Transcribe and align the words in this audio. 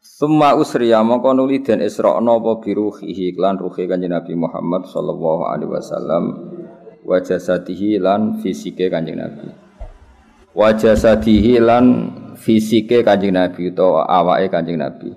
Summa 0.00 0.56
usriya 0.56 1.04
mongko 1.04 1.36
nuli 1.36 1.60
den 1.60 1.84
isra'na 1.84 2.40
apa 2.40 2.64
biruhihi 2.64 3.36
lan 3.36 3.60
ruhi 3.60 3.84
Kanjeng 3.84 4.16
Nabi 4.16 4.32
Muhammad 4.32 4.88
sallallahu 4.88 5.44
alaihi 5.44 5.68
wasallam 5.76 6.24
wa 7.04 7.20
jasadihi 7.20 8.00
lan 8.00 8.40
fisike 8.40 8.88
Kanjeng 8.88 9.20
Nabi. 9.20 9.52
Wa 10.56 10.72
jasadihi 10.72 11.60
lan 11.60 11.84
fisike 12.32 13.04
Kanjeng 13.04 13.36
Nabi 13.36 13.68
utawa 13.68 14.08
awake 14.08 14.48
Kanjeng 14.48 14.80
Nabi. 14.80 15.12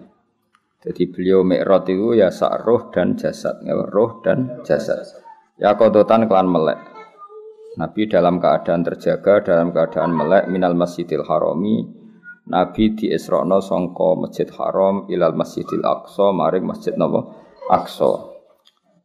Jadi 0.83 1.03
beliau 1.07 1.47
mi'raj 1.47 1.87
itu 1.87 2.19
ya 2.19 2.27
sak 2.27 2.67
roh 2.67 2.91
dan 2.91 3.15
jasad, 3.15 3.63
ya 3.63 3.79
roh 3.87 4.19
dan 4.19 4.67
jasad. 4.67 4.99
Ya 5.63 5.79
kodotan 5.79 6.27
kelan 6.27 6.51
melek. 6.51 6.83
Nabi 7.79 8.11
dalam 8.11 8.35
keadaan 8.43 8.83
terjaga, 8.83 9.47
dalam 9.47 9.71
keadaan 9.71 10.11
melek 10.11 10.51
minal 10.51 10.75
masjidil 10.75 11.23
harami, 11.23 12.02
Nabi 12.43 12.91
di 12.91 13.07
Isra'na 13.07 13.63
sangka 13.63 14.19
Masjid 14.19 14.49
Haram 14.59 15.07
ilal 15.07 15.31
Masjidil 15.31 15.79
Aqsa 15.79 16.35
maring 16.35 16.67
Masjid 16.67 16.91
napa 16.99 17.23
Aqsa. 17.71 18.35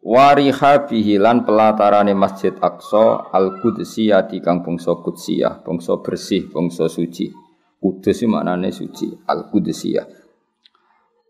Wariha 0.03 0.91
bihi 0.91 1.23
lan 1.23 1.47
pelatarane 1.47 2.19
Masjid 2.19 2.51
Aqsa 2.59 3.31
al 3.31 3.63
Qudsiyati 3.63 4.43
kang 4.43 4.67
bangsa 4.67 4.99
Qudsiyah, 4.99 5.63
bangsa 5.63 6.03
bersih, 6.03 6.51
bangsa 6.51 6.91
suci. 6.91 7.31
Kudus 7.79 8.27
maknane 8.27 8.75
suci, 8.75 9.07
al 9.31 9.47
Qudsiyah. 9.55 10.07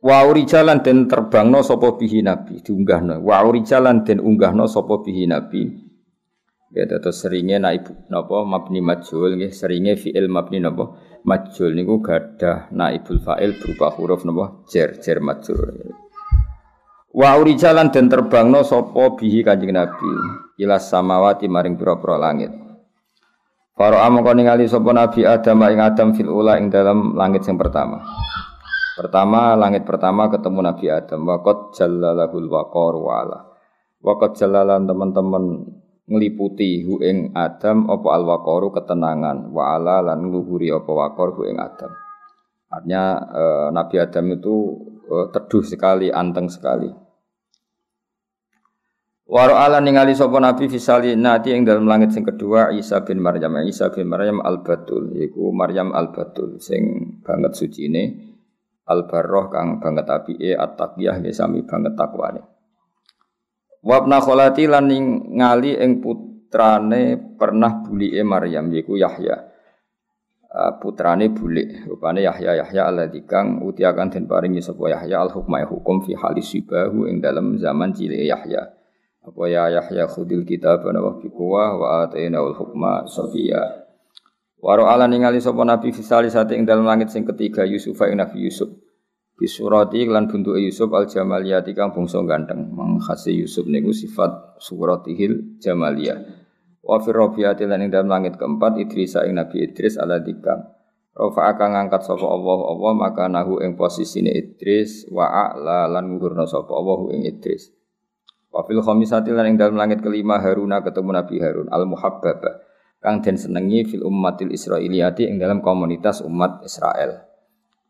Wa 0.01 0.25
urijalan 0.25 0.81
den 0.81 1.11
terbangno 1.11 1.61
sapa 1.61 1.93
bihi 1.99 2.25
nabi 2.25 2.63
diunggahno. 2.65 3.21
Wa 3.21 3.45
urijalan 3.45 4.07
den 4.07 4.23
unggahno 4.23 4.65
sapa 4.65 5.03
bihi 5.05 5.27
nabi 5.29 5.89
Ya 6.69 6.85
terus 6.85 7.25
seringnya 7.25 7.57
naib 7.57 7.89
napa 8.13 8.45
mabni 8.45 8.85
majul 8.85 9.41
nggih 9.41 9.57
seringnya 9.57 9.97
fiil 9.97 10.29
mabni 10.29 10.61
napa 10.61 11.01
majul 11.27 11.75
niku 11.75 12.03
gadah 12.03 12.71
naibul 12.71 13.19
fa'il 13.23 13.57
berupa 13.59 13.95
huruf 13.97 14.23
napa 14.23 14.63
jer 14.71 14.99
jer 15.01 15.19
majul. 15.19 15.95
Wa 17.09 17.35
urijalan 17.41 17.89
den 17.91 18.07
terbangno 18.07 18.63
sapa 18.63 19.17
bihi 19.17 19.41
Kanjeng 19.43 19.75
Nabi 19.75 20.13
ila 20.61 20.77
samawati 20.77 21.49
maring 21.49 21.75
pira-pira 21.75 22.21
langit. 22.21 22.53
Para 23.79 24.03
amangka 24.05 24.35
ningali 24.35 24.69
sapa 24.69 24.91
Nabi 24.91 25.25
Adam 25.25 25.63
ing 25.71 25.81
Adam 25.81 26.09
fil 26.13 26.29
ula 26.29 26.59
ing 26.61 26.69
dalam 26.69 27.17
langit 27.17 27.47
yang 27.47 27.57
pertama. 27.57 28.03
Pertama 28.99 29.55
langit 29.55 29.87
pertama 29.87 30.27
ketemu 30.27 30.59
Nabi 30.59 30.87
Adam 30.91 31.23
waqad 31.23 31.75
jallalahul 31.79 32.49
waqar 32.51 32.95
wa 32.99 33.13
ala. 33.23 33.39
Waqad 34.03 34.35
jallalan 34.35 34.87
teman-teman 34.87 35.45
ngliputi 36.09 36.83
hu 36.89 37.05
ing 37.05 37.37
Adam 37.37 37.93
apa 37.93 38.09
alwaqaru 38.17 38.73
ketenangan 38.73 39.53
wa 39.53 39.77
ala 39.77 40.01
lan 40.01 40.25
ngluhuri 40.25 40.73
apa 40.73 40.89
waqar 40.89 41.37
hu 41.37 41.45
ing 41.45 41.61
Adam. 41.61 41.93
Artinya 42.69 43.05
e, 43.29 43.43
Nabi 43.73 43.97
Adam 44.01 44.27
itu 44.33 44.55
e, 45.05 45.17
teduh 45.33 45.65
sekali, 45.65 46.09
anteng 46.09 46.49
sekali. 46.49 46.89
Waro 49.29 49.61
ala 49.61 49.85
ningali 49.85 50.17
sapa 50.17 50.41
Nabi 50.41 50.73
fisali 50.73 51.13
nati 51.13 51.53
ing 51.53 51.69
dalam 51.69 51.85
langit 51.85 52.17
sing 52.17 52.25
kedua 52.25 52.73
Isa 52.73 53.05
bin 53.05 53.21
Maryam. 53.21 53.61
Isa 53.61 53.93
bin 53.93 54.09
Maryam 54.09 54.41
al-Batul 54.41 55.13
yaiku 55.13 55.53
Maryam 55.53 55.93
al-Batul 55.93 56.57
sing 56.57 57.13
banget 57.21 57.53
sucine 57.53 58.33
al-Barroh 58.89 59.53
kang 59.53 59.85
banget 59.85 60.09
apike 60.09 60.57
at-taqiyah 60.57 61.21
sami 61.37 61.61
banget 61.61 61.93
takwane. 61.93 62.58
Wabna 63.79 64.19
kholati 64.19 64.67
lan 64.67 64.91
ngali 65.39 65.79
ing 65.79 66.03
putrane 66.03 67.15
pernah 67.39 67.79
bulike 67.87 68.23
Maryam 68.27 68.75
yiku 68.75 68.99
Yahya. 68.99 69.47
Uh, 70.49 70.81
putrane 70.81 71.29
bulik 71.29 71.85
rupane 71.85 72.25
Yahya 72.25 72.65
Yahya 72.65 72.89
alladzi 72.89 73.21
kang 73.29 73.61
utiakan 73.61 74.09
den 74.09 74.25
paringi 74.25 74.65
sapa 74.65 74.89
Yahya 74.89 75.29
al 75.29 75.31
hukma 75.31 75.61
hukum 75.69 76.01
fi 76.01 76.17
halis 76.17 76.57
sibahu 76.57 77.05
ing 77.05 77.21
dalam 77.21 77.61
zaman 77.61 77.93
cilik 77.95 78.27
Yahya. 78.27 78.67
Apa 79.23 79.43
ya 79.47 79.69
Yahya 79.69 80.09
khudil 80.09 80.49
kitab 80.49 80.89
wa 80.89 81.21
fi 81.21 81.29
quwah 81.29 81.71
wa 81.77 81.87
ataina 82.09 82.41
al 82.41 82.57
hukma 82.57 83.05
safiya. 83.05 83.85
Waro 84.59 84.91
ala 84.91 85.07
ningali 85.07 85.39
sapa 85.39 85.63
Nabi 85.63 85.95
fisali 85.95 86.33
sate 86.33 86.59
ing 86.59 86.67
dalam 86.67 86.83
langit 86.83 87.15
sing 87.15 87.23
ketiga 87.23 87.63
Yusuf 87.63 87.95
ing 88.09 88.19
Nabi 88.19 88.43
Yusuf. 88.43 88.73
Bisurati 89.39 90.03
lan 90.03 90.27
bentuke 90.27 90.59
Yusuf 90.59 90.91
al 90.99 91.07
jamaliyati 91.07 91.71
kang 91.71 91.95
bangsa 91.95 92.19
ganteng. 92.27 92.75
Mangkhase 92.75 93.31
Yusuf 93.31 93.71
niku 93.71 93.95
sifat 93.95 94.59
suratihil 94.59 95.63
jamaliyah. 95.63 96.19
Wa 96.83 96.99
fi 96.99 97.15
rabiati 97.15 97.63
lan 97.71 97.87
ing 97.87 97.95
dalam 97.95 98.11
langit 98.11 98.35
keempat 98.35 98.83
Idris 98.83 99.15
ing 99.23 99.39
Nabi 99.39 99.63
Idris 99.63 99.95
ala 99.95 100.19
dikang. 100.19 100.75
Rafa 101.15 101.55
akan 101.55 101.69
ngangkat 101.71 102.03
sapa 102.03 102.27
Allah 102.27 102.59
Allah 102.67 102.93
maka 102.99 103.31
nahu 103.31 103.63
ing 103.63 103.79
posisine 103.79 104.35
Idris 104.35 105.07
wa 105.07 105.31
a'la 105.31 105.87
lan 105.87 106.19
ngurna 106.19 106.43
sapa 106.43 106.75
Allah 106.75 106.99
ing 107.15 107.31
Idris. 107.31 107.71
Wa 108.51 108.67
fil 108.67 108.83
khamisati 108.83 109.31
lan 109.31 109.55
ing 109.55 109.57
dalam 109.61 109.79
langit 109.79 110.03
kelima 110.03 110.43
Haruna 110.43 110.83
ketemu 110.83 111.15
Nabi 111.15 111.37
Harun 111.39 111.71
al 111.71 111.87
muhabbaba 111.87 112.59
kang 112.99 113.23
den 113.23 113.39
senengi 113.39 113.87
fil 113.87 114.03
ummatil 114.03 114.51
Israiliyati 114.51 115.31
ing 115.31 115.39
dalam 115.39 115.63
komunitas 115.63 116.27
umat 116.27 116.67
Israel. 116.67 117.28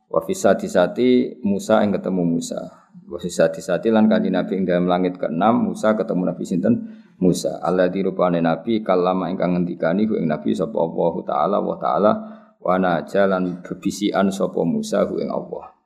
Wa 0.09 0.25
sati 0.25 1.37
Musa 1.45 1.85
yang 1.85 1.93
ketemu 1.93 2.25
Musa. 2.25 2.61
Wa 3.09 3.21
sati 3.21 3.89
lan 3.93 4.09
kanjeng 4.09 4.33
Nabi 4.33 4.53
ing 4.57 4.65
dalam 4.65 4.89
langit 4.89 5.21
keenam 5.21 5.69
Musa 5.69 5.93
ketemu 5.93 6.33
Nabi 6.33 6.45
sinten 6.49 6.75
Musa. 7.21 7.61
Allah 7.61 7.93
dirupane 7.93 8.41
Nabi 8.41 8.81
kalama 8.81 9.29
ingkang 9.29 9.53
ngendikani 9.53 10.09
hu 10.09 10.17
ing 10.17 10.33
Nabi 10.33 10.57
sapa 10.57 10.77
Allah 10.81 11.15
taala 11.29 11.57
wa 11.61 11.77
taala 11.77 12.13
wa 12.57 12.75
najalan 12.81 13.61
bebisian 13.61 14.33
sapa 14.33 14.65
Musa 14.65 15.05
hu 15.05 15.21
ing 15.21 15.29
Allah. 15.29 15.77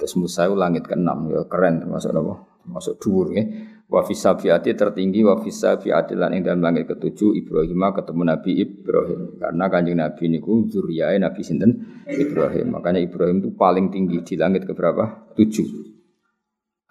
Terus 0.00 0.16
Musa 0.18 0.48
itu 0.48 0.56
langit 0.56 0.88
keenam 0.88 1.28
ya 1.28 1.44
keren 1.46 1.84
termasuk 1.84 2.16
apa? 2.16 2.34
Termasuk 2.64 2.94
dhuwur 2.96 3.28
ya. 3.36 3.44
Wa 3.92 4.00
fisabiati 4.00 4.72
tertinggi 4.72 5.20
wa 5.20 5.36
fisabiati 5.36 6.16
lan 6.16 6.32
ing 6.32 6.48
dalam 6.48 6.64
langit 6.64 6.88
ketujuh 6.88 7.36
Ibrahim 7.36 7.92
ketemu 7.92 8.22
Nabi 8.24 8.50
Ibrahim. 8.64 9.20
Karena 9.36 9.64
kanjeng 9.68 10.00
Nabi 10.00 10.24
niku 10.32 10.64
zuriyah 10.64 11.12
Nabi 11.20 11.44
sinten 11.44 12.00
Ibrahim. 12.08 12.72
Makanya 12.72 13.04
Ibrahim 13.04 13.44
itu 13.44 13.52
paling 13.52 13.92
tinggi 13.92 14.24
di 14.24 14.34
langit 14.40 14.64
ke 14.64 14.72
berapa? 14.72 15.36
Tujuh. 15.36 15.92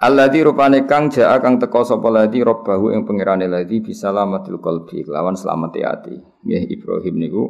Alladzi 0.01 0.41
rupane 0.41 0.89
kang 0.89 1.13
jaa 1.13 1.37
kang 1.37 1.61
teko 1.61 1.85
sapa 1.85 2.09
ladzi 2.09 2.41
robbahu 2.41 2.89
ing 2.89 3.05
pangerane 3.05 3.45
ladzi 3.45 3.85
bisalamatil 3.85 4.57
qalbi 4.57 5.05
lawan 5.05 5.37
selamat 5.37 5.77
ati. 5.81 6.17
Nggih 6.45 6.63
Ibrahim 6.73 7.15
niku 7.21 7.43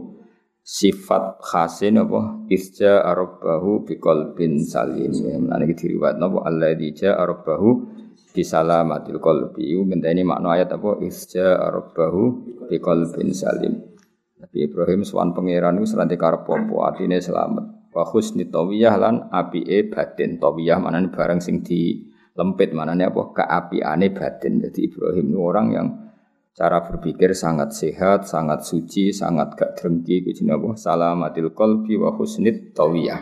sifat 0.59 1.39
khasin 1.43 2.03
apa 2.03 2.43
isja 2.51 3.03
rabbahu 3.03 3.87
biqalbin 3.87 4.63
salim. 4.67 5.15
Menane 5.47 5.63
iki 5.67 5.75
diriwayat 5.87 6.19
napa 6.19 6.43
alladzi 6.43 7.03
jaa 7.03 7.23
rabbahu 7.23 7.99
bisalamatil 8.31 9.19
qalbi. 9.19 9.75
Iku 9.75 9.83
ngenteni 9.87 10.23
makna 10.23 10.55
ayat 10.57 10.71
apa? 10.73 10.99
Isja 11.03 11.59
rabbahu 11.59 12.23
biqalbin 12.71 13.35
salim. 13.35 13.77
Nabi 14.41 14.57
Ibrahim 14.65 15.05
sowan 15.05 15.35
pangeran 15.35 15.77
iku 15.77 15.85
seranti 15.85 16.15
karep 16.17 16.47
apa? 16.47 16.75
Atine 16.89 17.21
selamat. 17.21 17.91
Wa 17.91 18.07
husni 18.07 18.47
tawiyah 18.47 18.95
lan 18.97 19.29
apike 19.29 19.91
batin. 19.91 20.39
Tawiyah 20.39 20.79
manane 20.79 21.11
barang 21.11 21.43
sing 21.43 21.61
di 21.61 22.07
lempit 22.33 22.71
manane 22.71 23.05
apa? 23.05 23.21
Keapiane 23.35 24.09
batin. 24.15 24.63
Jadi 24.63 24.79
Ibrahim 24.89 25.25
itu 25.29 25.39
orang 25.39 25.67
yang 25.75 25.87
cara 26.51 26.83
berpikir 26.83 27.35
sangat 27.37 27.75
sehat, 27.75 28.27
sangat 28.27 28.63
suci, 28.65 29.13
sangat 29.13 29.53
gak 29.59 29.77
drengki. 29.77 30.25
Kuwi 30.25 30.49
apa? 30.49 30.73
Salamatil 30.79 31.51
qalbi 31.53 31.99
wa 31.99 32.15
husnit 32.15 32.73
tawiyah 32.73 33.21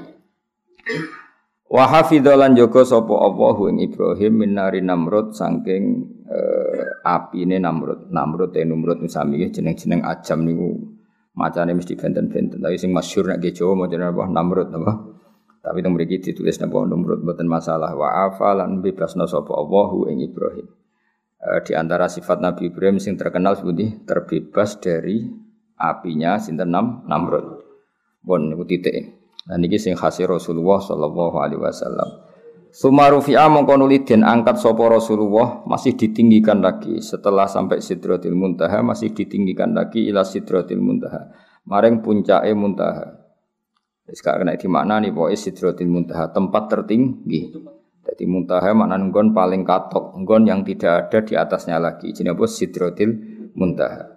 Wa 1.70 1.86
hafidzalan 1.86 2.58
jaga 2.58 2.82
sapa 2.82 3.14
Allah 3.14 3.58
ing 3.70 3.78
Ibrahim 3.86 4.42
minari 4.42 4.82
Namrud 4.82 5.38
saking 5.38 6.02
uh, 6.26 7.06
apine 7.06 7.62
Namrud. 7.62 8.10
Namrud 8.10 8.50
te 8.58 8.66
Namrud 8.66 9.06
sami 9.06 9.46
jeneng-jeneng 9.54 10.02
ajam 10.02 10.50
niku 10.50 10.74
macane 11.38 11.78
mesti 11.78 11.94
benten-benten. 11.94 12.58
Tapi 12.58 12.74
sing 12.74 12.90
masyhur 12.90 13.30
nek 13.30 13.46
ge 13.46 13.54
Jawa 13.54 13.86
macane 13.86 14.10
apa 14.10 14.26
Namrud 14.26 14.70
apa. 14.74 14.94
Tapi 15.62 15.86
teng 15.86 15.94
mriki 15.94 16.18
ditulis 16.18 16.58
napa 16.58 16.90
Namrud 16.90 17.22
mboten 17.22 17.46
masalah. 17.46 17.94
Wa 17.94 18.34
afalan 18.34 18.82
bebasna 18.82 19.30
sapa 19.30 19.54
Allah 19.54 20.10
ing 20.10 20.26
Ibrahim. 20.26 20.66
Uh, 21.38 21.62
di 21.62 21.78
antara 21.78 22.10
sifat 22.10 22.42
Nabi 22.42 22.74
Ibrahim 22.74 22.98
sing 22.98 23.14
terkenal 23.14 23.54
seperti 23.54 24.10
terbebas 24.10 24.82
dari 24.82 25.22
apinya 25.78 26.42
sinten 26.42 26.74
Nam 26.74 27.06
Namrud. 27.06 27.62
Bon 28.26 28.42
niku 28.42 28.66
titik. 28.66 29.19
Nah 29.50 29.58
niki 29.58 29.82
sing 29.82 29.98
khasi 29.98 30.30
Rasulullah 30.30 30.78
sallallahu 30.78 31.36
alaihi 31.42 31.62
wasallam. 31.62 32.30
Sumarufi'a 32.70 33.50
mongko 33.50 33.82
den 34.06 34.22
angkat 34.22 34.62
sapa 34.62 34.94
Rasulullah 34.94 35.66
masih 35.66 35.98
ditinggikan 35.98 36.62
lagi 36.62 37.02
setelah 37.02 37.50
sampai 37.50 37.82
Sidratil 37.82 38.38
Muntaha 38.38 38.86
masih 38.86 39.10
ditinggikan 39.10 39.74
lagi 39.74 40.06
ila 40.06 40.22
Sidratil 40.22 40.78
Muntaha 40.78 41.50
maring 41.70 42.02
puncake 42.02 42.52
Muntaha. 42.58 43.06
Wis 44.10 44.26
gak 44.26 44.42
kena 44.42 44.58
dimaknani 44.58 45.14
pokoke 45.14 45.38
Sidratil 45.38 45.86
Muntaha 45.86 46.34
tempat 46.34 46.66
tertinggi. 46.66 47.54
Jadi 48.02 48.26
Muntaha 48.26 48.74
makna 48.74 48.98
nggon 48.98 49.38
paling 49.38 49.62
katok, 49.62 50.18
nggon 50.18 50.50
yang 50.50 50.66
tidak 50.66 51.08
ada 51.08 51.20
di 51.22 51.34
atasnya 51.38 51.78
lagi. 51.78 52.10
Jenenge 52.10 52.34
apa 52.34 52.46
Sidratil 52.50 53.12
Muntaha. 53.54 54.09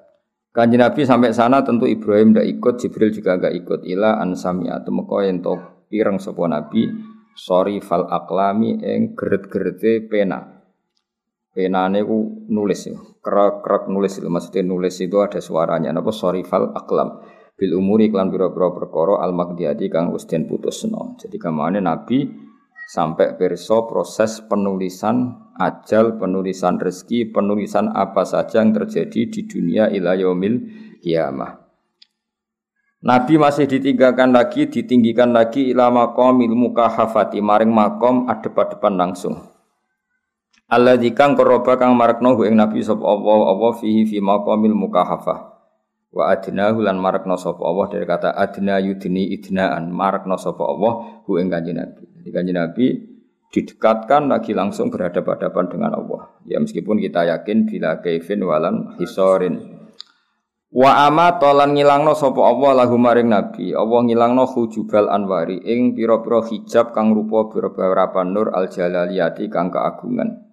Kanji 0.52 0.76
Nabi 0.76 1.08
sampai 1.08 1.32
sana 1.32 1.64
tentu 1.64 1.88
Ibrahim 1.88 2.36
tidak 2.36 2.44
ikut, 2.44 2.74
Jibril 2.76 3.08
juga 3.08 3.40
enggak 3.40 3.56
ikut. 3.56 3.80
Ila 3.88 4.20
ansami 4.20 4.68
atau 4.68 4.92
meko 4.92 5.24
ento 5.24 5.54
pireng 5.88 6.20
sapa 6.20 6.44
Nabi 6.44 6.92
sorry 7.32 7.80
fal 7.80 8.04
aklami 8.04 8.76
ing 8.84 9.16
geret-gerete 9.16 10.04
pena. 10.12 10.44
Penane 11.52 12.04
ku 12.04 12.48
nulis 12.52 12.84
ya. 12.84 13.00
Kerak-kerak 13.24 13.88
nulis 13.88 14.16
itu 14.20 14.28
maksudnya 14.28 14.64
nulis 14.64 14.96
itu 15.00 15.16
ada 15.24 15.40
suaranya. 15.40 15.88
Napa 15.92 16.12
sorry 16.12 16.44
fal 16.44 16.68
aklam. 16.76 17.24
Bil 17.56 17.76
umuri 17.76 18.08
klan 18.12 18.28
biro-biro 18.28 18.76
perkara 18.76 19.24
al 19.24 19.36
magdiati 19.36 19.88
kang 19.88 20.12
wis 20.12 20.28
den 20.28 20.44
putusno. 20.44 21.16
Jadi 21.16 21.36
kamane 21.36 21.80
Nabi 21.80 22.28
sampai 22.88 23.38
perso 23.38 23.86
proses 23.86 24.42
penulisan 24.44 25.50
ajal, 25.56 26.18
penulisan 26.18 26.80
rezeki, 26.80 27.30
penulisan 27.30 27.92
apa 27.92 28.26
saja 28.26 28.60
yang 28.60 28.74
terjadi 28.74 29.28
di 29.28 29.40
dunia 29.46 29.88
ila 29.92 30.16
yaumil 30.18 30.58
kiamah. 31.02 31.62
Nabi 33.02 33.34
masih 33.34 33.66
ditinggalkan 33.66 34.30
lagi, 34.30 34.70
ditinggikan 34.70 35.34
lagi 35.34 35.74
ila 35.74 35.90
maqamil 35.90 36.54
mukahafati 36.54 37.42
maring 37.42 37.74
makom 37.74 38.30
adep-adepan 38.30 38.94
langsung. 38.94 39.42
Allah 40.72 40.96
dikang 40.96 41.36
koroba 41.36 41.76
kang 41.76 41.92
marakno 41.98 42.32
Nabi 42.38 42.80
sapa 42.80 43.02
Allah 43.04 43.52
Allah 43.52 43.72
fihi 43.76 44.08
fi 44.08 44.22
maqamil 44.22 44.72
mukahafah. 44.72 45.51
Wa 46.12 46.36
adnahu 46.36 46.84
lan 46.84 47.00
marakno 47.00 47.40
sapa 47.40 47.64
Allah 47.64 47.88
dari 47.88 48.04
kata 48.04 48.36
adna 48.36 48.76
yudni 48.76 49.32
idnaan 49.32 49.88
marakno 49.88 50.36
sapa 50.36 50.60
Allah 50.60 51.24
hu 51.24 51.40
ing 51.40 51.48
Nabi. 51.48 52.04
Jadi 52.20 52.28
kanjeng 52.28 52.58
Nabi 52.60 52.86
didekatkan 53.52 54.28
lagi 54.28 54.52
langsung 54.52 54.92
berhadapan-hadapan 54.92 55.64
dengan 55.72 55.92
Allah. 55.96 56.36
Ya 56.44 56.60
meskipun 56.60 57.00
kita 57.00 57.24
yakin 57.32 57.64
bila 57.64 58.04
kaifin 58.04 58.44
walan 58.44 58.96
hisorin 59.00 59.82
Wa 60.72 61.04
ama 61.04 61.36
tolan 61.36 61.76
ngilangno 61.76 62.16
sapa 62.16 62.48
Allah 62.48 62.84
lahu 62.84 62.96
maring 62.96 63.28
nabi. 63.28 63.76
Allah 63.76 64.08
ngilangno 64.08 64.48
hujubal 64.48 65.12
anwari 65.12 65.60
ing 65.68 65.92
pira-pira 65.92 66.40
hijab 66.48 66.96
kang 66.96 67.12
rupa 67.12 67.52
beberapa 67.52 68.24
nur 68.24 68.56
al 68.56 68.72
jalaliyati 68.72 69.52
kang 69.52 69.68
keagungan. 69.68 70.51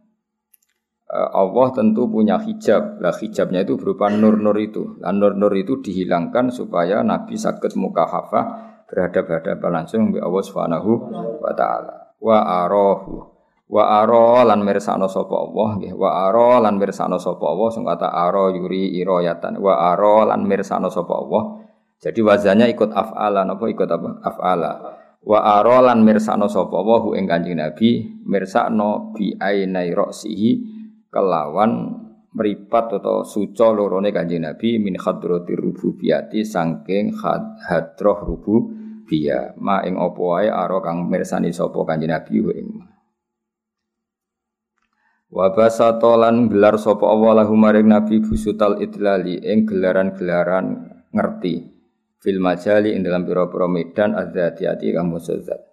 Eh, 1.10 1.30
Allah 1.34 1.68
tentu 1.74 2.06
punya 2.06 2.38
hijab. 2.38 3.02
Lah 3.02 3.14
hijabnya 3.18 3.66
itu 3.66 3.82
berupa 3.82 4.14
nur-nur 4.14 4.54
itu. 4.62 5.02
Lah 5.02 5.10
nur-nur 5.10 5.50
itu 5.58 5.82
dihilangkan 5.82 6.54
supaya 6.54 7.02
nabi 7.02 7.34
sakit 7.34 7.74
muka 7.74 8.06
hafah 8.06 8.46
berhadapan-hadapan 8.86 9.72
langsung 9.74 10.14
dengan 10.14 10.30
Allah 10.30 10.44
Subhanahu 10.46 10.92
wa 11.42 11.54
taala. 11.58 12.14
Wa 12.22 12.38
arahu 12.66 13.40
Wa 13.70 14.02
aro 14.02 14.42
lan 14.42 14.66
mirsakno 14.66 15.06
sapa 15.06 15.46
Allah 15.46 15.78
nggih. 15.78 15.94
Wa 15.94 16.26
aro 16.26 16.58
lan 16.58 16.82
mirsakno 16.82 17.22
sapa 17.22 17.46
Allah 17.46 17.70
sing 17.70 17.86
kata 17.86 18.10
aro 18.10 18.50
yuri 18.50 18.98
iroyatan. 18.98 19.62
Wa 19.62 19.94
aro 19.94 20.26
lan 20.26 20.42
mirsakno 20.50 20.90
sapa 20.90 21.14
Allah. 21.14 21.70
Jadi 22.02 22.18
wazannya 22.26 22.66
ikut 22.74 22.90
af'ala 22.90 23.46
napa 23.46 23.70
ikut 23.70 23.86
apa? 23.86 24.26
Af'ala. 24.26 24.72
Wa 25.22 25.62
aro 25.62 25.86
lan 25.86 26.02
mirsakno 26.02 26.50
sapa 26.50 26.74
Allah 26.82 27.02
ing 27.22 27.30
Kanjeng 27.30 27.62
Nabi 27.62 28.10
mirsakno 28.26 29.14
bi 29.14 29.38
ainai 29.38 29.94
ra'sihi 29.94 30.79
kelawan 31.10 32.06
meripat 32.30 33.02
atau 33.02 33.26
suco 33.26 33.74
lorone 33.74 34.14
Kanjeng 34.14 34.46
Nabi 34.46 34.78
min 34.78 34.96
hadratir 35.02 35.58
rububiyati 35.58 36.46
saking 36.46 37.18
hadroh 37.66 38.20
rububiyah. 38.22 39.58
Ma 39.58 39.82
ing 39.82 39.98
apa 39.98 40.22
wae 40.22 40.48
kang 40.86 41.10
mirsani 41.10 41.50
sapa 41.50 41.78
Kanjeng 41.86 42.14
Nabi 42.14 42.38
ing 42.54 42.70
Wa 45.30 45.54
basata 45.54 46.18
lan 46.18 46.50
gelar 46.50 46.82
sapa 46.82 47.06
Allah 47.06 47.46
maring 47.46 47.86
Nabi 47.86 48.18
busutal 48.18 48.82
idlali 48.82 49.38
ing 49.46 49.70
gelaran-gelaran 49.70 50.90
ngerti 51.14 51.70
fil 52.18 52.42
majali 52.42 52.98
ing 52.98 53.06
dalam 53.06 53.30
pira-pira 53.30 53.70
medan 53.70 54.18
adzatiyati 54.18 54.90
kang 54.90 55.14
musazzat. 55.14 55.70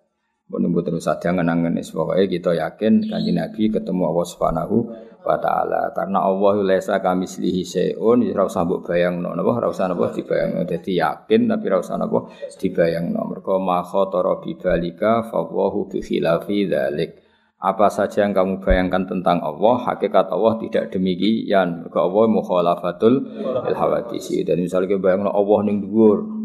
Mbok 0.46 0.86
terus 0.86 1.10
saja 1.10 1.34
ngenangen 1.34 1.74
pokoke 1.74 2.30
kita 2.30 2.54
yakin 2.54 3.10
kanjeng 3.10 3.34
Nabi 3.34 3.66
ketemu 3.66 4.02
Allah 4.06 4.26
Subhanahu 4.30 4.76
wa 5.26 5.38
taala. 5.42 5.90
Karena 5.90 6.22
Allah 6.22 6.54
laisa 6.62 7.02
kamislihi 7.02 7.66
syai'un 7.66 8.22
ora 8.30 8.46
usah 8.46 8.62
mbok 8.62 8.86
bayangno 8.86 9.34
napa? 9.34 9.58
Ora 9.58 9.68
usah 9.68 9.90
napa 9.90 10.14
dibayangno. 10.14 10.62
Dadi 10.62 10.96
yakin 10.96 11.50
tapi 11.50 11.64
ora 11.66 11.82
usah 11.82 11.98
napa 11.98 12.30
dibayangno. 12.56 13.20
Mergo 13.26 13.58
ma 13.58 13.82
khatara 13.82 14.38
bi 14.38 14.54
balika 14.54 15.26
fa 15.26 15.42
bi 15.90 15.98
khilafi 15.98 16.70
dzalik. 16.70 17.10
Apa 17.56 17.88
saja 17.88 18.22
yang 18.22 18.36
kamu 18.36 18.60
bayangkan 18.60 19.08
tentang 19.08 19.40
Allah, 19.40 19.80
hakikat 19.90 20.28
Allah 20.28 20.60
tidak 20.60 20.92
demikian. 20.92 21.82
Mereka 21.82 21.98
Allah 22.04 22.24
mukhalafatul 22.28 23.14
ilhawadisi. 23.66 24.44
Dan 24.44 24.60
misalnya 24.62 25.00
bayangkan 25.00 25.32
Allah 25.32 25.58
ning 25.64 25.82
dhuwur. 25.82 26.36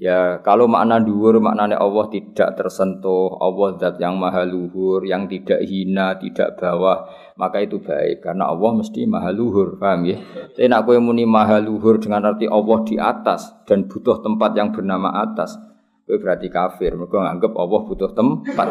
Ya, 0.00 0.40
kalau 0.40 0.64
makna 0.64 0.96
dhuwur 0.96 1.44
maknanya 1.44 1.76
Allah 1.76 2.08
tidak 2.08 2.56
tersentuh, 2.56 3.36
Allah 3.36 3.76
zat 3.76 4.00
yang 4.00 4.16
maha 4.16 4.48
luhur, 4.48 5.04
yang 5.04 5.28
tidak 5.28 5.60
hina, 5.60 6.16
tidak 6.16 6.56
bawah, 6.56 7.04
maka 7.40 7.64
itu 7.64 7.80
baik 7.80 8.20
karena 8.20 8.52
Allah 8.52 8.76
mesti 8.76 9.08
maha 9.08 9.32
luhur, 9.32 9.80
paham 9.80 10.04
ya? 10.04 10.20
Tapi 10.52 10.68
nak 10.68 10.84
kowe 10.84 11.00
muni 11.00 11.24
maha 11.24 11.56
luhur 11.56 11.96
dengan 11.96 12.28
arti 12.28 12.44
Allah 12.44 12.84
di 12.84 13.00
atas 13.00 13.64
dan 13.64 13.88
butuh 13.88 14.20
tempat 14.20 14.52
yang 14.52 14.68
bernama 14.76 15.08
atas, 15.24 15.56
kowe 16.04 16.20
berarti 16.20 16.52
kafir. 16.52 16.92
Mereka 17.00 17.16
nganggap 17.16 17.52
Allah 17.56 17.80
butuh 17.88 18.10
tempat. 18.12 18.68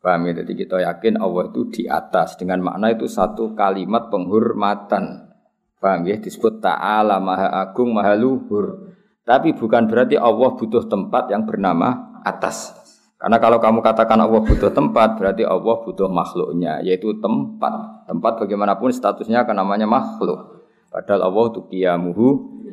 Paham 0.00 0.22
ya? 0.24 0.32
Jadi 0.40 0.52
kita 0.56 0.80
yakin 0.80 1.20
Allah 1.20 1.52
itu 1.52 1.68
di 1.68 1.82
atas 1.84 2.40
dengan 2.40 2.64
makna 2.64 2.96
itu 2.96 3.04
satu 3.04 3.52
kalimat 3.52 4.08
penghormatan. 4.08 5.28
Paham 5.76 6.00
ya? 6.08 6.16
Disebut 6.16 6.64
ta'ala 6.64 7.20
maha 7.20 7.52
agung 7.60 7.92
maha 7.92 8.16
luhur. 8.16 8.96
Tapi 9.26 9.52
bukan 9.52 9.90
berarti 9.90 10.16
Allah 10.16 10.54
butuh 10.56 10.88
tempat 10.88 11.28
yang 11.34 11.44
bernama 11.44 12.16
atas. 12.24 12.85
Karena 13.16 13.40
kalau 13.40 13.56
kamu 13.56 13.80
katakan 13.80 14.20
Allah 14.20 14.44
butuh 14.44 14.68
tempat, 14.76 15.16
berarti 15.16 15.40
Allah 15.48 15.76
butuh 15.80 16.04
makhluknya, 16.12 16.84
yaitu 16.84 17.16
tempat. 17.16 18.04
Tempat 18.04 18.44
bagaimanapun 18.44 18.92
statusnya 18.92 19.48
akan 19.48 19.64
namanya 19.64 19.88
makhluk. 19.88 20.68
Padahal 20.92 21.32
Allah 21.32 21.44
itu 21.48 21.60
kiamuhu 21.72 22.26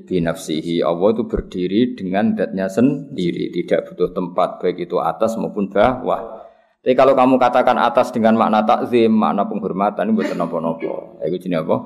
binafsihi. 0.04 0.84
Allah 0.84 1.16
itu 1.16 1.24
berdiri 1.24 1.96
dengan 1.96 2.36
datnya 2.36 2.68
sendiri, 2.68 3.56
tidak 3.56 3.88
butuh 3.88 4.12
tempat, 4.12 4.60
baik 4.60 4.84
itu 4.84 5.00
atas 5.00 5.40
maupun 5.40 5.72
bawah. 5.72 6.44
Tapi 6.84 6.92
kalau 7.00 7.16
kamu 7.16 7.40
katakan 7.40 7.80
atas 7.80 8.12
dengan 8.12 8.36
makna 8.36 8.68
takzim, 8.68 9.16
makna 9.16 9.48
penghormatan 9.48 10.12
ini 10.12 10.20
bukan 10.20 10.36
nopo-nopo. 10.36 11.24
Itu 11.24 11.40
jenis 11.40 11.64
apa? 11.64 11.78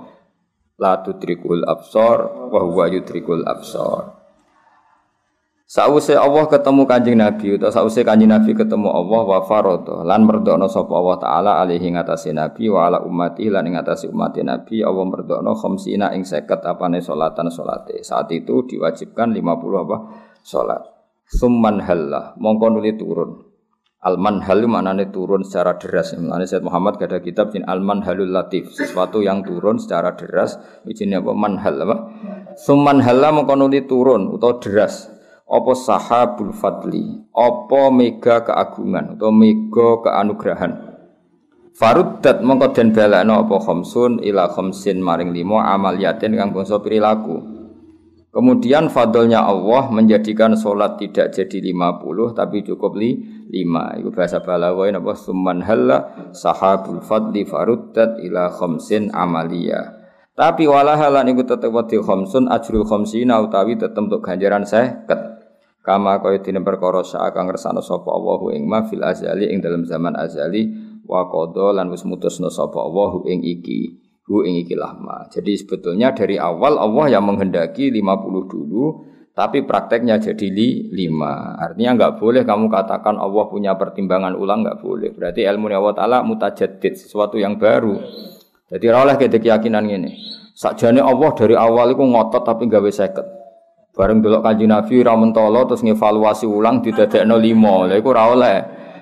La 0.82 0.98
tudrikul 1.06 1.62
absor, 1.62 2.50
wa 2.50 2.86
yudrikul 2.90 3.46
absor. 3.46 4.17
Sausé 5.68 6.16
Allah 6.16 6.48
ketemu 6.48 6.88
Kanjeng 6.88 7.20
Nabi 7.20 7.60
atau 7.60 7.68
sausé 7.68 8.08
Kanjeng 8.08 8.32
Nabi 8.32 8.56
ketemu 8.56 8.88
Allah 8.88 9.22
wa 9.28 9.40
farada 9.44 10.00
lan 10.00 10.24
merdokno 10.24 10.72
sapa 10.72 10.96
Allah 10.96 11.18
taala 11.20 11.52
alaihi 11.60 11.92
ngatasi 11.92 12.32
Nabi 12.32 12.72
wa 12.72 12.88
ala 12.88 13.04
ummati 13.04 13.52
lan 13.52 13.68
ing 13.68 13.76
umat 13.76 14.40
Nabi 14.48 14.80
Allah 14.80 15.04
merdokno 15.04 15.52
khamsina 15.60 16.16
ing 16.16 16.24
50 16.24 16.64
apane 16.64 17.04
salatan 17.04 17.52
salate. 17.52 18.00
Saat 18.00 18.32
itu 18.32 18.64
diwajibkan 18.64 19.36
50 19.36 19.84
apa? 19.84 19.98
salat. 20.40 20.88
Summan 21.28 21.84
halla 21.84 22.32
mongko 22.40 22.72
nuli 22.72 22.96
turun. 22.96 23.44
Alman 24.08 24.40
halu 24.48 24.72
maknanya 24.72 25.12
turun 25.12 25.44
secara 25.44 25.76
deras. 25.76 26.16
Maknanya 26.16 26.48
Said 26.48 26.64
Muhammad 26.64 26.96
ada 27.04 27.20
kitab 27.20 27.52
jin 27.52 27.68
Alman 27.68 28.08
halul 28.08 28.32
latif, 28.32 28.72
sesuatu 28.72 29.20
yang 29.20 29.44
turun 29.44 29.84
secara 29.84 30.16
deras. 30.16 30.56
Ini 30.88 31.20
apa? 31.20 31.36
Manhal 31.36 31.76
apa? 31.84 31.96
Suman 32.56 33.04
hala 33.04 33.36
mengkonuli 33.36 33.84
turun 33.84 34.32
atau 34.32 34.64
deras. 34.64 35.17
Apa 35.48 35.72
sahabul 35.80 36.52
fadli? 36.52 37.24
Apa 37.32 37.88
mega 37.88 38.44
keagungan 38.44 39.16
atau 39.16 39.32
mega 39.32 40.04
keanugerahan? 40.04 40.72
Faruddat 41.72 42.44
mongko 42.44 42.76
den 42.76 42.92
balakno 42.92 43.48
apa 43.48 43.56
khamsun 43.64 44.20
ila 44.28 44.52
khamsin 44.52 45.00
maring 45.00 45.32
limo 45.32 45.64
amaliatin 45.64 46.36
kang 46.36 46.52
bangsa 46.52 46.84
perilaku. 46.84 47.40
Kemudian 48.28 48.92
fadlnya 48.92 49.48
Allah 49.48 49.88
menjadikan 49.88 50.60
sholat 50.60 51.00
tidak 51.00 51.32
jadi 51.32 51.64
50 51.72 52.36
tapi 52.36 52.68
cukup 52.68 53.00
li, 53.00 53.16
5. 53.48 54.04
Itu 54.04 54.10
bahasa 54.12 54.44
Balawai 54.44 55.00
apa 55.00 55.16
summan 55.16 55.64
halla 55.64 56.28
sahabul 56.36 57.00
fadli 57.00 57.48
faruddat 57.48 58.20
ila 58.20 58.52
khamsin 58.52 59.16
amalia. 59.16 59.96
Tapi 60.36 60.68
walahalan 60.68 61.34
itu 61.34 61.48
tetap 61.48 61.72
wadi 61.72 61.98
khamsun 61.98 62.52
ajrul 62.52 62.84
khamsina 62.84 63.40
utawi 63.42 63.80
tetap 63.80 64.06
untuk 64.06 64.22
ganjaran 64.22 64.68
seket. 64.68 65.37
Kama 65.88 66.20
kaya 66.20 66.44
dene 66.44 66.60
perkara 66.60 67.00
sak 67.00 67.32
kang 67.32 67.48
ngersano 67.48 67.80
sapa 67.80 68.12
Allahu 68.12 68.52
ing 68.52 68.68
ma 68.68 68.84
fil 68.84 69.00
azali 69.00 69.48
ing 69.48 69.64
dalam 69.64 69.88
zaman 69.88 70.20
azali 70.20 70.68
wa 71.08 71.32
qada 71.32 71.80
lan 71.80 71.88
wis 71.88 72.04
mutusna 72.04 72.52
sapa 72.52 72.76
Allah 72.84 73.24
ing 73.24 73.40
iki 73.40 73.96
hu 74.28 74.44
ing 74.44 74.68
iki 74.68 74.76
lama. 74.76 75.32
Jadi 75.32 75.56
sebetulnya 75.56 76.12
dari 76.12 76.36
awal 76.36 76.76
Allah 76.76 77.16
yang 77.16 77.24
menghendaki 77.24 77.88
50 77.88 78.04
dulu 78.52 79.08
tapi 79.32 79.64
prakteknya 79.64 80.20
jadi 80.20 80.48
li, 80.52 80.92
lima. 80.92 81.56
Artinya 81.56 81.96
nggak 81.96 82.14
boleh 82.20 82.44
kamu 82.44 82.68
katakan 82.68 83.16
Allah 83.16 83.48
punya 83.48 83.80
pertimbangan 83.80 84.36
ulang 84.36 84.68
nggak 84.68 84.84
boleh. 84.84 85.16
Berarti 85.16 85.48
ilmu 85.48 85.72
Allah 85.72 85.96
Taala 85.96 86.18
mutajadid 86.20 87.00
sesuatu 87.00 87.40
yang 87.40 87.56
baru. 87.56 87.96
Jadi 88.68 88.86
oleh 88.92 89.16
kita 89.16 89.40
keyakinan 89.40 89.88
ini. 89.88 90.12
Sakjane 90.52 91.00
Allah 91.00 91.32
dari 91.32 91.56
awal 91.56 91.96
itu 91.96 92.04
ngotot 92.04 92.44
tapi 92.44 92.68
nggak 92.68 92.84
bisa 92.84 93.08
seket. 93.08 93.37
Bareng 93.98 94.22
dulu 94.22 94.46
kaji 94.46 94.70
Nabi 94.70 95.02
ra 95.02 95.18
mentolo 95.18 95.66
terus 95.66 95.82
ngevaluasi 95.82 96.46
ulang 96.46 96.86
didadekno 96.86 97.34
lima. 97.34 97.90
Lha 97.90 97.98
iku 97.98 98.14
ora 98.14 98.30
oleh. 98.30 98.58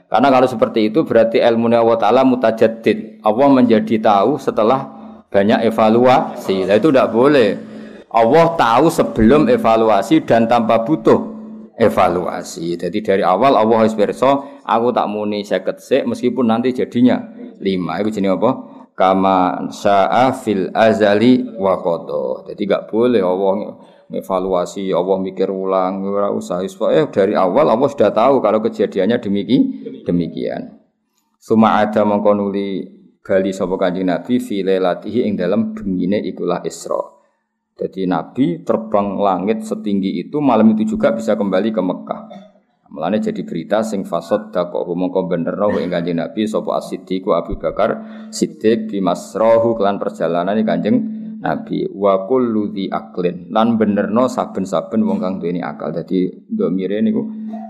Karena 0.08 0.32
kalau 0.32 0.48
seperti 0.48 0.88
itu 0.88 1.04
berarti 1.04 1.44
ilmu 1.44 1.68
Allah 1.76 2.00
Taala 2.00 2.24
mutajadid. 2.24 3.20
Allah 3.20 3.48
menjadi 3.52 4.00
tahu 4.00 4.40
setelah 4.40 4.88
banyak 5.28 5.68
evaluasi. 5.68 6.64
Nah 6.64 6.80
itu 6.80 6.88
tidak 6.96 7.12
boleh. 7.12 7.60
Allah 8.16 8.46
tahu 8.56 8.88
sebelum 8.88 9.52
evaluasi 9.52 10.24
dan 10.24 10.48
tanpa 10.48 10.88
butuh 10.88 11.36
evaluasi. 11.76 12.80
Jadi 12.80 13.04
dari 13.04 13.24
awal 13.28 13.60
Allah 13.60 13.84
harus 13.84 13.92
berso, 13.92 14.64
aku 14.64 14.96
tak 14.96 15.12
muni 15.12 15.44
seket 15.44 15.84
sek 15.84 16.04
meskipun 16.08 16.48
nanti 16.48 16.72
jadinya 16.72 17.20
lima. 17.60 18.00
Itu 18.00 18.16
jenis 18.16 18.40
apa? 18.40 18.75
Kama 18.96 19.68
sa'a 19.76 20.32
fil 20.32 20.72
azali 20.72 21.44
wa 21.60 21.76
kodo. 21.84 22.48
Jadi 22.48 22.64
gak 22.64 22.88
boleh 22.88 23.20
Allah 23.20 23.76
evaluasi, 24.08 24.88
Allah 24.96 25.20
mikir 25.20 25.52
ulang, 25.52 26.00
ora 26.08 26.32
usah. 26.32 26.64
Eh 26.64 27.12
dari 27.12 27.36
awal 27.36 27.68
Allah 27.68 27.92
sudah 27.92 28.16
tahu 28.16 28.40
kalau 28.40 28.64
kejadiannya 28.64 29.20
demikian. 29.20 29.64
demikian. 30.08 30.80
Suma 31.36 31.84
ada 31.84 32.08
mengkonuli 32.08 32.88
bali 33.20 33.52
sapa 33.52 33.76
kanjeng 33.76 34.08
Nabi 34.08 34.40
fi 34.40 34.64
lailatihi 34.64 35.28
ing 35.28 35.34
dalam 35.36 35.76
bengine 35.76 36.24
ikulah 36.24 36.64
Isra. 36.64 37.02
Jadi 37.76 38.08
Nabi 38.08 38.64
terbang 38.64 39.20
langit 39.20 39.68
setinggi 39.68 40.24
itu 40.24 40.40
malam 40.40 40.72
itu 40.72 40.96
juga 40.96 41.12
bisa 41.12 41.36
kembali 41.36 41.76
ke 41.76 41.82
Mekah. 41.84 42.22
Mulane 42.86 43.18
jadi 43.18 43.42
berita 43.42 43.82
sing 43.82 44.06
fasad 44.06 44.54
dakok 44.54 44.86
mongko 44.86 45.26
benerno 45.26 45.74
ing 45.82 45.90
Kanjeng 45.90 46.22
Nabi 46.22 46.46
sapa 46.46 46.78
As-Siddiq 46.78 47.26
Abu 47.34 47.58
Bakar 47.58 48.06
Siddiq 48.30 48.94
bi 48.94 49.02
masrahu 49.02 49.74
kelan 49.74 49.98
perjalanan 49.98 50.56
Kanjeng 50.62 50.98
Nabi 51.46 51.86
wa 51.94 52.26
kullu 52.26 52.74
dzi 52.74 52.90
aklin 52.90 53.54
lan 53.54 53.78
benerno 53.78 54.26
saben-saben 54.26 55.06
wong 55.06 55.22
kang 55.22 55.38
duweni 55.38 55.62
akal. 55.62 55.94
Dadi 55.94 56.26
domire 56.50 57.06
niku 57.06 57.22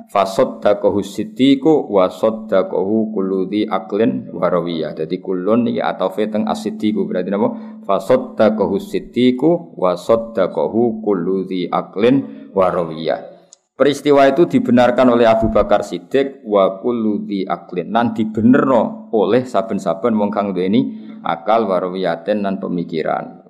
fasaddaqahu 0.08 1.04
siddiqu 1.04 1.92
wa 1.92 2.08
saddaqahu 2.08 3.12
kullu 3.12 3.52
dzi 3.52 3.68
aqlin 3.68 4.32
wa 4.32 4.48
rawiyah. 4.48 4.96
Dadi 4.96 5.20
kulun 5.20 5.68
iki 5.68 5.84
atafe 5.84 6.32
teng 6.32 6.48
as-siddiqu 6.48 7.04
berarti 7.04 7.28
napa? 7.28 7.84
Fasaddaqahu 7.84 8.80
siddiqu 8.80 9.76
wa 9.76 9.92
saddaqahu 10.00 11.04
kullu 11.04 11.44
dzi 11.44 11.68
aqlin 11.68 12.48
wa 12.56 12.72
rawiyah. 12.72 13.35
Peristiwa 13.76 14.24
itu 14.24 14.48
dibenarkan 14.48 15.12
oleh 15.12 15.28
Abu 15.28 15.52
Bakar 15.52 15.84
Siddiq 15.84 16.48
wa 16.48 16.80
kullu 16.80 17.28
dzi 17.28 17.44
aqlin 17.44 17.92
lan 17.92 18.16
dibenerno 18.16 19.12
oleh 19.12 19.44
saben-saben 19.44 20.16
wong 20.16 20.32
kang 20.32 20.56
duweni 20.56 21.12
akal 21.20 21.68
wa 21.68 21.84
rawiyaten 21.84 22.40
lan 22.40 22.56
pemikiran. 22.56 23.44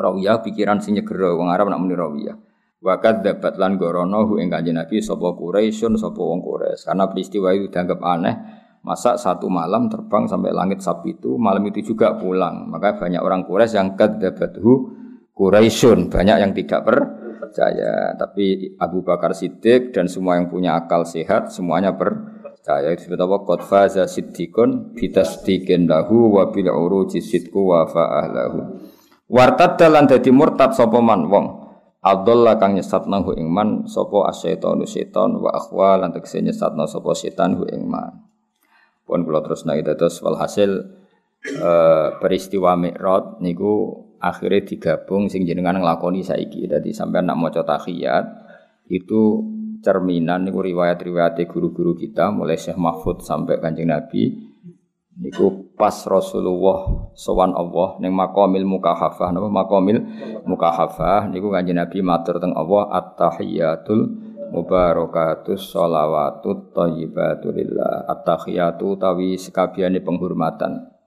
Rawiyah 0.00 0.40
pikiran 0.40 0.80
sing 0.80 0.96
nyegera 0.96 1.36
wong 1.36 1.52
Arab 1.52 1.68
nak 1.68 1.76
muni 1.76 1.92
rawiyah. 1.92 2.40
Wakat 2.80 3.20
dapat 3.20 3.60
lan 3.60 3.76
gorono 3.76 4.24
hu 4.24 4.40
ing 4.40 4.48
kanjeng 4.48 4.80
Nabi 4.80 5.04
sapa 5.04 5.36
Quraisyun 5.36 6.00
sapa 6.00 6.20
wong 6.24 6.40
Quraisy. 6.40 6.88
Karena 6.88 7.04
peristiwa 7.10 7.52
itu 7.52 7.68
dianggap 7.68 8.00
aneh, 8.00 8.34
masa 8.80 9.20
satu 9.20 9.50
malam 9.52 9.92
terbang 9.92 10.24
sampai 10.24 10.56
langit 10.56 10.80
itu 11.04 11.36
malam 11.36 11.68
itu 11.68 11.84
juga 11.84 12.16
pulang. 12.16 12.70
Maka 12.70 12.96
banyak 12.96 13.20
orang 13.20 13.44
Quraisy 13.44 13.76
yang 13.76 13.92
hu 14.62 14.72
Quraisyun, 15.36 16.08
banyak 16.08 16.36
yang 16.40 16.56
tidak 16.56 16.80
percaya. 17.48 18.12
Tapi 18.12 18.76
Abu 18.76 19.00
Bakar 19.00 19.32
Siddiq 19.32 19.96
dan 19.96 20.04
semua 20.04 20.36
yang 20.36 20.52
punya 20.52 20.76
akal 20.76 21.08
sehat 21.08 21.48
semuanya 21.48 21.96
percaya. 21.96 22.92
Itu 22.92 23.08
sebut 23.08 23.20
apa? 23.24 23.36
Qad 23.48 23.60
faza 23.64 24.04
siddiqun 24.04 24.92
bitasdiqin 24.92 25.88
lahu 25.88 26.36
wa 26.36 26.52
bil 26.52 26.68
uruji 26.68 27.24
sidqu 27.24 27.56
wa 27.56 27.88
fa'ahlahu. 27.88 28.60
Wartad 29.28 29.80
dalan 29.80 30.04
dadi 30.04 30.28
murtad 30.32 30.76
sapa 30.76 31.00
man 31.00 31.28
wong 31.28 31.46
Abdullah 31.98 32.56
kang 32.56 32.78
nyesatna 32.78 33.20
hu 33.20 33.36
ing 33.36 33.50
man 33.50 33.84
sapa 33.84 34.32
asyaitonu 34.32 34.88
setan 34.88 35.36
wa 35.36 35.52
akhwa 35.52 35.98
lan 36.00 36.14
tekse 36.14 36.40
nyesatna 36.40 36.88
sapa 36.88 37.12
setan 37.12 37.58
hu 37.58 37.68
ing 37.68 37.84
man. 37.84 38.24
Pun 39.04 39.24
kula 39.24 39.44
terus 39.44 39.68
naik 39.68 39.84
terus 39.84 40.20
walhasil 40.24 40.96
uh, 41.60 42.16
peristiwa 42.20 42.76
Mi'raj 42.76 43.40
niku 43.44 44.07
akhirnya 44.18 44.66
digabung 44.66 45.30
sing 45.30 45.46
jenengan 45.46 45.78
nglakoni 45.78 46.22
saiki. 46.22 46.66
Dadi 46.66 46.90
sampean 46.90 47.30
nak 47.30 47.38
maca 47.38 47.62
tahiyat 47.62 48.24
itu 48.90 49.42
cerminan 49.78 50.42
niku 50.42 50.62
riwayat-riwayat 50.62 51.38
guru-guru 51.46 51.94
kita 51.94 52.34
mulai 52.34 52.58
Syekh 52.58 52.78
Mahfud 52.78 53.22
sampai 53.22 53.62
Kanjeng 53.62 53.90
Nabi. 53.90 54.50
Niku 55.18 55.74
pas 55.74 55.94
Rasulullah 56.06 57.10
sowan 57.18 57.50
Allah 57.50 57.98
ning 57.98 58.14
maqamil 58.14 58.62
mukahafah 58.62 59.34
napa 59.34 59.50
maqamil 59.50 59.98
mukahafah 60.46 61.26
niku 61.26 61.50
Kanjeng 61.50 61.78
Nabi 61.78 61.98
matur 62.06 62.38
teng 62.38 62.54
Allah 62.54 62.86
at-tahiyatul 63.02 64.02
mubarakatus 64.54 65.74
sholawatut 65.74 66.70
thayyibatu 66.70 67.50
lillah. 67.50 68.06
At-tahiyatu 68.06 68.94
tawi 68.98 69.34
sekabehane 69.34 70.02
penghormatan 70.06 70.97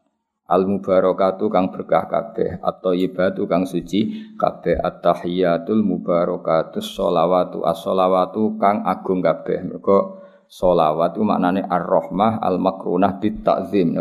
al 0.52 0.68
mubarakatu 0.68 1.48
kang 1.48 1.72
berkah 1.72 2.12
kabeh 2.12 2.60
at-thayyibatu 2.60 3.48
kang 3.48 3.64
suci 3.64 4.36
kabeh 4.36 4.76
at-tahiyatul 4.76 5.80
mubarakatus 5.80 6.84
sholawatu 6.92 7.64
as-sholawatu 7.64 8.60
kang 8.60 8.84
agung 8.84 9.24
kabeh 9.24 9.64
mergo 9.64 10.22
Solawat 10.52 11.16
itu 11.16 11.24
maknanya 11.24 11.64
ar-rahmah 11.72 12.44
al-makrunah 12.44 13.24
bit-ta'zim. 13.24 13.96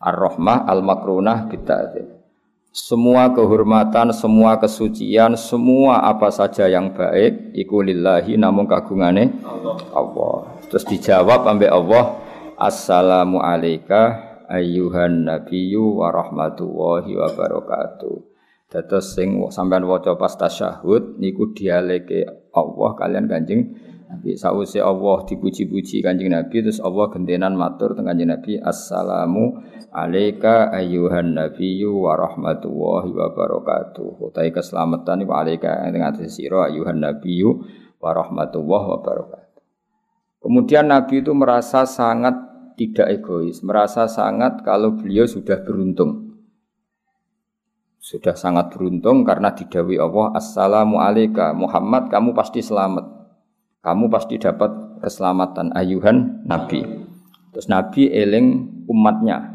Ar-rahmah 0.00 0.64
al-makrunah 0.64 1.44
bit-ta'zim. 1.52 2.08
Semua 2.72 3.28
kehormatan, 3.36 4.16
semua 4.16 4.56
kesucian, 4.56 5.36
semua 5.36 6.08
apa 6.08 6.32
saja 6.32 6.72
yang 6.72 6.96
baik 6.96 7.52
iku 7.52 7.84
lillahi 7.84 8.40
namun 8.40 8.64
kagungane 8.64 9.28
Allah. 9.44 9.76
Allah. 9.92 10.36
Terus 10.72 10.88
dijawab 10.88 11.44
sampai 11.44 11.68
Allah, 11.68 12.04
Assalamu 12.56 13.44
alayka 13.44 14.31
ayyuhan 14.52 15.24
nabiyyu 15.24 16.04
wa 16.04 16.12
rahmatullahi 16.12 17.16
wa 17.16 17.28
barakatuh. 17.32 18.28
Dados 18.68 19.16
sing 19.16 19.40
sampean 19.48 19.84
waca 19.88 20.16
pas 20.16 20.32
tasyahud 20.36 21.20
niku 21.20 21.52
dialeke 21.52 22.24
Allah 22.52 22.90
kalian 22.96 23.28
Kanjeng 23.28 23.72
Nabi 24.12 24.36
sause 24.36 24.80
Allah 24.80 25.24
dipuji-puji 25.24 26.04
Kanjeng 26.04 26.32
Nabi 26.32 26.60
terus 26.60 26.80
Allah 26.80 27.08
gentenan 27.12 27.56
matur 27.56 27.96
teng 27.96 28.08
Kanjeng 28.08 28.32
Nabi 28.32 28.60
assalamu 28.60 29.60
alayka 29.92 30.72
ayyuhan 30.72 31.36
nabiyyu 31.36 31.96
wa 31.96 32.16
rahmatullahi 32.16 33.12
wa 33.12 33.28
barakatuh. 33.32 34.20
Utai 34.20 34.52
keselamatan 34.52 35.24
iku 35.24 35.32
alayka 35.32 35.88
ing 35.88 36.04
atas 36.04 36.36
sira 36.36 36.68
ayyuhan 36.68 37.00
nabiyyu 37.00 37.64
wa 38.00 38.10
rahmatullahi 38.12 38.86
wa 38.88 38.98
barakatuh. 39.00 39.60
Kemudian 40.44 40.92
Nabi 40.92 41.20
itu 41.20 41.32
merasa 41.36 41.84
sangat 41.84 42.51
tidak 42.76 43.20
egois, 43.20 43.60
merasa 43.60 44.08
sangat 44.08 44.64
kalau 44.66 44.96
beliau 44.96 45.28
sudah 45.28 45.60
beruntung. 45.62 46.32
Sudah 48.02 48.34
sangat 48.34 48.74
beruntung 48.74 49.22
karena 49.22 49.54
didawi 49.54 49.94
Allah 49.94 50.34
Assalamu 50.34 50.98
alayka 50.98 51.54
Muhammad 51.54 52.10
kamu 52.10 52.34
pasti 52.34 52.58
selamat 52.58 53.22
kamu 53.82 54.14
pasti 54.14 54.38
dapat 54.38 54.70
keselamatan 55.02 55.74
ayuhan 55.74 56.46
Nabi. 56.46 56.86
Terus 57.50 57.66
Nabi 57.66 58.14
eling 58.14 58.70
umatnya. 58.86 59.50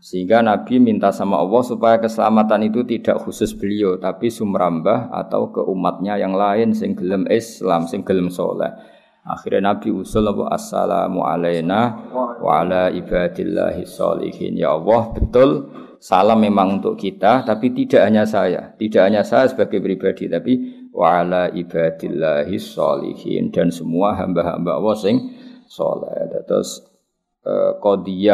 Sehingga 0.00 0.40
Nabi 0.40 0.80
minta 0.80 1.12
sama 1.12 1.36
Allah 1.36 1.60
supaya 1.60 2.00
keselamatan 2.00 2.70
itu 2.70 2.86
tidak 2.86 3.20
khusus 3.20 3.52
beliau, 3.52 4.00
tapi 4.00 4.32
sumrambah 4.32 5.12
atau 5.12 5.52
ke 5.52 5.60
umatnya 5.60 6.16
yang 6.16 6.32
lain 6.32 6.72
sing 6.72 6.96
gelem 6.96 7.28
Islam, 7.28 7.84
sing 7.84 8.00
gelem 8.00 8.32
soleh. 8.32 8.72
Akhirnya 9.20 9.76
Nabi 9.76 9.92
usul 9.92 10.24
apa 10.24 10.56
assalamu 10.56 11.22
alaina 11.28 12.08
wa 12.40 12.64
ala 12.64 12.88
ibadillahi 12.88 13.84
sholihin. 13.84 14.56
Ya 14.56 14.72
Allah, 14.72 15.12
betul 15.12 15.68
salam 16.00 16.40
memang 16.40 16.80
untuk 16.80 16.96
kita, 16.96 17.44
tapi 17.44 17.76
tidak 17.76 18.08
hanya 18.08 18.24
saya, 18.24 18.72
tidak 18.80 19.02
hanya 19.12 19.20
saya 19.20 19.52
sebagai 19.52 19.84
pribadi, 19.84 20.24
tapi 20.24 20.52
wa 20.90 21.20
ala 21.20 21.52
ibadillahi 21.52 22.56
sholihin 22.56 23.52
dan 23.52 23.68
semua 23.68 24.16
hamba-hamba 24.16 24.80
Allah 24.80 24.96
sing 24.96 25.16
soleh. 25.68 26.26
Terus 26.48 26.80
eh, 27.46 27.76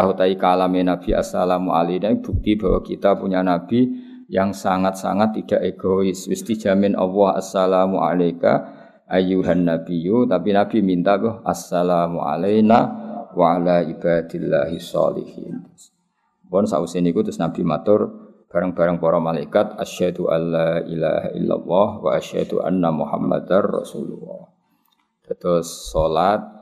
utai 0.07 0.35
kalame 0.39 0.87
Nabi 0.87 1.13
assalamu 1.13 1.75
alaihi 1.75 2.23
bukti 2.23 2.55
bahwa 2.57 2.81
kita 2.81 3.19
punya 3.19 3.43
nabi 3.45 3.91
yang 4.27 4.51
sangat-sangat 4.51 5.43
tidak 5.43 5.61
egois. 5.77 6.27
Wis 6.27 6.43
dijamin 6.43 6.99
Allah 6.99 7.39
assalamu 7.39 8.03
alaika 8.03 8.76
ayyuhan 9.07 9.67
nabiyyu 9.67 10.27
tapi 10.27 10.51
nabi 10.55 10.83
minta 10.83 11.19
kok 11.19 11.43
assalamu 11.47 12.23
alaina 12.23 13.07
wa 13.37 13.61
ala 13.61 13.85
ibadillahi 13.85 14.81
sholihin. 14.81 15.69
Bon 16.47 16.65
sausen 16.65 17.05
niku 17.05 17.27
terus 17.27 17.43
Nabi 17.43 17.67
matur 17.67 18.09
bareng-bareng 18.49 18.97
para 19.03 19.19
malaikat 19.21 19.77
asyhadu 19.77 20.33
alla 20.33 20.81
ilaha 20.87 21.29
illallah 21.37 21.89
wa 22.01 22.11
asyhadu 22.17 22.65
anna 22.65 22.89
muhammadar 22.89 23.67
rasulullah. 23.67 24.49
Terus 25.27 25.91
salat 25.91 26.56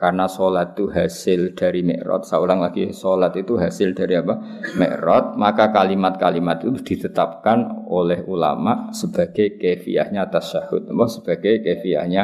karena 0.00 0.24
sholat 0.24 0.72
itu 0.72 0.88
hasil 0.88 1.52
dari 1.52 1.84
mi'rad, 1.84 2.24
saya 2.24 2.40
ulang 2.40 2.64
lagi, 2.64 2.88
sholat 2.88 3.36
itu 3.36 3.60
hasil 3.60 3.92
dari 3.92 4.16
apa? 4.16 4.40
Mi'rad, 4.80 5.36
maka 5.36 5.68
kalimat-kalimat 5.68 6.64
itu 6.64 6.80
ditetapkan 6.80 7.84
oleh 7.84 8.24
ulama 8.24 8.88
sebagai 8.96 9.60
kefiahnya 9.60 10.32
tasyahud, 10.32 10.88
sebagai 11.04 11.60
kefiahnya 11.60 12.22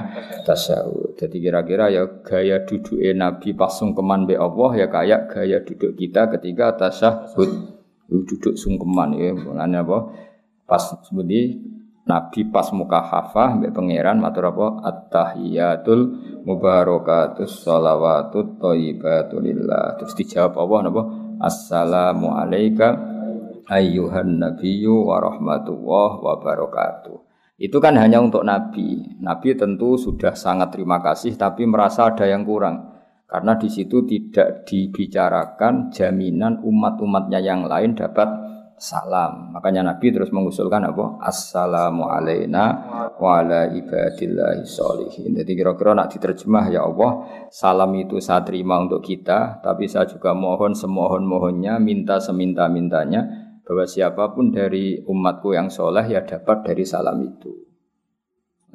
tasyahud. 0.49 1.21
Jadi 1.21 1.37
kira-kira 1.37 1.93
ya 1.93 2.09
gaya 2.25 2.65
duduk 2.65 2.97
Nabi 3.13 3.53
pas 3.53 3.77
sungkeman 3.77 4.25
be 4.25 4.41
Allah 4.41 4.71
ya 4.73 4.87
kayak 4.89 5.37
gaya 5.37 5.61
duduk 5.61 6.01
kita 6.01 6.33
ketika 6.33 6.81
tasyahud. 6.81 7.77
Duduk 8.09 8.57
sungkeman 8.57 9.21
ya, 9.21 9.37
mulanya 9.37 9.85
apa? 9.85 10.17
Pas 10.65 10.81
seperti 10.81 11.76
Nabi 12.07 12.47
pas 12.47 12.71
muka 12.71 13.03
hafah 13.03 13.59
mbek 13.59 13.75
pangeran 13.75 14.23
matur 14.23 14.55
apa 14.55 14.79
at-tahiyatul 14.87 16.03
mubarakatus 16.47 17.67
shalawatut. 17.67 18.63
Terus 18.63 20.13
dijawab 20.15 20.55
Allah 20.55 20.79
napa? 20.87 21.03
Assalamu 21.43 22.31
alayka 22.31 22.95
ayyuhan 23.67 24.39
nabiyyu 24.39 25.11
wa 25.11 25.19
rahmatullah 25.19 26.11
wa 26.23 26.35
barakatuh. 26.39 27.19
Itu 27.59 27.83
kan 27.83 27.99
hanya 27.99 28.23
untuk 28.23 28.47
Nabi. 28.47 29.19
Nabi 29.19 29.59
tentu 29.59 29.99
sudah 29.99 30.39
sangat 30.39 30.79
terima 30.79 31.03
kasih 31.03 31.35
tapi 31.35 31.67
merasa 31.67 32.07
ada 32.07 32.23
yang 32.23 32.47
kurang. 32.47 32.95
Karena 33.27 33.59
di 33.59 33.67
situ 33.67 34.07
tidak 34.07 34.63
dibicarakan 34.71 35.91
jaminan 35.91 36.63
umat-umatnya 36.63 37.43
yang 37.43 37.67
lain 37.67 37.99
dapat 37.99 38.31
salam. 38.77 39.57
Makanya 39.57 39.83
Nabi 39.83 40.13
terus 40.13 40.31
mengusulkan 40.31 40.85
apa? 40.85 41.21
Assalamu 41.25 42.07
alaina 42.09 42.65
wa 43.17 43.41
ala 43.41 43.73
ibadillahi 43.73 44.63
sholihin. 44.65 45.33
Jadi 45.35 45.53
kira-kira 45.57 45.97
nak 45.97 46.13
diterjemah 46.13 46.69
ya 46.71 46.85
Allah, 46.85 47.25
salam 47.49 47.91
itu 47.97 48.21
saya 48.21 48.45
terima 48.45 48.79
untuk 48.79 49.03
kita, 49.03 49.65
tapi 49.65 49.89
saya 49.89 50.05
juga 50.07 50.37
mohon 50.37 50.77
semohon-mohonnya, 50.77 51.81
minta 51.81 52.21
seminta-mintanya 52.21 53.47
bahwa 53.67 53.83
siapa 53.83 54.31
pun 54.31 54.55
dari 54.55 55.03
umatku 55.03 55.51
yang 55.51 55.67
soleh 55.67 56.07
ya 56.07 56.23
dapat 56.23 56.63
dari 56.63 56.87
salam 56.87 57.19
itu. 57.19 57.66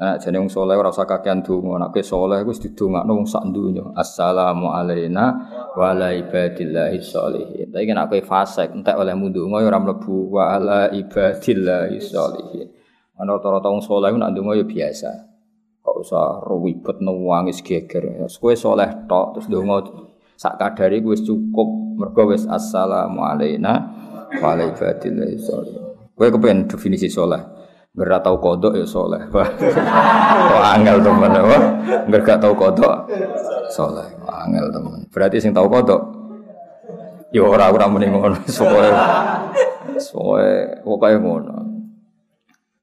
Nah, 0.01 0.17
jadi 0.17 0.41
wong 0.41 0.49
soleh 0.49 0.73
ora 0.73 0.89
usah 0.89 1.05
kakean 1.05 1.45
donga, 1.45 1.77
nek 1.77 2.01
soleh 2.01 2.41
wis 2.41 2.57
didongakno 2.57 3.21
wong 3.21 3.29
sak 3.29 3.45
donya. 3.53 3.85
Assalamu 3.93 4.73
alaina 4.73 5.37
wa 5.77 5.93
ala. 5.93 6.09
Tapi 6.17 7.85
nek 7.85 8.09
kowe 8.09 8.21
fasik 8.25 8.73
entek 8.73 8.97
oleh 8.97 9.13
ya 9.13 9.69
ora 9.69 9.77
mlebu 9.77 10.33
wa 10.33 10.57
ala 10.57 10.89
ibadillahi 10.89 12.01
sholihin. 12.01 12.73
Ana 13.13 13.37
rata-rata 13.37 13.69
nek 13.69 14.29
ndonga 14.33 14.57
ya 14.57 14.65
biasa. 14.65 15.11
Kok 15.85 15.95
usah 16.01 16.49
ribet 16.49 16.97
nangis 16.97 17.61
geger. 17.61 18.25
Kowe 18.25 18.57
soleh 18.57 19.05
tok 19.05 19.37
terus 19.37 19.53
ndonga 19.53 19.85
sak 20.33 20.57
kadare 20.57 20.97
wis 21.05 21.21
cukup 21.21 21.69
mergo 22.01 22.33
wis 22.33 22.49
assalamu 22.49 23.21
alaina 23.21 23.93
wa 24.41 24.57
ala 24.57 24.65
kepen 24.73 26.65
definisi 26.65 27.05
soleh? 27.05 27.50
Nggak 27.91 28.23
tahu 28.23 28.37
kodok 28.39 28.73
ya 28.79 28.87
soleh. 28.95 29.19
Kok 29.27 30.63
angel 30.63 31.03
teman 31.03 31.31
apa? 31.35 31.57
Nggak 32.07 32.39
tahu 32.39 32.53
kodok 32.55 32.95
soleh. 33.67 34.07
Angel 34.27 34.71
teman. 34.71 35.03
Berarti 35.11 35.43
sing 35.43 35.51
tahu 35.51 35.67
kodok. 35.67 36.01
Ya 37.35 37.43
ora 37.43 37.71
ora 37.71 37.87
muni 37.91 38.07
ngono. 38.07 38.39
Soe 38.47 38.87
soe 39.99 40.79
pokoke 40.83 41.19
ngono. 41.19 41.55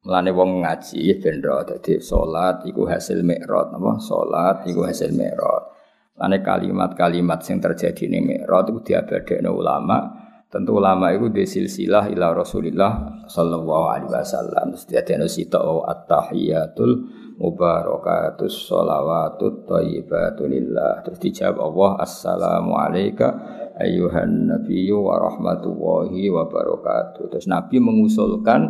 Mulane 0.09 0.31
wong 0.33 0.64
ngaji 0.64 1.21
ben 1.21 1.44
ro 1.44 1.61
dadi 1.68 2.01
salat 2.01 2.64
iku 2.64 2.88
hasil 2.88 3.21
mikrot 3.21 3.77
apa? 3.77 4.01
Salat 4.01 4.64
iku 4.64 4.88
hasil 4.88 5.12
mikrot. 5.12 5.77
Lane 6.18 6.40
kalimat-kalimat 6.40 7.44
sing 7.44 7.61
terjadi 7.61 8.09
ning 8.09 8.25
mikrot 8.25 8.73
iku 8.73 8.81
diabadekno 8.81 9.53
ulama 9.53 10.18
Tentu 10.49 10.81
ulama 10.81 11.13
itu 11.13 11.29
di 11.29 11.45
silsilah 11.45 12.09
ila 12.09 12.33
Rasulillah 12.33 13.21
sallallahu 13.29 13.85
alaihi 13.93 14.09
wasallam. 14.09 14.73
Dia 14.89 15.05
ada 15.05 15.29
sita 15.29 15.61
at-tahiyatul 15.61 17.05
mubarakatus 17.37 18.57
sholawatut 18.57 19.69
thayyibatulillah. 19.69 21.05
Terus 21.05 21.21
dijawab 21.21 21.69
Allah 21.69 21.91
assalamu 22.01 22.81
alayka 22.81 23.29
ayyuhan 23.77 24.49
nabiyyu 24.49 25.05
wa 25.05 25.21
rahmatullahi 25.21 26.33
wa 26.33 26.49
barakatuh. 26.49 27.29
Terus 27.29 27.45
Nabi 27.45 27.77
mengusulkan 27.85 28.61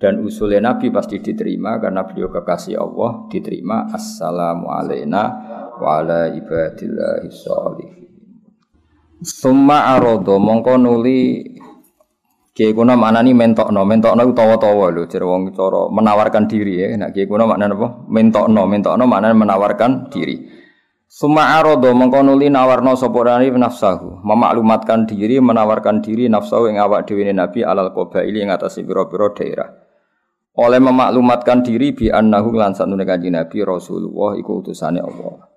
dan 0.00 0.24
usulnya 0.24 0.64
Nabi 0.64 0.88
pasti 0.88 1.20
diterima 1.20 1.76
karena 1.76 2.08
beliau 2.08 2.32
kekasih 2.32 2.80
Allah 2.80 3.28
diterima 3.28 3.84
assalamu 3.92 4.72
alayna 4.72 5.28
wa 5.76 6.00
ala 6.00 6.32
ibadillahi 6.32 7.28
sholihin. 7.28 8.07
Summa 9.18 9.94
arodo 9.94 10.38
mongko 10.38 10.78
nuli 10.78 11.42
Kiai 12.58 12.74
kuna 12.74 12.98
maknani 12.98 13.38
mentokno, 13.38 13.86
mentokno 13.86 14.34
utawa-tawa 14.34 14.90
lho, 14.90 15.06
jare 15.06 15.22
wong 15.22 15.54
cara 15.54 15.86
menawarkan 15.94 16.50
diri 16.50 16.82
ya. 16.82 16.90
Nek 16.98 17.14
kiai 17.14 17.30
kuna 17.30 17.46
maknane 17.46 17.78
apa? 17.78 18.02
Mentokno, 18.10 18.66
mentokno 18.66 19.06
maknane 19.06 19.38
menawarkan 19.38 20.10
diri. 20.10 20.42
Suma 21.06 21.54
arodo 21.54 21.94
mongko 21.94 22.20
nuli 22.20 22.50
nawarno 22.50 22.98
sapa 22.98 23.16
rani 23.22 23.54
nafsahu, 23.54 24.26
memaklumatkan 24.26 25.06
diri, 25.06 25.40
menawarkan 25.40 26.04
diri 26.04 26.28
nafsahu 26.28 26.68
ing 26.68 26.82
awak 26.82 27.08
dhewe 27.08 27.30
Nabi 27.32 27.64
alal 27.64 27.96
qabaili 27.96 28.44
ing 28.44 28.50
atase 28.52 28.84
pira-pira 28.84 29.32
daerah. 29.32 29.70
Oleh 30.58 30.82
memaklumatkan 30.82 31.64
diri 31.64 31.96
bi 31.96 32.12
annahu 32.12 32.52
lan 32.52 32.76
satune 32.76 33.08
kanjeng 33.08 33.40
Nabi 33.40 33.62
Rasulullah 33.64 34.36
iku 34.36 34.60
utusane 34.60 35.00
Allah. 35.00 35.47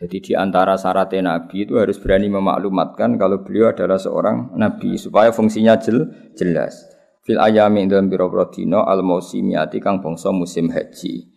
Jadi 0.00 0.16
di 0.24 0.32
antara 0.32 0.80
syarat 0.80 1.12
Nabi 1.20 1.68
itu 1.68 1.76
harus 1.76 2.00
berani 2.00 2.32
memaklumatkan 2.32 3.20
kalau 3.20 3.44
beliau 3.44 3.68
adalah 3.68 4.00
seorang 4.00 4.56
Nabi 4.56 4.96
supaya 4.96 5.28
fungsinya 5.28 5.76
jel, 5.76 6.08
jelas. 6.32 6.88
Fil 7.20 7.36
ayami 7.36 7.84
dalam 7.84 8.08
biro 8.08 8.32
dino 8.48 8.80
al 8.80 9.04
mausimiati 9.04 9.76
kang 9.76 10.00
bangsa 10.00 10.32
musim 10.32 10.72
haji. 10.72 11.28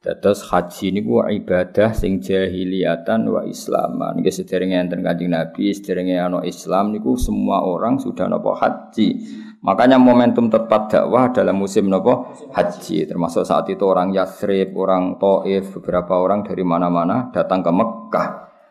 Dados 0.00 0.44
haji 0.48 0.96
niku 0.96 1.24
ibadah 1.24 1.96
sing 1.96 2.20
jahiliyatan 2.20 3.24
wa 3.24 3.44
islaman. 3.44 4.20
Nggih 4.20 4.32
sederenge 4.32 4.76
enten 4.76 5.00
Kanjeng 5.00 5.32
Nabi, 5.32 5.72
sederenge 5.72 6.16
ana 6.16 6.40
Islam 6.44 6.92
niku 6.92 7.16
semua 7.16 7.64
orang 7.64 8.00
sudah 8.00 8.28
napa 8.28 8.52
haji. 8.56 9.08
Makanya 9.60 10.00
momentum 10.00 10.48
tepat 10.48 10.88
dakwah 10.88 11.28
dalam 11.36 11.60
musim 11.60 11.92
nopo 11.92 12.32
haji, 12.56 13.04
termasuk 13.04 13.44
saat 13.44 13.68
itu 13.68 13.84
orang 13.84 14.08
Yathrib, 14.08 14.72
orang 14.72 15.20
Taif, 15.20 15.76
beberapa 15.76 16.16
orang 16.16 16.40
dari 16.40 16.64
mana-mana 16.64 17.28
datang 17.28 17.60
ke 17.60 17.68
Mekah. 17.68 18.28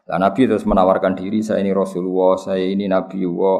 Nah, 0.10 0.18
Nabi 0.18 0.50
terus 0.50 0.66
menawarkan 0.66 1.14
diri, 1.14 1.46
saya 1.46 1.62
ini 1.62 1.70
Rasulullah, 1.70 2.34
saya 2.42 2.66
ini 2.66 2.90
Nabi 2.90 3.22
Allah. 3.22 3.60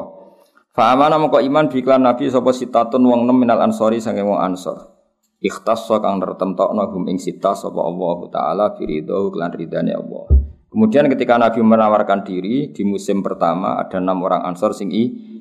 Fa'amana 0.74 1.22
moko 1.22 1.38
iman 1.38 1.70
biklan 1.70 2.02
Nabi 2.02 2.26
sapa 2.30 2.50
sitatun 2.50 3.02
wong 3.06 3.26
nem 3.26 3.38
minal 3.38 3.62
ansori 3.62 4.02
sange 4.02 4.26
wong 4.26 4.38
ansor. 4.38 4.90
Ikhtasso 5.38 6.02
kang 6.02 6.18
nertemtokno 6.18 6.90
hum 6.90 7.06
ing 7.10 7.18
sita 7.22 7.54
sapa 7.54 7.78
Allah 7.78 8.18
taala 8.30 8.66
firidho 8.74 9.30
klan 9.30 9.54
ridane 9.54 9.94
Allah. 9.94 10.30
Kemudian 10.70 11.10
ketika 11.10 11.38
Nabi 11.38 11.62
menawarkan 11.62 12.22
diri 12.22 12.70
di 12.70 12.82
musim 12.86 13.22
pertama 13.22 13.78
ada 13.82 13.98
enam 13.98 14.22
orang 14.22 14.46
ansor 14.46 14.70
sing 14.70 14.94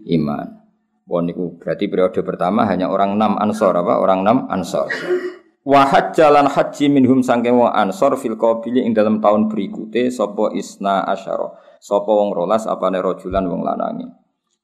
iman. 0.09 0.58
Wah 1.09 1.25
berarti 1.25 1.89
periode 1.89 2.21
pertama 2.21 2.69
hanya 2.69 2.85
orang 2.85 3.17
enam 3.17 3.33
ansor 3.41 3.73
apa? 3.73 3.97
Orang 3.97 4.21
enam 4.21 4.45
ansor. 4.45 4.93
Wahad 5.65 6.13
jalan 6.13 6.45
haji 6.45 6.85
minhum 6.85 7.25
sangke 7.25 7.49
wong 7.49 7.73
ansor 7.73 8.13
fil 8.13 8.37
qabili 8.37 8.85
ing 8.85 8.93
dalam 8.93 9.17
tahun 9.17 9.49
berikutnya 9.49 10.13
sopo 10.13 10.53
isna 10.53 11.01
asyara. 11.09 11.49
Sopo 11.81 12.13
wong 12.13 12.37
rolas 12.37 12.69
apa 12.69 12.93
rojulan 12.93 13.41
wong 13.49 13.65
lanangi. 13.65 14.05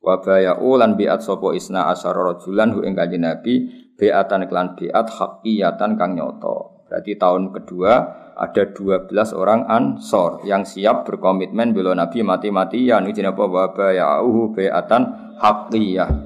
Wa 0.05 0.21
ulan 0.61 0.93
biat 0.93 1.25
sopo 1.25 1.49
isna 1.49 1.89
asyara 1.89 2.33
rojulan 2.33 2.77
hu 2.77 2.85
ing 2.85 2.93
kanjeng 2.93 3.25
Nabi 3.25 3.53
biatan 3.97 4.45
klan 4.45 4.77
biat 4.77 5.07
hakiyatan 5.09 5.97
kang 5.97 6.13
nyoto. 6.13 6.85
Berarti 6.85 7.17
tahun 7.17 7.53
kedua 7.53 7.93
ada 8.37 8.63
12 8.69 9.13
orang 9.33 9.65
ansor 9.65 10.45
yang 10.45 10.61
siap 10.61 11.09
berkomitmen 11.09 11.73
bela 11.73 11.97
Nabi 11.97 12.21
mati-matian. 12.21 13.09
Ini 13.09 13.33
apa 13.33 13.43
wa 13.45 13.65
baya'uhu 13.73 14.53
biatan 14.53 15.01
hakiyah. 15.41 16.24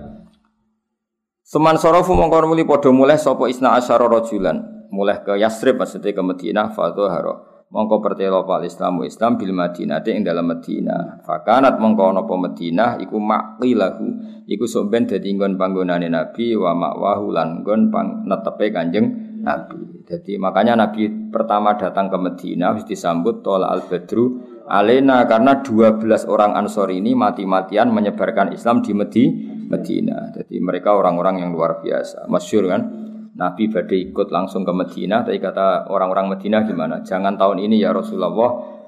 Seman 1.49 1.81
sorofu 1.81 2.13
mongkon 2.13 2.53
muli 2.53 2.61
podo 2.61 2.93
mulai 2.93 3.17
sopo 3.17 3.49
isna 3.49 3.73
asyara 3.73 4.05
rojulan 4.05 4.85
mulai 4.93 5.17
ke 5.25 5.33
Yasrib 5.33 5.81
maksudnya 5.81 6.13
ke 6.13 6.21
Madinah 6.21 6.77
haro 6.77 7.65
mongko 7.73 8.05
pertelo 8.05 8.45
pal 8.45 8.61
Islamu 8.69 9.01
Islam 9.01 9.33
bil 9.33 9.57
Madinah 9.57 9.97
ing 10.05 10.21
dalam 10.21 10.45
Madinah 10.45 11.25
fakanat 11.25 11.81
mongko 11.81 12.13
nopo 12.13 12.37
Madinah 12.37 13.01
iku 13.01 13.17
maqilahu 13.17 14.05
iku 14.45 14.65
somben 14.69 15.09
dadi 15.09 15.33
nggon 15.33 15.57
panggonane 15.57 16.05
Nabi 16.05 16.53
wa 16.53 16.77
makwahu 16.77 17.33
lan 17.33 17.65
pang 17.65 18.29
netepe 18.29 18.69
Kanjeng 18.69 19.41
Nabi. 19.41 20.05
Jadi 20.05 20.37
makanya 20.37 20.77
Nabi 20.77 21.33
pertama 21.33 21.73
datang 21.73 22.13
ke 22.13 22.17
Madinah 22.21 22.77
harus 22.77 22.85
disambut 22.85 23.41
tol 23.41 23.65
al 23.65 23.89
badru 23.89 24.37
Alena 24.69 25.25
karena 25.25 25.65
12 25.65 26.29
orang 26.29 26.53
Ansor 26.53 26.93
ini 26.93 27.17
mati-matian 27.17 27.89
menyebarkan 27.89 28.53
Islam 28.53 28.85
di 28.85 28.93
Medi, 28.93 29.23
Medina. 29.69 30.33
Jadi 30.33 30.57
mereka 30.57 30.97
orang-orang 30.97 31.45
yang 31.45 31.53
luar 31.53 31.79
biasa. 31.79 32.25
Masyur 32.25 32.65
kan? 32.65 32.81
Nabi 33.39 33.71
badai 33.71 34.11
ikut 34.11 34.27
langsung 34.35 34.67
ke 34.67 34.73
Medina, 34.75 35.23
tapi 35.23 35.39
kata 35.39 35.87
orang-orang 35.87 36.35
Medina 36.35 36.65
gimana? 36.67 36.99
Jangan 37.05 37.39
tahun 37.39 37.63
ini 37.69 37.79
ya 37.79 37.95
Rasulullah 37.95 38.33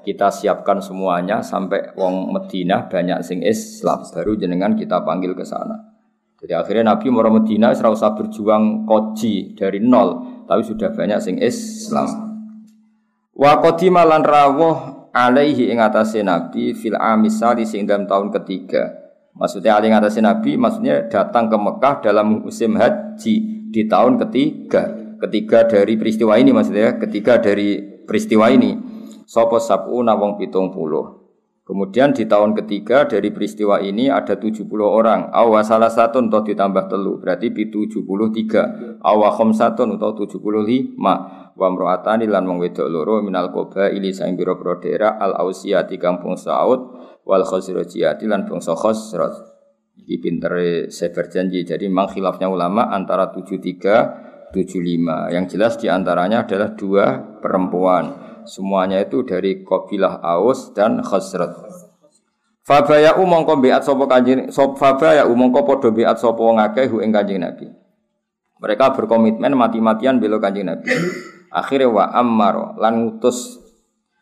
kita 0.02 0.28
siapkan 0.28 0.82
semuanya 0.82 1.40
sampai 1.40 1.94
wong 1.94 2.34
Medina 2.34 2.84
banyak 2.90 3.22
sing 3.22 3.40
Islam 3.40 4.02
baru 4.10 4.34
jenengan 4.36 4.74
kita 4.76 5.00
panggil 5.06 5.32
ke 5.32 5.46
sana. 5.46 5.94
Jadi 6.42 6.52
akhirnya 6.58 6.92
Nabi 6.92 7.06
mau 7.08 7.22
Medina 7.30 7.70
serasa 7.70 8.12
berjuang 8.18 8.82
koji 8.82 9.54
dari 9.54 9.78
nol, 9.78 10.42
tapi 10.44 10.66
sudah 10.66 10.90
banyak 10.90 11.18
sing 11.22 11.38
Islam. 11.38 12.34
Wa 13.32 13.62
qadima 13.62 14.02
lan 14.02 14.26
rawuh 14.26 15.08
alaihi 15.14 15.70
ing 15.70 15.78
atase 15.78 16.20
Nabi 16.20 16.74
fil 16.74 16.98
amisali 16.98 17.62
sing 17.62 17.86
dalam 17.86 18.10
tahun 18.10 18.34
ketiga. 18.36 19.01
Maksudnya 19.32 19.80
alaihi 19.80 19.96
atase 19.96 20.20
Nabi 20.20 20.60
maksudnya 20.60 21.08
datang 21.08 21.48
ke 21.48 21.56
Mekah 21.56 22.04
dalam 22.04 22.44
musim 22.44 22.76
haji 22.76 23.34
di 23.72 23.82
tahun 23.88 24.20
ketiga. 24.20 25.16
Ketiga 25.22 25.64
dari 25.64 25.96
peristiwa 25.96 26.36
ini 26.36 26.50
maksudnya 26.52 27.00
ketiga 27.00 27.40
dari 27.40 27.80
peristiwa 28.04 28.52
ini. 28.52 28.76
Sopo 29.24 29.56
sab'una 29.56 30.12
wong 30.18 30.36
pitung 30.36 30.68
puluh. 30.68 31.22
Kemudian 31.62 32.10
di 32.10 32.26
tahun 32.26 32.58
ketiga 32.58 33.06
dari 33.06 33.30
peristiwa 33.30 33.78
ini 33.78 34.10
ada 34.10 34.34
70 34.34 34.66
orang. 34.82 35.30
Awa 35.30 35.62
salah 35.62 35.88
satu 35.88 36.18
atau 36.18 36.42
ditambah 36.42 36.90
telu 36.90 37.22
berarti 37.22 37.54
73. 37.54 38.98
Awa 38.98 39.30
khomsatun 39.30 39.94
atau 39.94 40.10
75 40.12 40.98
wa 41.52 41.68
mro'atani 41.70 42.26
lan 42.26 42.50
wong 42.50 42.58
wedok 42.66 42.88
loro 42.90 43.22
minal 43.22 43.54
koba 43.54 43.92
ili 43.92 44.10
saing 44.10 44.34
biro 44.34 44.58
daerah 44.58 45.20
al 45.20 45.36
ausiyati 45.38 46.00
kampung 46.00 46.34
Saud 46.34 47.01
wal 47.26 47.44
khosrojiyati 47.46 48.26
lan 48.26 48.46
bangsa 48.46 48.74
Khosroj. 48.74 49.34
Iki 50.02 50.16
pintere 50.18 50.88
saya 50.88 51.12
berjanji. 51.12 51.62
Jadi 51.62 51.86
memang 51.86 52.10
khilafnya 52.10 52.48
ulama 52.48 52.90
antara 52.90 53.30
73 53.30 54.50
75. 54.52 55.32
Yang 55.32 55.44
jelas 55.56 55.74
di 55.80 55.88
antaranya 55.88 56.44
adalah 56.44 56.76
dua 56.76 57.38
perempuan. 57.40 58.04
Semuanya 58.44 59.00
itu 59.00 59.24
dari 59.24 59.64
kabilah 59.64 60.20
Aus 60.20 60.76
dan 60.76 61.00
Khosroj. 61.00 61.82
Fabaya 62.62 63.18
umongko 63.18 63.58
biat 63.58 63.82
sopo 63.82 64.06
kanjeng 64.06 64.54
sop 64.54 64.78
fabaya 64.78 65.26
umongko 65.26 65.66
podo 65.66 65.90
biat 65.90 66.14
sopo 66.14 66.46
ngakeh 66.46 66.86
hu 66.94 67.02
ing 67.02 67.10
kanjeng 67.10 67.42
Nabi. 67.42 67.66
Mereka 68.62 68.94
berkomitmen 68.94 69.58
mati-matian 69.58 70.22
bela 70.22 70.38
kanjeng 70.38 70.70
Nabi. 70.70 70.94
Akhirnya 71.50 71.90
wa 71.90 72.04
ammaro 72.14 72.78
lan 72.78 73.02
ngutus 73.02 73.58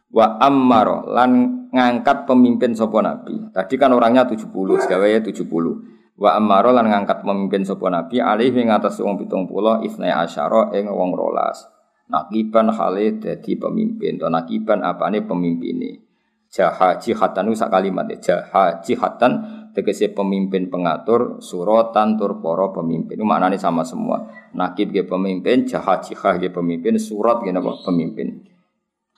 wa 0.09 0.41
ammaro 0.41 1.05
lan 1.13 1.60
ngangkat 1.71 2.27
pemimpin 2.27 2.75
sopo 2.75 2.99
nabi. 2.99 3.51
Tadi 3.55 3.75
kan 3.79 3.95
orangnya 3.95 4.27
70, 4.27 4.51
segawe 4.83 5.07
ya 5.07 5.23
70. 5.23 6.19
Wa 6.21 6.37
ammaro 6.37 6.75
lan 6.75 6.91
ngangkat 6.91 7.25
pemimpin 7.25 7.65
sopo 7.65 7.89
nabi 7.89 8.21
alih 8.21 8.53
ing 8.53 8.69
atas 8.69 9.01
wong 9.01 9.17
70 9.17 9.87
isnai 9.87 10.13
asyara 10.13 10.75
ing 10.77 10.91
wong 10.91 11.17
rolas. 11.17 11.65
Nakiban 12.11 12.75
hale 12.75 13.23
dadi 13.23 13.55
pemimpin, 13.55 14.19
to 14.19 14.27
nakiban 14.27 14.83
apane 14.83 15.23
pemimpine. 15.23 16.11
Jaha 16.51 16.99
jihatan 16.99 17.55
itu 17.55 17.63
kalimat 17.71 18.11
ya. 18.11 18.19
Jaha 18.19 18.83
jihatan 18.83 19.33
tegese 19.71 20.11
pemimpin 20.11 20.67
pengatur 20.67 21.39
suratan 21.39 22.19
tur 22.19 22.43
para 22.43 22.75
pemimpin. 22.75 23.15
Itu 23.15 23.23
maknanya 23.23 23.55
sama 23.55 23.87
semua. 23.87 24.27
Nakib 24.59 24.91
ge 24.91 25.07
pemimpin, 25.07 25.63
jaha 25.63 26.03
jihah 26.03 26.43
ge 26.43 26.51
pemimpin, 26.51 26.99
surat 26.99 27.39
ge 27.47 27.55
pemimpin. 27.55 28.43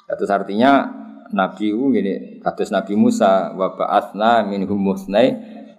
Itu 0.04 0.28
artinya 0.28 1.01
Nabi 1.32 1.72
u 1.72 1.92
gini, 1.92 2.38
kados 2.40 2.70
Nabi 2.70 2.96
Musa 2.96 3.52
wa 3.56 3.72
ba'atsna 3.74 4.44
minhum 4.46 4.78
musnai 4.78 5.32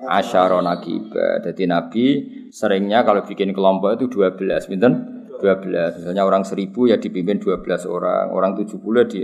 asyara 0.04 0.60
nakiba. 0.60 1.40
Jadi 1.46 1.64
Nabi 1.70 2.06
seringnya 2.52 3.08
kalau 3.08 3.24
bikin 3.24 3.56
kelompok 3.56 3.96
itu 3.98 4.06
12, 4.12 4.70
pinten? 4.70 4.94
12. 5.40 6.00
Misalnya 6.00 6.24
orang 6.24 6.44
seribu 6.48 6.88
ya 6.88 7.00
dipimpin 7.00 7.40
12 7.42 7.88
orang, 7.90 8.32
orang 8.32 8.52
70 8.56 9.12
di 9.12 9.22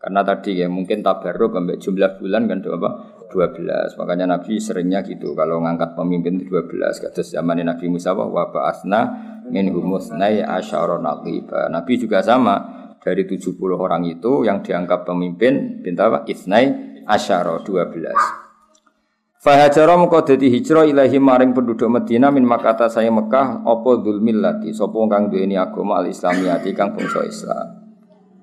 karena 0.00 0.24
tadi 0.24 0.56
ya 0.56 0.64
mungkin 0.64 1.04
tabarruk 1.04 1.52
sampai 1.52 1.76
jumlah 1.76 2.10
bulan 2.16 2.48
kan 2.48 2.58
apa? 2.64 2.90
12. 3.30 4.00
Makanya 4.00 4.26
Nabi 4.26 4.56
seringnya 4.56 5.04
gitu 5.04 5.36
kalau 5.36 5.60
ngangkat 5.60 5.92
pemimpin 5.94 6.40
itu 6.40 6.50
12. 6.50 7.04
Kata 7.04 7.20
zaman 7.20 7.60
Nabi 7.60 7.86
Musa 7.92 8.16
wa 8.16 8.48
ba'asna 8.48 9.00
min 9.52 9.68
humusnai 9.70 10.40
asyara 10.40 10.96
naqiba. 10.98 11.68
Nabi 11.68 12.00
juga 12.00 12.24
sama 12.24 12.79
dari 13.00 13.24
70 13.24 13.56
orang 13.74 14.04
itu 14.06 14.44
yang 14.44 14.60
dianggap 14.60 15.08
pemimpin 15.08 15.80
pinta? 15.80 16.22
Isnai 16.28 17.00
asyara 17.08 17.64
12. 17.64 18.50
Fahajara 19.40 19.96
muka 19.96 20.20
dadi 20.20 20.52
hijrah 20.52 20.84
ilahi 20.84 21.16
maring 21.16 21.56
penduduk 21.56 21.88
Medina 21.88 22.28
min 22.28 22.44
makata 22.44 22.92
saya 22.92 23.08
Mekah 23.08 23.64
apa 23.64 23.90
dzulmillati 24.04 24.68
sapa 24.76 25.00
kang 25.08 25.32
duweni 25.32 25.56
agama 25.56 25.96
al-islamiyati 25.96 26.76
kang 26.76 26.92
bangsa 26.92 27.24
Islam. 27.24 27.66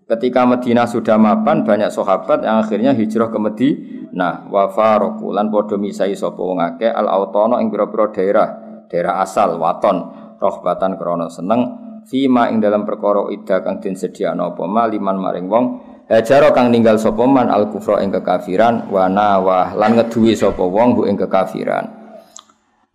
Ketika 0.09 0.49
Medina 0.49 0.89
sudah 0.89 1.19
mapan, 1.21 1.61
banyak 1.61 1.93
sahabat 1.93 2.41
yang 2.41 2.65
akhirnya 2.65 2.97
hijrah 2.97 3.29
ke 3.29 3.37
Medina. 3.37 4.49
Wa 4.49 4.73
faroku 4.73 5.29
lan 5.29 5.53
padha 5.53 5.77
misai 5.77 6.17
sapa 6.17 6.41
wong 6.41 6.65
akeh 6.65 6.89
al 6.89 7.05
autono 7.05 7.61
ing 7.61 7.69
pira-pira 7.69 8.09
daerah, 8.09 8.49
daerah 8.89 9.21
asal 9.21 9.61
waton, 9.61 10.01
rohbatan 10.41 10.97
krana 10.97 11.29
seneng 11.29 11.86
fima 12.07 12.49
ing 12.49 12.63
dalam 12.63 12.87
perkara 12.87 13.27
ida 13.29 13.61
kang 13.61 13.83
den 13.83 13.99
sediakno 13.99 14.55
apa 14.55 14.63
liman 14.89 15.17
maring 15.19 15.47
wong 15.51 15.65
Hajaro 16.07 16.55
kang 16.55 16.71
ninggal 16.71 16.95
sapa 16.95 17.27
man 17.27 17.51
al 17.51 17.67
kufra 17.67 17.99
ing 17.99 18.15
kekafiran 18.15 18.87
wa 18.87 19.11
nawah 19.11 19.75
lan 19.75 19.99
ngeduwi 19.99 20.39
sapa 20.39 20.63
wong 20.63 20.95
hu 20.95 21.01
ing 21.03 21.19
kekafiran. 21.19 21.83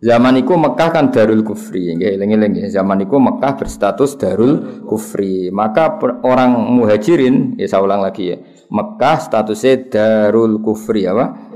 Zaman 0.01 0.41
itu 0.41 0.57
Mekah 0.57 0.89
kan 0.89 1.13
darul 1.13 1.45
kufri, 1.45 1.93
nggih 1.93 2.19
eling-eling 2.19 2.67
Zaman 2.73 3.05
itu 3.05 3.15
Mekah 3.15 3.53
berstatus 3.55 4.17
darul 4.17 4.83
kufri. 4.83 5.53
Maka 5.53 5.95
orang 6.25 6.57
muhajirin, 6.73 7.55
ya 7.55 7.69
saya 7.69 7.85
ulang 7.85 8.01
lagi 8.01 8.33
ya. 8.33 8.41
Mekah 8.67 9.21
statusnya 9.21 9.87
darul 9.93 10.59
kufri 10.59 11.05
apa? 11.05 11.53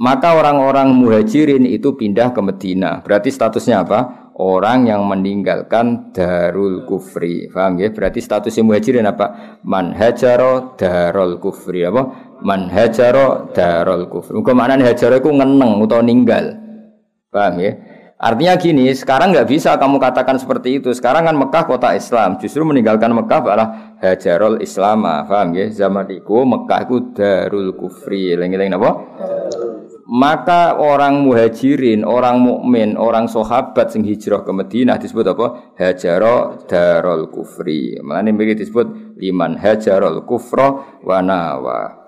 Maka 0.00 0.34
orang-orang 0.34 0.96
muhajirin 0.96 1.68
itu 1.68 1.94
pindah 1.94 2.34
ke 2.34 2.40
Medina. 2.42 3.04
Berarti 3.04 3.30
statusnya 3.30 3.84
apa? 3.86 4.23
Orang 4.34 4.90
yang 4.90 5.06
meninggalkan 5.06 6.10
darul 6.10 6.82
kufri. 6.90 7.46
Paham 7.46 7.78
ya? 7.78 7.94
Berarti 7.94 8.18
statusnya 8.18 8.66
muhajirin 8.66 9.06
apa? 9.06 9.58
Man 9.62 9.94
hajaro 9.94 10.74
darul 10.74 11.38
kufri 11.38 11.86
apa? 11.86 12.34
Man 12.42 12.66
hajaro 12.66 13.54
darul 13.54 14.10
kufri. 14.10 14.34
Muga 14.34 14.50
maknane 14.50 14.82
hajaro 14.82 15.22
iku 15.22 15.30
ngeneng 15.30 15.78
utawa 15.78 16.02
ninggal. 16.02 16.50
Paham 17.30 17.62
ya? 17.62 17.78
Artinya 18.14 18.54
gini, 18.58 18.90
sekarang 18.90 19.30
nggak 19.36 19.46
bisa 19.46 19.78
kamu 19.78 20.02
katakan 20.02 20.40
seperti 20.40 20.82
itu. 20.82 20.90
Sekarang 20.90 21.30
kan 21.30 21.38
Mekah 21.38 21.70
kota 21.70 21.94
Islam, 21.94 22.34
justru 22.42 22.66
meninggalkan 22.66 23.14
Mekah 23.14 23.38
adalah 23.38 23.68
hajarul 24.02 24.58
Islam. 24.58 25.06
Paham 25.30 25.54
ya? 25.54 25.70
Zaman 25.70 26.10
itu 26.10 26.42
Mekah 26.42 26.90
itu 26.90 26.96
darul 27.14 27.70
kufri. 27.78 28.34
Lengi-lengi 28.34 28.74
apa? 28.74 28.90
Maka 30.04 30.76
orang 30.76 31.24
muhajirin, 31.24 32.04
orang 32.04 32.36
mukmin, 32.36 32.92
orang 33.00 33.24
sahabat 33.24 33.88
sing 33.88 34.04
hijrah 34.04 34.44
ke 34.44 34.52
Madinah 34.52 35.00
disebut 35.00 35.32
apa? 35.32 35.46
Hajaro 35.80 36.68
darul 36.68 37.32
kufri. 37.32 37.96
Malah 38.04 38.20
ini 38.20 38.52
disebut 38.52 39.16
liman 39.16 39.56
hajarul 39.56 40.28
kufro 40.28 41.00
wa 41.00 41.18
nawa. 41.24 42.04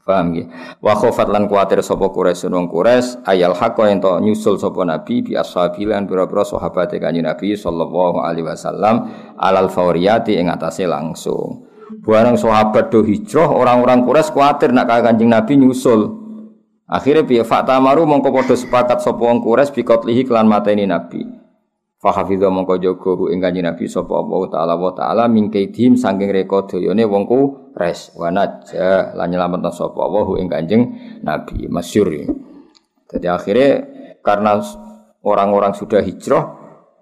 Paham 0.00 0.32
nggih. 0.32 0.48
Wa 0.80 0.96
khofat 0.96 1.28
lan 1.28 1.44
kuwatir 1.44 1.84
sapa 1.84 2.08
Quraisy 2.08 2.48
wong 2.48 2.72
Quraisy 2.72 3.28
ayal 3.28 3.52
haqqo 3.52 3.84
ento 3.84 4.16
nyusul 4.16 4.56
sapa 4.56 4.80
Nabi 4.88 5.20
bi 5.20 5.36
ashabi 5.36 5.84
lan 5.84 6.08
pira-pira 6.08 6.40
sahabate 6.40 6.96
Kanjeng 6.96 7.28
Nabi 7.28 7.52
sallallahu 7.52 8.24
alaihi 8.24 8.48
wasallam 8.48 9.12
alal 9.36 9.68
fauriyati 9.68 10.40
ing 10.40 10.48
atase 10.48 10.88
langsung. 10.88 11.68
Barang 12.00 12.40
sahabat 12.40 12.88
do 12.88 13.04
hijrah 13.04 13.52
orang-orang 13.52 14.08
Quraisy 14.08 14.32
kuwatir 14.32 14.72
nak 14.72 14.88
Kanjeng 14.88 15.28
Nabi 15.28 15.60
nyusul. 15.60 16.19
Akhirnya 16.90 17.22
piye 17.22 17.46
fakta 17.46 17.78
maru 17.78 18.02
mongko 18.02 18.34
padha 18.34 18.58
sepakat 18.58 18.98
sapa 18.98 19.22
wong 19.22 19.46
Quraisy 19.46 19.70
bi 19.78 19.82
qatlihi 19.86 20.26
kelan 20.26 20.50
mateni 20.50 20.90
Nabi. 20.90 21.22
Fahafidha 22.02 22.50
mongko 22.50 22.82
jaga 22.82 23.30
ing 23.30 23.38
kanjeng 23.38 23.62
Nabi 23.62 23.86
sapa 23.86 24.10
Allah 24.18 24.42
taala 24.50 24.74
wa 24.74 24.90
taala 24.90 25.30
mingkaidim 25.30 25.94
saking 25.94 26.34
reka 26.34 26.66
dayane 26.66 27.06
wong 27.06 27.30
res 27.78 28.10
wa 28.18 28.34
najja 28.34 29.14
lan 29.14 29.30
nyelametno 29.30 29.70
sapa 29.70 30.02
Allah 30.02 30.26
ing 30.42 30.50
kanjeng 30.50 30.82
Nabi 31.22 31.70
masyhur. 31.70 32.10
Jadi 33.06 33.26
akhirnya 33.30 33.70
karena 34.26 34.58
orang-orang 35.22 35.78
sudah 35.78 36.02
hijrah 36.02 36.59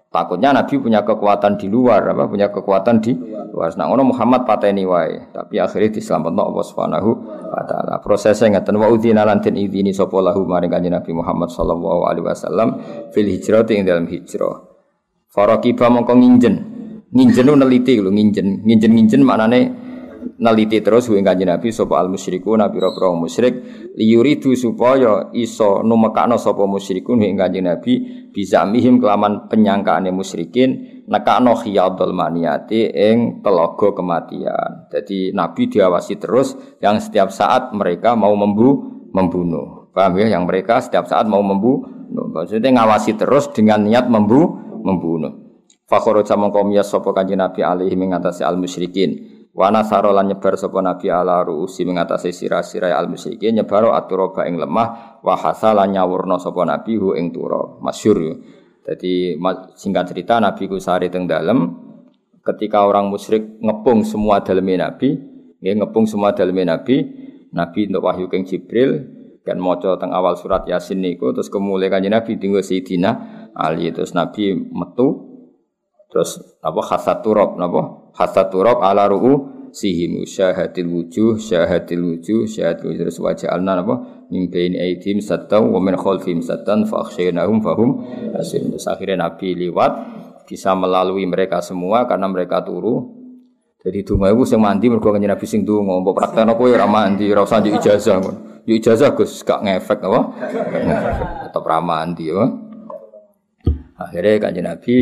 takutnya 0.09 0.49
Nabi 0.53 0.75
punya 0.81 1.05
kekuatan 1.05 1.57
di 1.61 1.69
luar 1.69 2.01
apa 2.13 2.25
punya 2.25 2.49
kekuatan 2.49 2.97
di 3.01 3.13
luar. 3.53 3.73
Nah 3.77 3.89
ngono 3.89 4.13
Muhammad 4.13 4.45
pateni 4.45 4.85
wae 4.85 5.29
tapi 5.33 5.61
akhirnya 5.61 5.93
diselametno 5.93 6.49
Allah 6.49 6.65
Subhanahu 6.65 7.09
wa 7.49 7.63
taala. 7.65 7.93
Prosesnya 8.01 8.57
ngeten 8.57 8.77
wa 8.77 8.89
udzina 8.89 9.25
lan 9.25 9.41
den 9.41 9.57
idini 9.57 9.93
sapa 9.93 10.17
lahu 10.21 10.45
maring 10.45 10.69
kanjeng 10.69 10.93
Nabi 10.97 11.11
Muhammad 11.13 11.53
sallallahu 11.53 12.09
alaihi 12.09 12.25
wasallam 12.25 12.69
fil 13.13 13.29
hijrah 13.29 13.65
ing 13.69 13.85
dalam 13.85 14.05
hijrah. 14.09 14.65
Farakiba 15.29 15.93
mongko 15.93 16.13
nginjen. 16.17 16.55
Nginjen 17.09 17.45
neliti 17.49 17.97
lho 17.97 18.09
nginjen. 18.13 18.65
Nginjen-nginjen 18.65 19.21
maknane 19.25 19.59
neliti 20.39 20.79
terus 20.79 21.11
ing 21.11 21.23
kanjeng 21.23 21.51
Nabi 21.51 21.71
sapa 21.71 21.99
al 21.99 22.07
musyriku 22.07 22.55
nabi 22.55 22.79
pira 22.79 23.11
musyrik 23.11 23.53
liyuridu 23.95 24.55
supaya 24.55 25.31
iso 25.35 25.83
numekakno 25.83 26.39
sapa 26.39 26.63
musyrikun 26.63 27.23
ing 27.23 27.35
kanjeng 27.35 27.67
Nabi 27.67 27.93
bisa 28.31 28.63
mihim 28.63 29.03
kelaman 29.03 29.51
penyangkaane 29.51 30.11
musyrikin 30.15 31.03
nekakno 31.09 31.57
khiyadul 31.57 32.13
maniati 32.13 32.87
ing 32.87 33.41
telogo 33.41 33.91
kematian. 33.97 34.87
Jadi 34.93 35.33
Nabi 35.33 35.67
diawasi 35.67 36.21
terus 36.21 36.55
yang 36.79 37.01
setiap 37.01 37.33
saat 37.33 37.73
mereka 37.73 38.13
mau 38.13 38.31
membu 38.37 39.01
membunuh. 39.11 39.89
Paham 39.89 40.21
ya? 40.21 40.37
Yang 40.37 40.43
mereka 40.45 40.79
setiap 40.79 41.09
saat 41.09 41.25
mau 41.25 41.41
membunuh. 41.41 42.29
Maksudnya 42.29 42.69
ngawasi 42.77 43.17
terus 43.17 43.49
dengan 43.51 43.83
niat 43.83 44.05
membu 44.05 44.45
membunuh. 44.85 45.49
Fakhoroja 45.89 46.37
mongko 46.37 46.69
miyas 46.69 46.85
sapa 46.93 47.09
kanjeng 47.17 47.41
Nabi 47.41 47.65
alaihi 47.65 47.97
mengatasi 47.97 48.45
al 48.45 48.61
musyrikin. 48.61 49.38
Wa 49.49 49.73
nasara 49.73 50.13
lan 50.13 50.29
nyebar 50.29 50.53
sapa 50.55 50.77
Nabi 50.79 51.09
ala 51.09 51.41
ruusi 51.41 51.81
mengatasi 51.81 52.29
sira-sira 52.29 52.93
al 52.93 53.09
musyrikin 53.09 53.57
nyebaro 53.57 53.97
aturoba 53.97 54.45
ing 54.45 54.61
lemah 54.61 55.19
wa 55.25 55.35
hasala 55.35 55.89
nyawurna 55.89 56.37
Nabi 56.37 56.93
hu 56.95 57.17
ing 57.17 57.33
turab. 57.33 57.81
Masyhur. 57.81 58.39
Jadi 58.85 59.37
singkat 59.73 60.13
cerita 60.13 60.37
Nabi 60.37 60.69
ku 60.69 60.77
sari 60.77 61.09
teng 61.09 61.25
dalem 61.25 61.65
ketika 62.45 62.85
orang 62.85 63.09
musyrik 63.09 63.61
ngepung 63.61 64.01
semua 64.01 64.41
daleme 64.41 64.79
Nabi, 64.79 65.17
nggih 65.61 65.75
ngepung 65.85 66.09
semua 66.09 66.33
daleme 66.33 66.65
Nabi, 66.65 67.05
Nabi 67.53 67.79
untuk 67.89 68.05
wahyu 68.05 68.25
keng 68.31 68.45
Jibril 68.45 69.17
kan 69.45 69.57
maca 69.57 69.97
teng 69.97 70.13
awal 70.13 70.37
surat 70.37 70.65
Yasin 70.69 71.01
niku 71.01 71.33
terus 71.33 71.49
kemuliaan 71.49 71.97
kanjeng 71.97 72.13
Nabi 72.13 72.37
tinggal 72.37 72.61
Sayyidina 72.61 73.11
Ali 73.57 73.89
terus 73.89 74.13
Nabi 74.13 74.53
metu 74.53 75.29
Terus 76.09 76.41
apa 76.65 76.81
hasad 76.89 77.21
turab 77.21 77.53
napa? 77.55 78.08
Hasad 78.19 78.51
turab 78.51 78.83
ala 78.83 79.07
ru'u 79.07 79.47
sihim 79.71 80.27
syahadil 80.27 80.91
wujuh 80.91 81.39
syahadil 81.39 82.03
wujuh 82.03 82.43
syahadil 82.43 82.91
wujuh. 82.91 83.01
Terus 83.07 83.17
waja'alna 83.23 83.79
napa 83.79 84.27
min 84.27 84.51
baini 84.51 84.75
aidim 84.75 85.23
sattan 85.23 85.71
wa 85.71 85.79
min 85.79 85.95
khalfihim 85.95 86.43
sattan 86.43 86.83
fa 86.83 87.07
akhshaynahum 87.07 87.63
fahum 87.63 88.03
asim 88.35 88.69
terus 88.69 88.85
akhirnya 88.91 89.23
Nabi 89.23 89.55
liwat 89.55 89.91
bisa 90.43 90.75
melalui 90.75 91.23
mereka 91.23 91.63
semua 91.63 92.03
karena 92.11 92.27
mereka 92.27 92.59
turu. 92.59 93.15
Jadi 93.79 94.03
donga 94.03 94.27
iku 94.27 94.43
sing 94.43 94.59
mandi 94.59 94.91
mergo 94.91 95.15
kanjeng 95.15 95.31
Nabi 95.31 95.45
sing 95.47 95.63
donga 95.63 96.03
mbok 96.03 96.11
praktekno 96.19 96.59
kowe 96.59 96.67
ora 96.67 96.83
mandi 96.83 97.31
ora 97.31 97.47
usah 97.47 97.63
ijazah. 97.63 98.19
Ngono 98.19 98.67
ijazah 98.67 99.15
Gus 99.15 99.39
gak 99.47 99.63
ngefek 99.63 100.03
apa? 100.03 100.19
Tetep 101.47 101.63
ra 101.63 101.79
mandi 101.79 102.27
apa? 102.27 102.45
Akhirnya 103.95 104.43
kanjeng 104.43 104.67
Nabi 104.67 104.95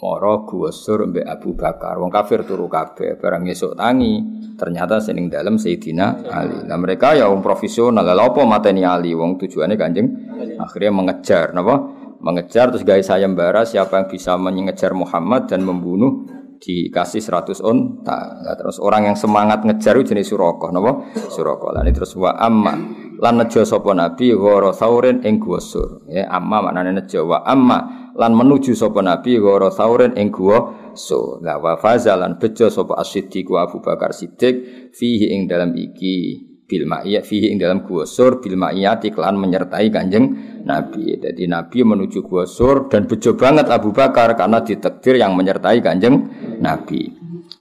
Moro 0.00 0.48
gusur 0.48 1.04
mbek 1.04 1.28
Abu 1.28 1.52
Bakar. 1.52 2.00
Wong 2.00 2.08
kafir 2.08 2.48
turu 2.48 2.72
kabeh, 2.72 3.20
barang 3.20 3.44
esuk 3.52 3.76
tangi. 3.76 4.16
Ternyata 4.56 4.96
sening 4.96 5.28
dalam 5.28 5.60
Sayyidina 5.60 6.24
Ali. 6.32 6.64
Nah 6.64 6.80
mereka 6.80 7.12
ya 7.12 7.28
wong 7.28 7.44
profesional. 7.44 8.00
Lah 8.04 8.32
apa 8.32 8.40
mateni 8.48 8.80
Ali? 8.80 9.12
Wong 9.12 9.36
tujuannya 9.36 9.76
Kanjeng 9.76 10.08
akhirnya 10.56 10.92
mengejar 10.92 11.52
napa? 11.52 12.00
Mengejar 12.20 12.72
terus 12.72 12.84
guys 12.84 13.08
sayembara 13.08 13.64
siapa 13.64 14.00
yang 14.00 14.08
bisa 14.08 14.36
mengejar 14.36 14.92
Muhammad 14.92 15.48
dan 15.48 15.64
membunuh 15.64 16.28
dikasih 16.60 17.24
100 17.24 17.64
unta. 17.64 18.44
Nah, 18.44 18.52
terus 18.52 18.76
orang 18.76 19.08
yang 19.08 19.16
semangat 19.16 19.64
ngejar 19.64 19.96
itu 19.96 20.12
jenis 20.12 20.28
Suroko, 20.28 20.68
napa? 20.68 21.08
Suroko. 21.16 21.72
Lah 21.72 21.84
terus 21.88 22.12
wa 22.20 22.36
amma 22.36 22.99
lan 23.20 23.36
nejo 23.36 23.62
sapa 23.68 23.92
nabi 23.92 24.32
ghara 24.32 24.72
sauren 24.72 25.20
ing 25.22 25.36
gusur. 25.36 26.08
Ya 26.08 26.26
amma 26.32 26.64
maknane 26.64 26.96
nejo 26.96 27.28
wa 27.28 27.44
amma 27.44 28.10
lan 28.16 28.32
menuju 28.32 28.72
sapa 28.72 29.04
nabi 29.04 29.36
ghara 29.36 29.68
sauren 29.68 30.16
ing 30.16 30.32
guwa 30.32 30.90
so 30.96 31.36
la 31.44 31.60
wa 31.60 31.76
fazalan 31.76 32.40
bejo 32.40 32.72
sapa 32.72 32.96
as-siddiq 32.96 33.52
Abu 33.52 33.84
Bakar 33.84 34.16
Siddiq 34.16 34.90
fihi 34.96 35.36
ing 35.36 35.44
dalam 35.46 35.76
iki 35.76 36.48
bil 36.70 36.86
ma'iyah 36.86 37.26
fihi 37.26 37.50
ing 37.50 37.58
dalam 37.58 37.82
gua 37.82 38.06
sur 38.06 38.38
bil 38.38 38.54
ma'iyati 38.54 39.10
menyertai 39.10 39.90
kanjeng 39.90 40.26
Nabi. 40.62 41.18
Jadi 41.18 41.50
Nabi 41.50 41.82
menuju 41.82 42.22
gua 42.22 42.46
sur 42.46 42.86
dan 42.86 43.10
bejo 43.10 43.34
banget 43.34 43.66
Abu 43.66 43.90
Bakar 43.90 44.38
karena 44.38 44.62
ditakdir 44.62 45.18
yang 45.18 45.34
menyertai 45.34 45.82
kanjeng 45.82 46.30
Nabi. 46.62 47.10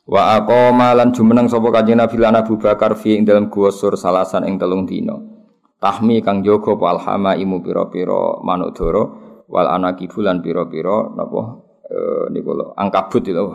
Wa 0.05 0.37
aqama 0.37 0.93
lan 0.93 1.09
jumeneng 1.09 1.49
sapa 1.49 1.73
kanjeng 1.73 1.97
Nabi 1.97 2.21
lan 2.21 2.37
Abu 2.37 2.61
Bakar 2.61 2.93
fi 2.93 3.17
ing 3.17 3.25
dalam 3.25 3.49
gua 3.49 3.73
sur 3.73 3.97
salasan 3.97 4.45
ing 4.45 4.61
telung 4.61 4.85
dino. 4.85 5.38
Tahmi 5.79 6.19
kang 6.19 6.43
jaga 6.43 6.75
palhama 6.75 7.39
imu 7.39 7.63
pira-pira 7.63 8.43
manuk 8.43 8.75
dara 8.75 9.03
wal 9.47 9.67
anaki 9.67 10.11
bulan 10.11 10.43
piro-piro 10.43 11.15
napa 11.15 11.41
e, 11.87 11.97
niku 12.35 12.51
angkabut 12.75 13.23
itu 13.23 13.47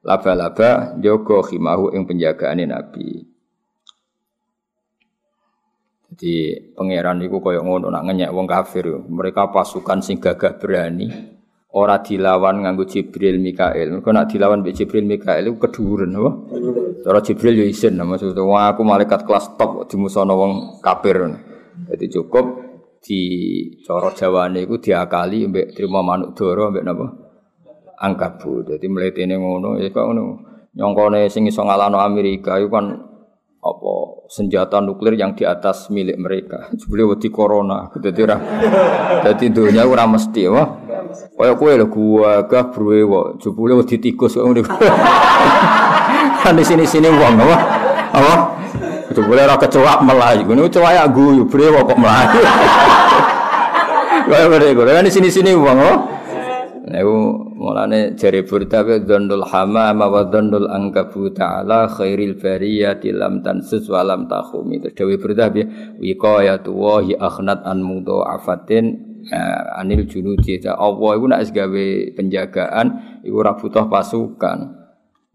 laba-laba 0.00 0.96
jaga 0.96 1.36
khimahu 1.44 1.92
ing 1.92 2.08
penjagaane 2.08 2.64
nabi 2.64 3.28
jadi 6.16 6.34
pangeran 6.72 7.20
niku 7.20 7.44
kaya 7.44 7.60
ngono 7.60 7.92
nak 7.92 8.08
ngenyek 8.08 8.32
wong 8.32 8.48
kafir 8.48 8.88
mereka 9.04 9.52
pasukan 9.52 10.00
sing 10.00 10.16
gagah 10.16 10.56
berani 10.56 11.12
ora 11.76 12.00
dilawan 12.00 12.64
nganggo 12.64 12.88
Jibril 12.88 13.36
Mikael. 13.36 13.92
Mergo 13.92 14.08
nak 14.08 14.32
dilawan 14.32 14.64
mbek 14.64 14.80
Jibril 14.80 15.04
Mikael 15.04 15.44
iku 15.44 15.68
keduren 15.68 16.16
apa? 16.16 16.30
Cara 17.04 17.20
Jibril 17.20 17.60
yo 17.60 17.66
isin 17.68 18.00
maksudnya 18.00 18.40
wah 18.40 18.72
aku 18.72 18.80
malaikat 18.80 19.28
kelas 19.28 19.60
top 19.60 19.84
dimusono 19.92 20.32
wong 20.40 20.52
kafir. 20.80 21.36
Jadi 21.84 22.06
cukup 22.08 22.46
di 23.04 23.22
coro 23.84 24.10
Jawane 24.10 24.64
iku 24.64 24.80
diakali 24.80 25.46
mbek 25.46 25.76
trimo 25.76 26.00
manuk 26.00 26.32
doro 26.34 26.72
mbek 26.72 26.84
napa? 26.84 27.06
Angkabu. 28.00 28.66
Dadi 28.66 28.86
mletene 28.88 29.36
ngono 29.36 29.76
ya 29.78 29.92
kok 29.92 30.04
ngono. 30.08 30.24
Nyongkone 30.76 31.28
sing 31.32 31.48
iso 31.48 31.64
ngalahno 31.64 32.00
Amerika 32.00 32.60
iku 32.60 32.68
kan 32.68 32.86
apa 33.66 33.92
senjata 34.30 34.78
nuklir 34.78 35.18
yang 35.18 35.32
di 35.38 35.46
atas 35.46 35.88
milik 35.88 36.18
mereka. 36.18 36.68
Jebule 36.78 37.16
wedi 37.16 37.28
corona. 37.30 37.88
Dadi 37.92 38.20
ora 38.24 38.36
dadi 39.24 39.46
dunya 39.52 39.84
ora 39.86 40.04
mesti 40.08 40.42
apa. 40.48 40.64
Kaya 41.36 41.54
kowe 41.54 41.72
lho 41.72 41.86
gua 41.88 42.44
gah 42.48 42.68
bruwe. 42.72 43.04
Jebule 43.38 43.78
wedi 43.78 43.96
tikus 44.02 44.34
kok 44.34 44.44
ngene. 44.44 44.62
Kan 46.42 46.54
di 46.54 46.62
sini-sini 46.62 47.10
wong 47.10 47.34
apa? 47.42 47.56
Apa? 48.14 48.34
Itu 49.16 49.24
boleh 49.24 49.48
ora 49.48 49.56
kecoak 49.56 50.04
melayu. 50.04 50.44
Ngono 50.44 50.68
kecoak 50.68 50.92
ya 50.92 51.08
guyu 51.08 51.48
brewo 51.48 51.88
kok 51.88 51.96
melayu. 51.96 52.36
Kaya 54.28 54.44
ngene 54.44 54.76
kok. 54.76 54.84
Kan 54.84 55.08
sini-sini 55.08 55.56
wong 55.56 55.80
oh. 55.80 55.96
Niku 56.84 57.16
mulane 57.56 58.12
jare 58.12 58.44
burda 58.44 58.84
ke 58.84 59.08
dzannul 59.08 59.48
hamama 59.48 60.12
wa 60.12 60.28
dzannul 60.28 60.68
angkabu 60.68 61.32
ta'ala 61.32 61.88
khairil 61.96 62.36
bariyati 62.36 63.08
lam 63.16 63.40
tansus 63.40 63.88
wa 63.88 64.04
lam 64.04 64.28
takhumi. 64.28 64.84
Terus 64.84 64.92
dewe 64.92 65.16
burda 65.16 65.48
bi 65.48 65.64
wiqayatu 65.96 66.76
wa 66.76 67.00
hi 67.00 67.16
akhnat 67.16 67.64
an 67.64 67.80
mudha'afatin 67.88 68.84
eh, 69.32 69.80
anil 69.80 70.04
junudi. 70.04 70.60
Allah 70.68 71.10
iku 71.16 71.24
nek 71.24 71.40
gawe 71.56 71.86
penjagaan 72.20 72.86
iku 73.24 73.36
ora 73.40 73.56
butuh 73.56 73.88
pasukan. 73.88 74.76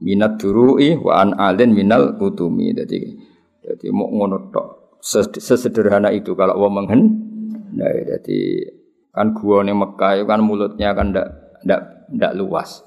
Minat 0.05 0.37
duru'i 0.37 1.01
wa 1.01 1.17
an 1.25 1.33
alin 1.33 1.73
minal 1.73 2.13
utumi. 2.21 2.77
Jadi 2.77 3.30
jadi 3.61 3.93
mau 3.93 4.09
ngono 4.09 4.49
tok. 4.49 4.67
Sesederhana 5.37 6.13
itu 6.13 6.33
kalau 6.37 6.61
wong 6.61 6.81
menghen. 6.81 7.01
Nah, 7.73 7.89
jadi 7.89 8.69
kan 9.13 9.33
gua 9.33 9.65
nih 9.65 9.73
Mekah 9.73 10.21
kan 10.25 10.39
mulutnya 10.45 10.93
kan 10.93 11.09
ndak 11.13 11.27
ndak 11.65 11.81
ndak 12.13 12.31
luas. 12.37 12.85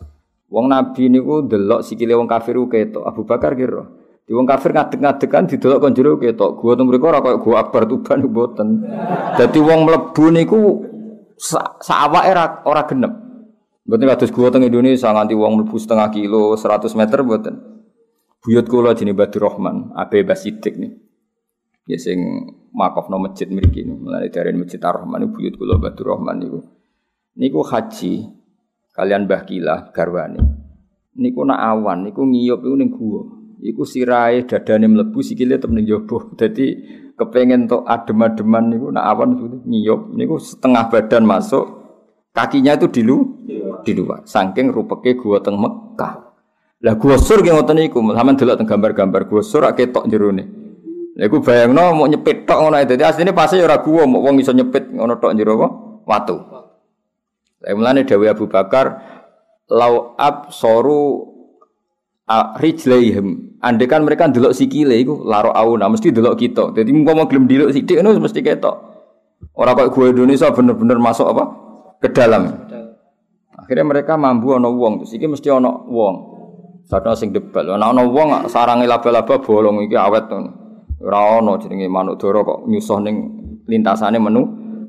Wong 0.50 0.70
Nabi 0.70 1.10
niku 1.10 1.46
delok 1.46 1.82
sikile 1.82 2.14
wong 2.14 2.30
kafir 2.30 2.54
ku 2.54 2.70
ketok. 2.70 3.02
Abu 3.02 3.26
Bakar 3.26 3.58
kira. 3.58 3.82
Di 4.24 4.32
wong 4.32 4.46
kafir 4.46 4.72
ngadeg-ngadeg 4.72 5.28
kan 5.30 5.44
didelok 5.50 5.78
kon 5.82 5.94
jero 5.94 6.14
ketok. 6.18 6.58
Gua 6.58 6.78
teng 6.78 6.86
mriku 6.86 7.10
ora 7.10 7.18
koyo 7.18 7.42
gua 7.42 7.66
akbar 7.66 7.90
tuban 7.90 8.22
mboten. 8.22 8.68
Dadi 9.34 9.58
wong 9.58 9.86
mlebu 9.86 10.24
niku 10.30 10.60
sawake 11.82 12.30
ora 12.30 12.62
ora 12.62 12.82
genep. 12.86 13.12
Mboten 13.84 14.06
kados 14.06 14.30
gua 14.30 14.54
teng 14.54 14.62
Indonesia 14.62 15.10
nganti 15.10 15.34
wong 15.34 15.58
mlebu 15.58 15.76
setengah 15.76 16.08
kilo, 16.14 16.54
100 16.54 16.94
meter 16.94 17.18
mboten. 17.26 17.73
Buyut 18.44 18.68
kula 18.68 18.92
jenenge 18.92 19.16
Badur 19.16 19.48
Rahman, 19.48 19.96
Abe 19.96 20.20
Basidik 20.20 20.76
nih. 20.76 20.92
Ya 21.88 21.96
sing 21.96 22.20
makofno 22.76 23.16
masjid 23.16 23.48
mriki. 23.48 23.88
Mulane 23.88 24.28
dari 24.28 24.52
Masjid 24.52 24.76
Ar-Rahman 24.80 25.32
buyut 25.32 25.56
kula 25.56 25.80
Badur 25.80 26.12
Rahman 26.12 26.36
niku. 26.44 26.60
Niku 27.40 27.60
haji 27.64 28.28
kalian 28.92 29.24
Mbah 29.24 29.42
Kilah 29.48 29.80
garwane. 29.96 30.44
Niku 31.16 31.40
nak 31.48 31.60
awan 31.60 32.04
niku 32.04 32.20
ngiyup 32.24 32.60
niku 32.60 32.76
ning 32.76 32.90
gua. 32.92 33.22
Iku 33.64 33.82
sirahe 33.88 34.44
dadane 34.44 34.92
mlebu 34.92 35.24
sikile 35.24 35.56
tetep 35.56 35.72
ning 35.72 35.88
jaba. 35.88 36.28
Dadi 36.40 36.66
kepengen 37.16 37.64
tok 37.64 37.88
adem-ademan 37.88 38.64
niku 38.76 38.92
nak 38.92 39.04
awan 39.08 39.40
ngiyup 39.64 40.12
niku 40.12 40.36
setengah 40.36 40.92
badan 40.92 41.24
masuk 41.24 41.64
kakinya 42.36 42.76
itu 42.76 42.92
di 42.92 43.00
lu 43.04 43.24
di 43.84 43.92
luar. 43.96 44.24
Saking 44.28 44.68
rupeke 44.68 45.16
gua 45.16 45.40
teng 45.40 45.56
Mekah. 45.56 46.23
Lah 46.84 47.00
gua 47.00 47.16
sur 47.16 47.40
ki 47.40 47.48
ngoten 47.48 47.80
niku, 47.80 48.04
sampean 48.12 48.36
delok 48.36 48.60
teng 48.60 48.68
gambar-gambar 48.68 49.24
gua 49.24 49.40
sur 49.40 49.64
ketok 49.72 50.04
jerone. 50.04 50.44
Lah 51.16 51.24
iku 51.24 51.40
bayangno 51.40 51.96
mau 51.96 52.04
nyepit 52.04 52.44
tok 52.44 52.60
ngono 52.60 52.76
dadi 52.84 53.00
asline 53.00 53.32
pasti 53.32 53.56
ora 53.62 53.80
gua 53.80 54.04
mau 54.04 54.20
wong 54.20 54.36
iso 54.44 54.52
nyepit 54.52 54.92
ngono 54.92 55.16
tok 55.16 55.32
jero 55.32 55.56
apa? 55.56 55.68
Watu. 56.04 56.36
Lah 57.64 57.70
mulane 57.72 58.04
dawuh 58.04 58.28
Abu 58.28 58.44
Bakar 58.52 58.86
lau 59.72 60.12
ab 60.20 60.52
soru 60.52 61.32
rijlaihim. 62.60 63.56
Andai 63.64 63.88
kan 63.88 64.04
mereka 64.04 64.28
delok 64.28 64.52
sikile 64.52 65.00
iku 65.00 65.24
laro 65.24 65.56
auna 65.56 65.88
mesti 65.88 66.12
delok 66.12 66.36
kita. 66.36 66.76
Jadi 66.76 66.92
mau 66.92 67.24
gelem 67.24 67.48
delok 67.48 67.72
sithik 67.72 68.04
ngono 68.04 68.20
mesti 68.20 68.44
ketok. 68.44 68.76
Ora 69.56 69.72
kok 69.72 69.88
gue 69.92 70.12
Indonesia 70.12 70.52
bener-bener 70.52 71.00
masuk 71.00 71.30
apa? 71.32 71.64
ke 72.04 72.12
dalam. 72.12 72.52
Akhirnya 73.56 73.88
mereka 73.88 74.20
mampu 74.20 74.52
ana 74.52 74.68
wong, 74.68 75.00
terus 75.00 75.16
iki 75.16 75.24
mesti 75.24 75.48
ana 75.48 75.72
wong. 75.72 76.33
Sadha 76.84 77.16
sing 77.16 77.32
debal. 77.32 77.72
Ana 77.72 77.90
ana 77.92 78.04
wong 78.04 78.48
sarange 78.52 78.84
laba-laba 78.84 79.40
bolong 79.40 79.88
iki 79.88 79.96
awet 79.96 80.28
to. 80.28 80.36
Ora 81.04 81.40
ana 81.40 81.56
jenenge 81.56 81.88
manuk 81.88 82.20
dara 82.20 82.44
kok 82.44 82.68
nyusuh 82.68 83.00
ning 83.00 83.16
lintasane 83.68 84.20
menu 84.20 84.42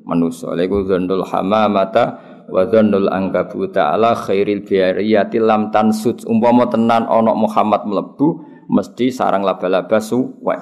manusa. 0.03 0.51
Lha 0.55 0.63
iku 0.67 0.83
dzandul 0.83 1.23
hamamata 1.23 2.35
wa 2.49 2.61
dzannul 2.67 3.09
angkabuta 3.09 3.95
ala 3.95 4.13
khairil 4.13 4.61
biariyati 4.61 5.41
lam 5.41 5.73
tansut 5.73 6.27
umpama 6.29 6.69
tenan 6.69 7.09
ana 7.09 7.33
Muhammad 7.33 7.89
mlebu 7.89 8.43
mesti 8.69 9.09
sarang 9.09 9.41
laba-laba 9.41 9.97
suwek 9.97 10.61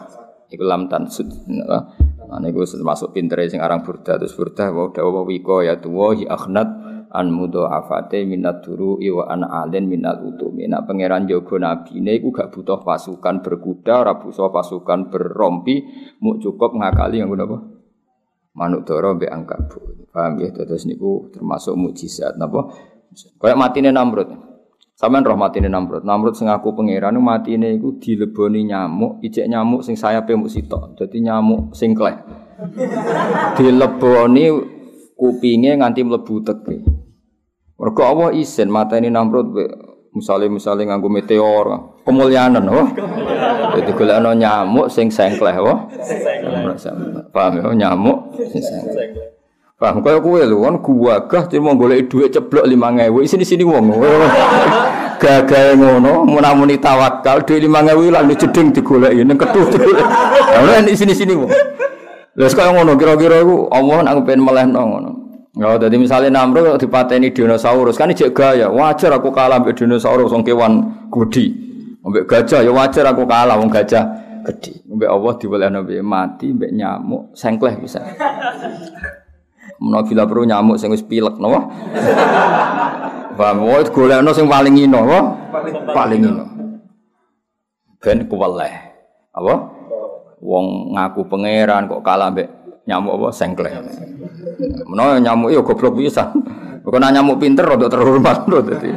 iku 0.52 0.63
lam 0.63 0.88
tansut 0.88 1.28
nah 1.50 2.39
niku 2.39 2.65
termasuk 2.65 3.13
pintere 3.13 3.46
sing 3.52 3.60
aran 3.60 3.84
burda 3.84 4.17
terus 4.17 4.34
burda 4.34 4.72
wa 4.72 4.89
dawa 4.89 5.22
wiko 5.28 5.62
ya 5.62 5.78
tuwa 5.78 6.15
akhnat 6.15 6.67
an 7.13 7.30
mudhafate 7.30 8.26
minat 8.26 8.65
turu 8.65 8.97
wa 8.97 9.30
an 9.30 9.45
alen 9.45 9.86
minal 9.86 10.17
utumi 10.26 10.65
nak 10.65 10.89
pangeran 10.89 11.30
jaga 11.30 11.56
nabine 11.62 12.17
iku 12.17 12.34
gak 12.34 12.49
butuh 12.49 12.82
pasukan 12.82 13.45
berkuda 13.45 14.02
ora 14.02 14.17
butuh 14.17 14.49
pasukan 14.49 15.13
berrompi 15.13 15.86
mu 16.19 16.41
cukup 16.41 16.73
ngakali 16.73 17.21
nganggo 17.21 17.38
napa 17.38 17.58
manuk 18.54 18.86
dara 18.86 19.13
mbek 19.13 19.34
angkabu. 19.34 19.78
Paham 20.13 20.38
ya? 20.41 20.54
Terus 20.54 20.86
niku 20.86 21.34
termasuk 21.34 21.73
mukjizat 21.73 22.38
napa? 22.38 22.69
Kayak 23.41 23.58
matine 23.58 23.89
Namrud. 23.89 24.30
Sampeyan 24.93 25.26
roh 25.26 25.38
matine 25.38 25.69
Namrud. 25.69 26.06
Namrud 26.06 26.38
sing 26.38 26.49
aku 26.49 26.78
pangeran 26.78 27.17
matine 27.17 27.73
iku 27.73 27.97
dileboni 27.97 28.69
nyamuk, 28.69 29.26
ijek 29.26 29.49
nyamuk 29.49 29.82
sing 29.82 29.97
sayape 29.97 30.38
muk 30.38 30.54
sitok. 30.54 30.97
Dadi 30.97 31.17
nyamuk 31.26 31.73
sing 31.73 31.97
klek. 31.97 32.21
dileboni 33.58 34.54
kupinge 35.17 35.71
nganti 35.82 36.02
mlebu 36.06 36.36
teke. 36.45 36.78
Mergo 37.84 38.00
Allah 38.08 38.32
isin 38.32 38.72
mateni 38.72 39.12
Namrud 39.12 39.52
misalnya 40.15 40.48
misalnya 40.48 40.96
nganggo 40.96 41.12
meteor. 41.12 42.00
Kemuliaan 42.08 42.56
oh. 42.63 42.88
Jadi 43.76 43.91
kalau 43.91 44.32
nyamuk 44.32 44.88
sing 44.88 45.12
sengkleh 45.12 45.52
oh. 45.60 45.91
Paham 47.36 47.60
ya 47.60 47.67
nyamuk 47.76 48.39
sing 48.39 48.63
sengkleh. 48.63 49.36
Paham 49.76 50.00
kaya 50.00 50.24
kue 50.24 50.48
lu 50.48 50.63
kan 50.63 50.80
gua 50.80 51.28
gah 51.28 51.43
mau 51.60 51.76
golek 51.76 52.08
duit 52.08 52.32
ceblok 52.32 52.63
lima 52.63 52.88
ngewe 52.88 53.28
sini 53.28 53.43
sini 53.43 53.67
wong 53.67 54.00
gagal 55.19 55.76
ngono 55.76 56.24
munamuni 56.24 56.80
tawakal 56.80 57.43
duit 57.43 57.67
lima 57.67 57.84
ngewe 57.84 58.08
lalu 58.08 58.32
jeding 58.39 58.72
digolek 58.72 59.12
ini 59.12 59.36
ketuh 59.36 59.67
nah 60.56 60.80
ini 60.80 60.96
sini 60.96 61.12
sini 61.12 61.36
wong. 61.36 61.52
Lalu 62.39 62.48
sekarang 62.48 62.80
ngono 62.80 62.96
kira-kira 62.96 63.43
aku 63.43 63.67
Allah 63.76 64.08
aku 64.08 64.24
pengen 64.24 64.48
meleh 64.48 64.72
ngono. 64.72 65.22
Ya, 65.53 65.77
jadi 65.77 66.01
misalnya 66.01 66.33
Namrud 66.33 66.81
dipateni 66.81 67.29
dinosaurus 67.29 67.93
kan 67.93 68.09
ijek 68.09 68.33
gaya, 68.33 68.73
wajar 68.73 69.13
aku 69.13 69.29
kalah 69.29 69.61
mbek 69.61 69.77
dinosaurus 69.77 70.33
wong 70.33 70.41
kewan 70.41 71.05
gudi. 71.13 71.53
Mbek 72.01 72.25
gajah 72.25 72.65
ya 72.65 72.73
wajar 72.73 73.05
aku 73.13 73.29
kalah 73.29 73.53
wong 73.61 73.69
gajah 73.69 74.01
gede. 74.49 74.81
Mbek 74.89 75.05
Allah 75.05 75.33
diwelehno 75.37 75.85
mbek 75.85 76.01
mati 76.01 76.49
mbek 76.57 76.73
nyamuk 76.73 77.37
sengkleh 77.37 77.77
bisa. 77.77 78.01
Menawa 79.77 80.01
bila 80.09 80.25
perlu 80.25 80.49
nyamuk 80.49 80.81
sing 80.81 80.89
wis 80.89 81.05
pilek 81.05 81.37
napa? 81.37 81.69
Paham, 83.37 83.65
wae 83.69 83.85
golekno 83.93 84.33
sing 84.33 84.49
paling 84.49 84.73
ino, 84.73 85.05
apa? 85.05 85.19
Paling 85.93 86.21
ino. 86.21 86.45
Ben 88.01 88.25
kuweleh. 88.25 88.73
Apa? 89.37 89.53
Wong 90.41 90.97
ngaku 90.97 91.29
pangeran 91.29 91.85
kok 91.85 92.01
kalah 92.01 92.33
mbek 92.33 92.49
nyamuk 92.89 93.21
apa 93.21 93.27
sengkleh. 93.29 93.73
Menawa 94.87 95.19
nyamuk 95.19 95.49
yo 95.53 95.61
goblok 95.65 95.97
pisan. 95.97 96.29
Bukan 96.83 96.99
nyamuk 96.99 97.39
pinter 97.39 97.63
rada 97.63 97.87
terhormat 97.87 98.43
lho 98.45 98.59
dadi. 98.59 98.91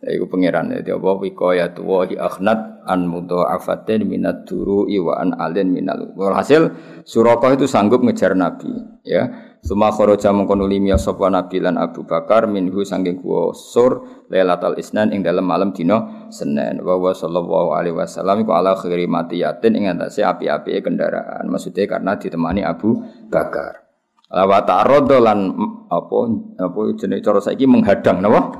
Ya 0.00 0.16
iku 0.16 0.32
pangeran 0.32 0.72
dadi 0.72 0.88
apa 0.88 1.10
wikaya 1.20 1.76
tuwa 1.76 2.08
hi 2.08 2.16
akhnat 2.16 2.88
an 2.88 3.04
mudha'afatin 3.04 4.08
minat 4.08 4.48
duru 4.48 4.88
wa 4.88 5.20
an 5.20 5.36
alin 5.36 5.68
minal. 5.68 6.16
Hasil 6.16 6.72
Suraka 7.04 7.52
itu 7.52 7.68
sanggup 7.68 8.00
ngejar 8.00 8.32
Nabi, 8.32 8.72
ya. 9.04 9.28
Suma 9.60 9.92
kharaja 9.92 10.32
mengkono 10.32 10.64
limya 10.64 10.96
sapa 10.96 11.28
Nabi 11.28 11.60
lan 11.60 11.76
Abu 11.76 12.08
Bakar 12.08 12.48
minhu 12.48 12.80
saking 12.80 13.20
gua 13.20 13.52
sur 13.52 14.24
Lailatul 14.32 14.80
Isnan 14.80 15.12
ing 15.12 15.20
dalam 15.20 15.44
malam 15.44 15.76
dina 15.76 16.24
Senin. 16.32 16.80
Wa 16.80 16.96
wa 16.96 17.12
sallallahu 17.12 17.76
alaihi 17.76 17.92
wasallam 17.92 18.40
iku 18.40 18.56
ala 18.56 18.72
khairi 18.72 19.04
matiyatin 19.04 19.76
ing 19.76 19.84
atase 19.92 20.24
api-api 20.24 20.80
kendaraan. 20.80 21.44
Maksudnya 21.44 21.84
karena 21.84 22.16
ditemani 22.16 22.64
Abu 22.64 23.04
Bakar. 23.28 23.89
Wa 24.30 24.62
ta'arada 24.62 25.18
lan 25.18 25.38
apa 25.90 26.18
apa 26.62 26.80
jenenge 26.94 27.26
cara 27.26 27.42
saiki 27.42 27.66
menghadang 27.66 28.22
napa? 28.22 28.54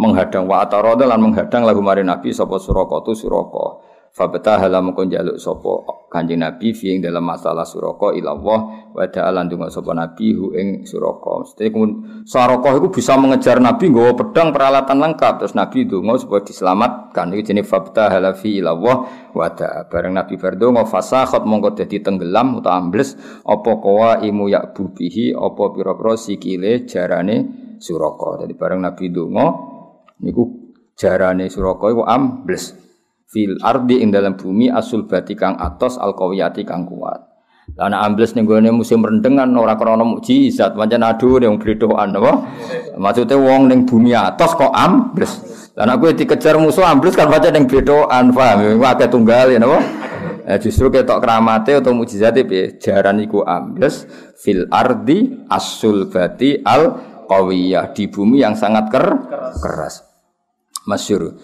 Menghadang 0.00 0.48
wa 0.48 0.64
ta'arada 0.64 1.04
lan 1.04 1.20
menghadang 1.20 1.68
lagu 1.68 1.84
mari 1.84 2.00
Nabi 2.00 2.32
sapa 2.32 2.56
Suraka 2.56 3.04
tu 3.04 3.12
Suraka. 3.12 3.84
Fabeta 4.10 4.58
halam 4.58 4.90
kon 4.90 5.06
jaluk 5.06 5.38
sopo 5.38 6.02
kanjeng 6.10 6.42
Nabi 6.42 6.74
fi 6.74 6.98
ing 6.98 6.98
dalam 6.98 7.22
masalah 7.22 7.62
suraka 7.62 8.10
ilallah 8.10 8.90
wa 8.90 9.06
ta'ala 9.06 9.46
ndonga 9.46 9.70
sapa 9.70 9.94
Nabi 9.94 10.34
hu 10.34 10.50
ing 10.50 10.82
suraka. 10.82 11.46
Mesti 11.46 11.70
suraka 12.26 12.74
iku 12.74 12.90
bisa 12.90 13.14
mengejar 13.14 13.62
Nabi 13.62 13.86
nggawa 13.94 14.18
pedang 14.18 14.50
peralatan 14.50 14.98
lengkap 14.98 15.38
terus 15.38 15.54
Nabi 15.54 15.86
ndonga 15.86 16.18
supaya 16.18 16.42
diselamatkan. 16.42 17.30
Iki 17.30 17.42
jenenge 17.54 17.70
fabeta 17.70 18.10
halafi 18.10 18.58
ilallah 18.58 18.96
wa 19.30 19.46
ta'a. 19.46 19.86
Bareng 19.86 20.18
Nabi 20.18 20.34
berdonga 20.34 20.82
fasakhat 20.90 21.46
mongko 21.46 21.78
dadi 21.78 22.02
tenggelam 22.02 22.58
utawa 22.58 22.82
ambles 22.82 23.14
apa 23.46 23.72
kawa 23.78 24.26
imu 24.26 24.50
yak 24.50 24.74
bubihi 24.74 25.38
apa 25.38 25.62
pira-pira 25.70 26.18
sikile 26.18 26.82
jarane 26.82 27.36
suraka. 27.78 28.42
Jadi 28.42 28.58
bareng 28.58 28.82
Nabi 28.82 29.06
ndonga 29.06 29.46
niku 30.26 30.42
jarane 30.98 31.46
suraka 31.46 31.94
iku 31.94 32.02
ambles 32.02 32.89
fil 33.30 33.54
ardi 33.62 34.02
ing 34.02 34.10
dalam 34.10 34.34
bumi 34.34 34.66
asul 34.66 35.06
bati 35.06 35.38
kang 35.38 35.54
atos 35.54 35.96
al 36.02 36.18
kawiyati 36.18 36.66
kang 36.66 36.82
kuat. 36.82 37.30
Lah 37.78 37.86
ambles 37.86 38.34
ning 38.34 38.50
gone 38.50 38.66
musim 38.74 38.98
rendengan 38.98 39.46
ora 39.54 39.78
krana 39.78 40.02
mukjizat, 40.02 40.74
pancen 40.74 41.06
adu 41.06 41.38
yang 41.38 41.54
bledokan 41.54 42.10
apa? 42.18 42.32
Maksudnya 42.98 43.38
wong 43.38 43.70
ning 43.70 43.86
bumi 43.86 44.10
atos 44.10 44.58
kok 44.58 44.74
ambles. 44.74 45.38
Nek 45.78 45.96
kowe 46.02 46.10
dikejar 46.10 46.58
musuh 46.58 46.82
ambles 46.82 47.14
kan 47.14 47.30
pancen 47.30 47.54
ning 47.54 47.70
bledokan, 47.70 48.34
paham? 48.34 48.82
Akeh 48.82 49.06
tunggal 49.06 49.54
ya 49.54 49.62
napa? 49.62 49.78
Eh, 50.50 50.58
justru 50.58 50.90
ketok 50.90 51.22
keramate 51.22 51.78
atau 51.78 51.94
mukjizate 51.94 52.42
piye? 52.42 52.74
Jaran 52.82 53.22
iku 53.22 53.46
ambles 53.46 54.02
fil 54.34 54.66
ardi 54.66 55.46
asul 55.46 56.10
bati 56.10 56.58
al 56.66 56.98
qawiyah 57.30 57.94
di 57.94 58.10
bumi 58.10 58.42
yang 58.42 58.58
sangat 58.58 58.90
ker 58.90 59.06
keras. 59.62 60.02
Masyur. 60.90 61.38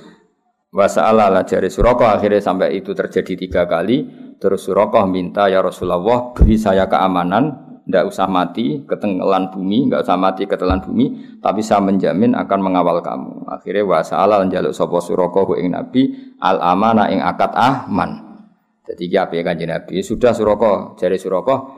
Wasa'ala 0.76 1.32
lah 1.32 1.48
jari 1.48 1.72
Surakoh 1.72 2.04
akhirnya 2.04 2.44
sampai 2.44 2.76
itu 2.76 2.92
terjadi 2.92 3.32
tiga 3.32 3.64
kali. 3.64 4.28
Terus 4.36 4.68
Surakoh 4.68 5.08
minta 5.08 5.48
ya 5.48 5.64
Rasulullah 5.64 6.36
beri 6.36 6.60
saya 6.60 6.84
keamanan, 6.84 7.80
tidak 7.88 8.12
usah 8.12 8.28
mati 8.28 8.84
ketelan 8.84 9.48
bumi, 9.48 9.88
nggak 9.88 10.04
usah 10.04 10.20
mati 10.20 10.44
ketelan 10.44 10.84
bumi, 10.84 11.40
tapi 11.40 11.64
saya 11.64 11.80
menjamin 11.80 12.36
akan 12.36 12.58
mengawal 12.60 13.00
kamu. 13.00 13.48
Akhirnya 13.48 13.88
wasa'ala 13.88 14.44
jaluk 14.52 14.76
sopo 14.76 15.00
Surakoh 15.00 15.56
ing 15.56 15.72
Nabi 15.72 16.12
al 16.44 16.60
amana 16.60 17.08
ing 17.08 17.24
akad 17.24 17.56
ahman. 17.56 18.44
Jadi 18.84 19.08
ya 19.08 19.24
kanjeng 19.24 19.72
Nabi? 19.72 20.04
Sudah 20.04 20.36
Surakoh 20.36 20.92
jari 21.00 21.16
Surakoh, 21.16 21.72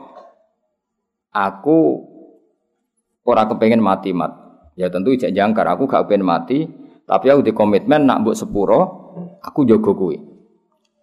aku 1.31 1.77
ora 3.23 3.47
kepengen 3.47 3.79
mati 3.79 4.11
mat. 4.11 4.35
Ya 4.75 4.91
tentu 4.91 5.15
ijak 5.15 5.31
jangkar, 5.31 5.67
aku 5.71 5.87
gak 5.87 6.07
pengen 6.07 6.23
mati, 6.23 6.67
tapi 7.09 7.33
aku 7.33 7.41
di 7.41 7.57
komitmen 7.57 8.05
nak 8.05 8.21
buat 8.21 8.37
sepuro, 8.37 8.81
aku 9.41 9.65
jogo 9.65 9.97
kuwi. 9.97 10.29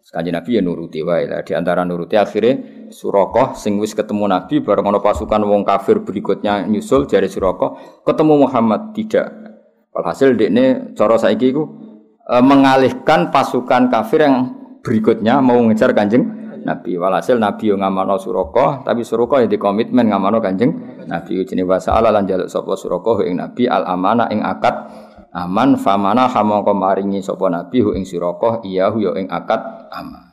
Kanjeng 0.06 0.38
Nabi 0.38 0.50
ya 0.54 0.62
nuruti 0.62 1.02
wae 1.02 1.26
lah. 1.26 1.42
Di 1.42 1.50
antara 1.58 1.82
nuruti 1.82 2.14
akhirnya 2.14 2.86
Surakoh 2.94 3.58
sing 3.58 3.74
wis 3.82 3.90
ketemu 3.90 4.30
Nabi 4.30 4.62
bareng 4.62 4.86
ana 4.86 5.02
pasukan 5.02 5.42
wong 5.42 5.66
kafir 5.66 5.98
berikutnya 6.06 6.62
nyusul 6.70 7.10
jari 7.10 7.26
Surakoh 7.26 8.00
ketemu 8.06 8.46
Muhammad 8.46 8.94
tidak. 8.94 9.34
Walhasil 9.90 10.38
dekne 10.38 10.94
cara 10.94 11.18
saiki 11.18 11.50
iku 11.50 11.66
e, 12.22 12.34
mengalihkan 12.38 13.34
pasukan 13.34 13.90
kafir 13.90 14.22
yang 14.22 14.54
berikutnya 14.86 15.42
mau 15.42 15.58
ngejar 15.58 15.90
Kanjeng 15.90 16.22
Nabi. 16.62 16.94
Walhasil 16.94 17.42
Nabi 17.42 17.74
yo 17.74 17.76
ngamano 17.76 18.14
Surakoh, 18.22 18.86
tapi 18.86 19.02
Surakoh 19.02 19.42
ya 19.42 19.50
di 19.50 19.58
komitmen 19.58 20.06
ngamano 20.06 20.38
Kanjeng 20.38 21.02
Nabi 21.10 21.42
jenenge 21.42 21.66
wa 21.66 21.82
sa'ala 21.82 22.14
lan 22.14 22.30
jaluk 22.30 22.46
sapa 22.46 22.78
Surakoh 22.78 23.26
ing 23.26 23.42
Nabi 23.42 23.66
al 23.66 23.82
amanah 23.82 24.30
ing 24.30 24.38
akad 24.46 24.86
aman 25.36 25.76
famana 25.76 26.24
hamangka 26.32 26.72
maringi 26.72 27.20
sapa 27.20 27.52
nabi 27.52 27.84
hu 27.84 27.92
ing 27.92 28.08
siraka 28.08 28.64
iya 28.64 28.88
hu 28.88 29.04
ya 29.04 29.12
ing 29.20 29.28
akad 29.28 29.60
aman 29.92 30.32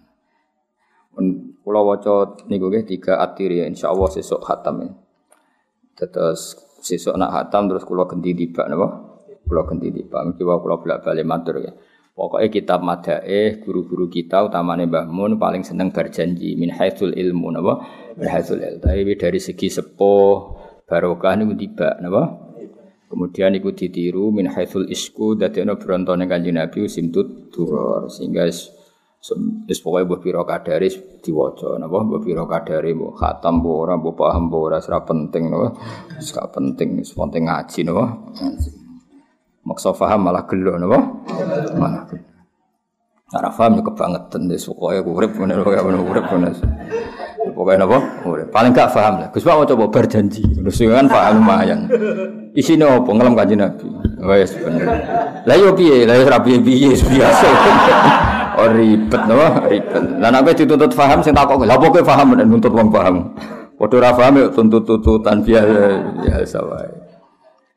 kula 1.63 1.79
waca 1.83 2.39
niku 2.47 2.71
nggih 2.71 2.87
tiga 2.87 3.19
atiri 3.19 3.63
insyaallah 3.67 4.07
sesuk 4.11 4.39
khatam 4.39 4.83
ya 4.83 4.91
terus 6.07 6.55
sesuk 6.79 7.15
nak 7.19 7.31
khatam 7.31 7.71
terus 7.71 7.83
kula 7.83 8.07
ganti 8.07 8.31
tiba 8.31 8.67
napa 8.67 9.19
kula 9.43 9.67
ganti 9.67 9.91
tiba 9.91 10.23
mesti 10.23 10.43
wae 10.43 10.59
kula 10.59 10.75
bolak-balik 10.79 11.27
matur 11.27 11.59
ya 11.59 11.73
Pokoknya 12.13 12.53
kitab 12.53 12.85
madaeh 12.85 13.57
guru-guru 13.57 14.05
kita 14.05 14.45
utamanya 14.45 14.85
Mbah 14.85 15.09
Mun 15.09 15.41
paling 15.41 15.65
seneng 15.65 15.89
berjanji 15.89 16.53
min 16.53 16.69
haitsul 16.69 17.09
ilmu 17.09 17.49
napa? 17.49 17.81
Min 18.13 18.29
haitsul 18.29 18.61
ilmu. 18.61 18.85
Tapi 18.85 19.17
dari 19.17 19.41
segi 19.41 19.73
sepuh 19.73 20.33
barokah 20.85 21.33
niku 21.33 21.57
tiba 21.57 21.97
napa? 21.97 22.37
Kemudian 23.13 23.53
ikut 23.53 23.77
ditiru 23.77 24.33
min 24.33 24.49
haitsul 24.49 24.89
isku 24.89 25.37
dadi 25.37 25.61
ana 25.61 25.77
brontone 25.77 26.25
Kanjeng 26.25 26.57
Nabi 26.57 26.89
simtut 26.89 27.53
duror 27.53 28.09
sehingga 28.09 28.49
Wis 29.23 29.79
pokoke 29.79 30.03
mbok 30.03 30.19
pira 30.19 30.43
kadare 30.43 30.91
diwaca 31.23 31.79
napa 31.79 32.03
mbok 32.03 32.27
pira 32.27 32.43
kadare 32.43 32.91
mbok 32.91 33.15
khatam 33.15 33.63
mbok 33.63 33.75
ora 33.87 33.95
mbok 33.95 34.19
paham 34.19 34.51
mbok 34.51 34.61
ora 34.67 34.77
ora 34.83 34.99
penting 34.99 35.47
napa 35.47 35.79
wis 36.19 36.35
penting 36.35 36.99
wis 36.99 37.15
penting 37.15 37.47
ngaji 37.47 37.87
napa 37.87 38.19
maksa 39.63 39.95
paham 39.95 40.27
malah 40.27 40.43
gelo 40.43 40.75
napa 40.75 40.99
malah 41.79 42.03
Ora 43.31 43.49
paham 43.55 43.79
yo 43.79 43.81
kebangetan 43.87 44.51
wis 44.51 44.67
pokoke 44.67 44.99
urip 45.07 45.31
ngene 45.39 45.63
kaya 45.63 45.87
urip 45.87 46.25
ngene 46.27 46.51
Pokoknya 47.53 47.85
napa? 47.85 47.99
Paling 48.49 48.71
gak 48.71 48.91
paham 48.95 49.13
lah. 49.19 49.27
Gus 49.29 49.43
Pak 49.43 49.67
coba 49.67 49.85
berjanji. 49.91 50.41
Terus 50.41 50.79
kan 50.79 51.11
paham 51.11 51.43
lumayan. 51.43 51.85
Isine 52.53 52.85
apa 52.85 53.09
ngelam 53.09 53.33
kanjeng 53.33 53.65
Nabi. 53.65 53.87
Wes 54.23 54.53
bener. 54.55 54.87
Lah 55.43 55.55
yo 55.57 55.73
piye? 55.73 56.05
Lah 56.05 56.15
yo 56.21 56.25
piye-piye 56.29 56.93
biasa. 57.13 57.47
Oh 58.61 58.69
ribet 58.69 59.21
no, 59.25 59.35
ribet. 59.65 60.03
Lah 60.21 60.29
nek 60.29 60.53
dituntut 60.53 60.93
paham 60.93 61.25
sing 61.25 61.33
takok, 61.33 61.65
lha 61.65 61.73
apa 61.73 61.89
kowe 61.89 62.03
paham 62.05 62.37
nek 62.37 62.45
nuntut 62.45 62.69
wong 62.69 62.93
paham. 62.93 63.33
Padha 63.73 63.95
ora 63.97 64.11
paham 64.13 64.33
ya 64.37 64.47
tuntut-tuntutan 64.53 65.41
biasa 65.41 65.81
biasa 66.21 66.57
wae. 66.61 66.93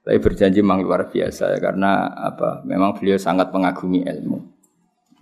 Tapi 0.07 0.19
berjanji 0.23 0.63
memang 0.63 0.87
luar 0.87 1.11
biasa 1.11 1.57
ya, 1.57 1.59
karena 1.59 2.07
apa? 2.15 2.63
Memang 2.63 2.95
beliau 2.95 3.19
sangat 3.19 3.51
mengagumi 3.51 4.07
ilmu. 4.07 4.39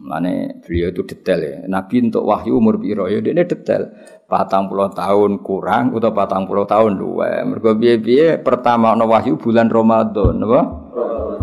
Mane 0.03 0.61
beliau 0.61 0.93
itu 0.93 1.07
detail 1.07 1.41
ya. 1.41 1.57
Nabi 1.71 2.11
untuk 2.11 2.27
wahyu 2.27 2.59
umur 2.59 2.77
piro 2.83 3.09
ya 3.09 3.23
ini 3.23 3.47
detail. 3.47 3.95
Patang 4.25 4.73
puluh 4.73 4.89
tahun 4.89 5.45
kurang 5.45 5.93
atau 5.93 6.11
patang 6.17 6.49
puluh 6.49 6.65
tahun 6.65 6.97
dua. 6.97 7.45
Mereka 7.45 7.77
biaya 7.77 8.41
pertama 8.41 8.97
no 8.97 9.05
wahyu 9.05 9.37
bulan 9.37 9.69
Ramadan, 9.69 10.41
apa? 10.41 10.63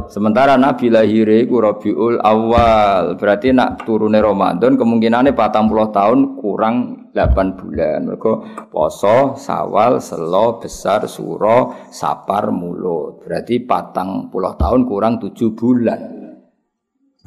Sementara 0.10 0.60
Nabi 0.60 0.92
lahir 0.92 1.30
itu 1.30 1.56
Rabiul 1.56 2.20
Awal. 2.20 3.16
Berarti 3.16 3.56
nak 3.56 3.86
turune 3.88 4.20
Ramadan 4.20 4.76
kemungkinannya 4.76 5.32
patang 5.32 5.72
puluh 5.72 5.88
tahun 5.94 6.36
kurang 6.36 7.08
8 7.16 7.60
bulan. 7.60 8.08
Mereka 8.08 8.32
poso, 8.72 9.36
sawal, 9.40 10.00
selo, 10.04 10.60
besar, 10.60 11.08
suro, 11.08 11.76
sapar, 11.92 12.52
mulut. 12.52 13.24
Berarti 13.24 13.64
patang 13.64 14.32
puluh 14.32 14.52
tahun 14.56 14.84
kurang 14.84 15.20
7 15.22 15.32
bulan. 15.56 16.02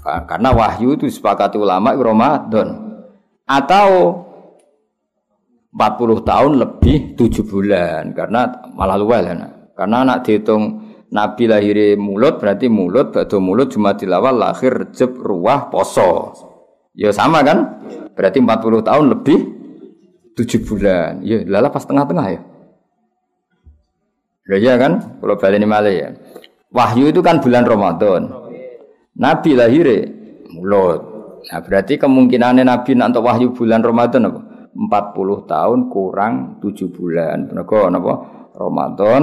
Karena 0.04 0.52
wahyu 0.52 1.00
itu 1.00 1.08
disepakati 1.08 1.56
ulama 1.56 1.96
Ramadan. 1.96 2.68
Atau 3.44 4.23
40 5.74 6.22
tahun 6.22 6.52
lebih 6.62 7.18
7 7.18 7.42
bulan. 7.50 8.14
Karena 8.14 8.46
malah 8.78 8.94
luwel. 8.94 9.26
Ya, 9.26 9.50
Karena 9.74 10.06
anak 10.06 10.22
dihitung 10.22 10.94
Nabi 11.10 11.50
lahir 11.50 11.98
mulut 11.98 12.42
berarti 12.42 12.66
mulut, 12.70 13.14
batu 13.14 13.38
mulut 13.38 13.70
cuma 13.70 13.94
dilawal 13.94 14.34
lahir 14.34 14.86
Rejab 14.86 15.14
ruah 15.18 15.70
poso. 15.70 16.34
Ya 16.94 17.10
sama 17.10 17.42
kan? 17.42 17.86
Berarti 18.14 18.38
40 18.38 18.86
tahun 18.86 19.04
lebih 19.18 19.38
7 20.38 20.66
bulan. 20.66 21.22
Ya 21.26 21.42
lala 21.46 21.70
pas 21.70 21.82
tengah-tengah 21.82 22.26
ya. 22.34 22.40
Ya, 24.44 24.56
ya 24.58 24.74
kan? 24.78 25.18
Kalau 25.18 25.34
balik 25.38 25.58
ini 25.58 25.66
malah 25.66 25.90
ya. 25.90 26.08
Wahyu 26.74 27.10
itu 27.10 27.22
kan 27.22 27.38
bulan 27.38 27.66
Ramadan. 27.66 28.30
Nabi 29.14 29.50
lahir 29.54 29.86
mulut. 30.50 31.00
Nah, 31.44 31.60
berarti 31.62 31.94
kemungkinannya 32.00 32.66
Nabi 32.66 32.98
nanti 32.98 33.22
wahyu 33.22 33.54
bulan 33.54 33.80
Ramadan 33.84 34.32
apa? 34.32 34.40
40 34.74 35.46
tahun 35.46 35.78
kurang 35.88 36.58
7 36.58 36.90
bulan. 36.90 37.46
Benar 37.46 37.66
napa? 37.94 38.14
Ramadan 38.54 39.22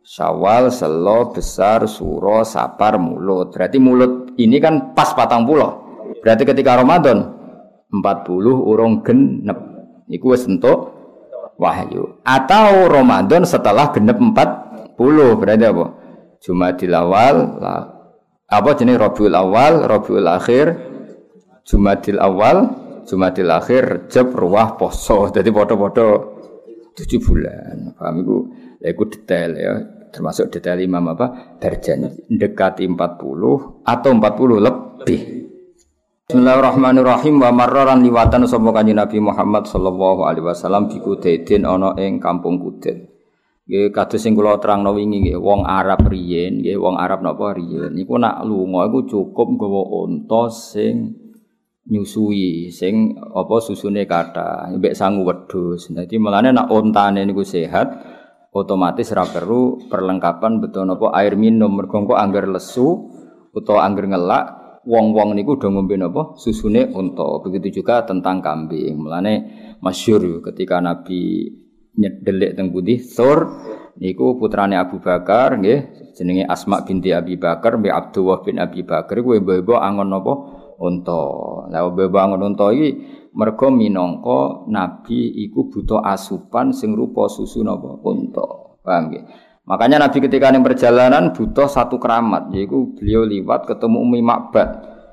Syawal, 0.00 0.72
Selo, 0.72 1.30
Besar, 1.30 1.84
Suro, 1.84 2.40
Sapar, 2.42 2.96
Mulut. 2.96 3.52
Berarti 3.52 3.76
mulut 3.76 4.32
ini 4.40 4.56
kan 4.58 4.96
pas 4.96 5.12
patang 5.12 5.44
pulau. 5.44 5.84
Berarti 6.24 6.48
ketika 6.48 6.80
Ramadan 6.80 7.30
40 7.92 8.30
urung 8.70 9.04
genep. 9.04 9.58
Iku 10.10 10.34
wis 10.34 10.48
entuk 10.48 10.90
wahyu. 11.60 12.18
Atau 12.26 12.90
Ramadan 12.90 13.44
setelah 13.44 13.92
genep 13.92 14.18
40 14.18 14.96
berarti 15.38 15.64
apa? 15.68 15.86
Jumadil 16.40 16.96
awal 16.96 17.34
apa 18.50 18.70
jenis 18.74 18.98
Rabiul 18.98 19.36
awal, 19.36 19.86
Rabiul 19.86 20.26
akhir, 20.26 20.74
Jumadil 21.62 22.18
awal, 22.18 22.79
Jumadil 23.10 23.50
akhir, 23.50 23.82
Rejab, 24.06 24.30
Ruah, 24.38 24.78
Poso. 24.78 25.26
Jadi 25.34 25.50
foto-foto 25.50 26.04
tujuh 26.94 27.18
bulan. 27.18 27.98
Paham 27.98 28.22
iku? 28.22 28.36
Ya 28.78 28.94
iku 28.94 29.02
detail 29.10 29.50
ya. 29.58 29.74
Termasuk 30.14 30.54
detail 30.54 30.78
imam 30.78 31.10
apa? 31.10 31.58
Berjanji 31.58 32.30
dekati 32.30 32.86
40 32.86 33.82
atau 33.82 34.10
40 34.14 34.62
lebih. 34.62 35.20
Bismillahirrahmanirrahim 36.30 37.42
wa 37.42 37.50
marraran 37.50 38.06
liwatan 38.06 38.46
kanjeng 38.46 38.94
Nabi 38.94 39.18
Muhammad 39.18 39.66
sallallahu 39.66 40.22
alaihi 40.22 40.46
wasallam 40.46 40.86
di 40.86 41.02
Kudaidin 41.02 41.66
ana 41.66 41.98
ing 41.98 42.22
kampung 42.22 42.62
Kudaid. 42.62 43.10
Nggih 43.70 43.94
kados 43.94 44.18
sing 44.18 44.34
kula 44.34 44.58
terangno 44.62 44.94
wingi 44.94 45.26
nggih 45.26 45.38
wong 45.38 45.62
Arab 45.62 46.06
riyen 46.10 46.58
nggih 46.58 46.74
wong 46.74 46.98
Arab 46.98 47.22
napa 47.22 47.54
riyen 47.54 47.94
niku 47.94 48.18
nak 48.18 48.42
lunga 48.42 48.90
iku 48.90 49.06
cukup 49.06 49.46
nggawa 49.46 49.82
unta 50.06 50.50
sing 50.50 51.14
nyusui 51.90 52.70
sing 52.70 53.18
apa 53.18 53.58
susune 53.58 54.06
kata 54.06 54.70
mbek 54.78 54.94
sangu 54.94 55.26
wedhus. 55.26 55.90
Dadi 55.90 56.16
melane 56.22 56.54
nak 56.54 56.70
ontane 56.70 57.26
niku 57.26 57.42
sehat 57.42 57.90
otomatis 58.54 59.10
ra 59.10 59.26
perlu 59.26 59.90
perlengkapan 59.90 60.62
betul 60.62 60.86
napa 60.86 61.10
air 61.18 61.34
minum 61.34 61.74
mergo 61.74 61.98
engko 61.98 62.14
angger 62.14 62.46
lesu 62.46 63.10
utawa 63.50 63.90
angger 63.90 64.06
ngelak 64.06 64.44
wong-wong 64.86 65.34
niku 65.34 65.58
do 65.58 65.66
ngombe 65.68 65.98
napa 65.98 66.38
susune 66.38 66.86
unta. 66.94 67.42
Begitu 67.42 67.82
juga 67.82 68.06
tentang 68.06 68.38
kambing. 68.38 68.94
Mulane 68.94 69.34
masyhur 69.82 70.40
ketika 70.46 70.78
Nabi 70.78 71.50
nyedelik 71.98 72.54
teng 72.54 72.70
putih 72.70 73.02
Thor 73.02 73.50
niku 73.98 74.38
putrane 74.38 74.78
Abu 74.78 75.02
Bakar 75.02 75.58
nggih 75.58 76.14
jenenge 76.14 76.46
Asma 76.46 76.86
binti 76.86 77.10
Abi 77.10 77.34
Bakar 77.34 77.82
mbek 77.82 77.90
Abdullah 77.90 78.38
bin 78.46 78.62
Abi 78.62 78.86
Bakar 78.86 79.18
kuwi 79.18 79.42
mbok 79.42 79.80
angon 79.82 80.08
napa 80.08 80.32
unta. 80.80 81.24
Lah 81.68 81.84
bebangun 81.92 82.40
unta 82.40 82.72
iki 82.72 82.96
mergo 83.36 83.68
minangka 83.68 84.66
nabi 84.66 85.30
iku 85.46 85.68
butuh 85.68 86.00
asupan 86.02 86.72
sing 86.72 86.96
rupa 86.96 87.28
susu 87.28 87.60
napa 87.60 88.00
unta. 88.02 88.80
Paham 88.80 89.12
nggih? 89.12 89.24
Makanya 89.68 90.02
Nabi 90.02 90.18
ketika 90.24 90.50
yang 90.50 90.66
perjalanan 90.66 91.30
butuh 91.30 91.70
satu 91.70 92.02
keramat, 92.02 92.50
yaitu 92.50 92.90
beliau 92.98 93.22
liwat 93.22 93.70
ketemu 93.70 94.02
Umi 94.02 94.18
Makbad. 94.18 94.68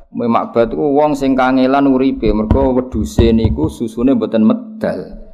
Umi 0.10 0.26
Makbad 0.26 0.74
itu 0.74 0.82
wong 0.82 1.14
sing 1.14 1.38
kangelan 1.38 1.86
uripe, 1.86 2.32
mergo 2.34 2.74
wedhuse 2.74 3.30
niku 3.36 3.70
susune 3.70 4.18
mboten 4.18 4.42
medal. 4.42 5.30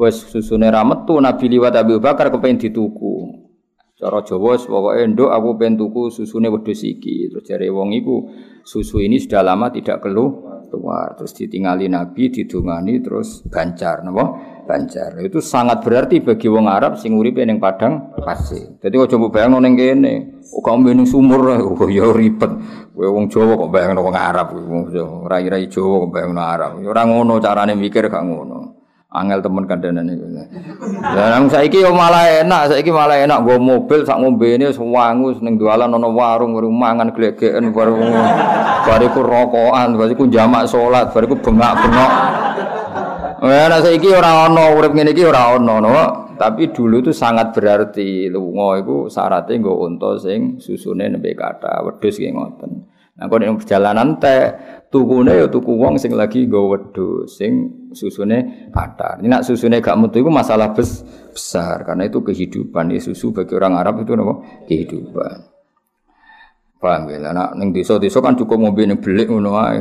Wes 0.00 0.16
susune 0.32 0.72
ra 0.72 0.80
metu 0.80 1.20
Nabi 1.20 1.52
liwat 1.52 1.76
Abu 1.76 2.00
Bakar 2.00 2.32
kepen 2.32 2.56
dituku. 2.56 3.13
Cara 3.94 4.26
Jawa 4.26 4.58
pokoke 4.58 5.06
nduk 5.06 5.30
aku 5.30 5.54
pengen 5.54 5.78
tuku 5.78 6.10
susune 6.10 6.50
wedhus 6.50 6.82
iki. 6.82 7.30
Terus 7.30 7.46
jare 7.46 7.70
wong 7.70 7.94
iku 7.94 8.26
susu 8.66 8.98
ini 8.98 9.22
sudah 9.22 9.46
lama 9.46 9.70
tidak 9.70 10.02
keluar. 10.02 11.14
Terus 11.14 11.30
ditinggali 11.38 11.86
Nabi 11.86 12.26
didungani 12.26 12.98
terus 12.98 13.46
bancar 13.46 14.02
napa? 14.02 14.34
Bancar. 14.66 15.14
Itu 15.22 15.38
sangat 15.38 15.86
berarti 15.86 16.18
bagi 16.26 16.50
wong 16.50 16.66
Arab 16.66 16.98
sing 16.98 17.14
uripe 17.14 17.46
ning 17.46 17.62
padang 17.62 18.10
pasir. 18.18 18.82
Jadi 18.82 18.94
kok 18.98 19.14
coba 19.14 19.26
bayangno 19.30 19.62
ning 19.62 19.78
kene. 19.78 20.42
Kok 20.42 20.62
kamu 20.66 20.98
ning 20.98 21.06
sumur. 21.06 21.54
Oh 21.62 21.86
ya 21.86 22.10
ribet. 22.10 22.50
Kowe 22.90 23.06
wong 23.06 23.30
Jawa 23.30 23.54
kok 23.54 23.70
bayangno 23.70 24.02
wong 24.02 24.16
Arab. 24.18 24.58
Wong 24.58 24.90
rai-rai 25.30 25.70
Jawa 25.70 26.02
kok 26.02 26.10
bayangno 26.10 26.42
Arab. 26.42 26.82
Ya 26.82 26.90
ora 26.90 27.06
ngono 27.06 27.38
carane 27.38 27.78
mikir 27.78 28.10
gak 28.10 28.26
ngono 28.26 28.63
angel 29.14 29.38
temen 29.38 29.64
kandanan 29.70 30.10
itu. 30.10 30.26
Ya 31.14 31.38
nang 31.38 31.46
saiki 31.46 31.86
malah 31.86 32.42
enak, 32.42 32.74
saiki 32.74 32.90
malah 32.90 33.14
enak 33.22 33.46
nggo 33.46 33.56
mobil 33.62 34.02
sak 34.02 34.18
ngombene 34.18 34.74
sewangu 34.74 35.38
ning 35.38 35.54
jualan 35.54 35.86
ana 35.86 36.08
warung 36.10 36.58
warung 36.58 36.74
mangan 36.74 37.14
glegeken 37.14 37.70
baru 37.70 37.94
bariku 38.82 39.22
rokokan, 39.22 39.94
bariku 39.94 40.26
jamak 40.26 40.66
salat, 40.66 41.14
bariku 41.14 41.38
bengak-bengok. 41.38 42.12
Ya 43.44 43.70
nek 43.70 43.80
saiki 43.86 44.10
ora 44.10 44.50
ana 44.50 44.74
urip 44.74 44.90
ngene 44.90 45.14
iki 45.14 45.22
ora 45.22 45.54
ana 45.54 45.78
no. 45.78 45.90
Tapi 46.34 46.74
dulu 46.74 46.98
itu 46.98 47.14
sangat 47.14 47.54
berarti 47.54 48.26
lunga 48.26 48.82
iku 48.82 49.06
syaratnya 49.06 49.54
nggo 49.54 49.86
unta 49.86 50.18
sing 50.18 50.58
susune 50.58 51.06
nembe 51.06 51.30
kata 51.38 51.86
wedhus 51.86 52.18
ngoten. 52.18 52.93
Nah, 53.14 53.30
kalau 53.30 53.46
yang 53.46 53.54
perjalanan 53.54 54.18
teh 54.18 54.42
tukune 54.90 55.30
ya 55.30 55.46
tuku 55.46 55.70
wong 55.78 55.94
sing 56.02 56.18
lagi 56.18 56.50
nggo 56.50 56.66
wedhus 56.66 57.38
sing 57.38 57.86
susune 57.94 58.70
patar. 58.74 59.22
Ini 59.22 59.30
nak 59.30 59.46
susune 59.46 59.78
gak 59.78 59.94
metu 59.94 60.18
itu 60.18 60.30
masalah 60.30 60.74
bes, 60.74 61.06
besar 61.30 61.86
karena 61.86 62.10
itu 62.10 62.18
kehidupan 62.26 62.90
ya 62.90 62.98
susu 62.98 63.30
bagi 63.30 63.54
orang 63.54 63.78
Arab 63.78 64.02
itu 64.02 64.18
apa? 64.18 64.66
Kehidupan. 64.66 65.36
Paham 66.82 67.06
ya? 67.06 67.30
Nah, 67.30 67.54
ning 67.54 67.70
desa-desa 67.70 68.18
kan 68.18 68.34
cukup 68.34 68.58
ngombe 68.66 68.82
ning 68.82 68.98
belik 68.98 69.30
ngono 69.30 69.62
ae. 69.62 69.78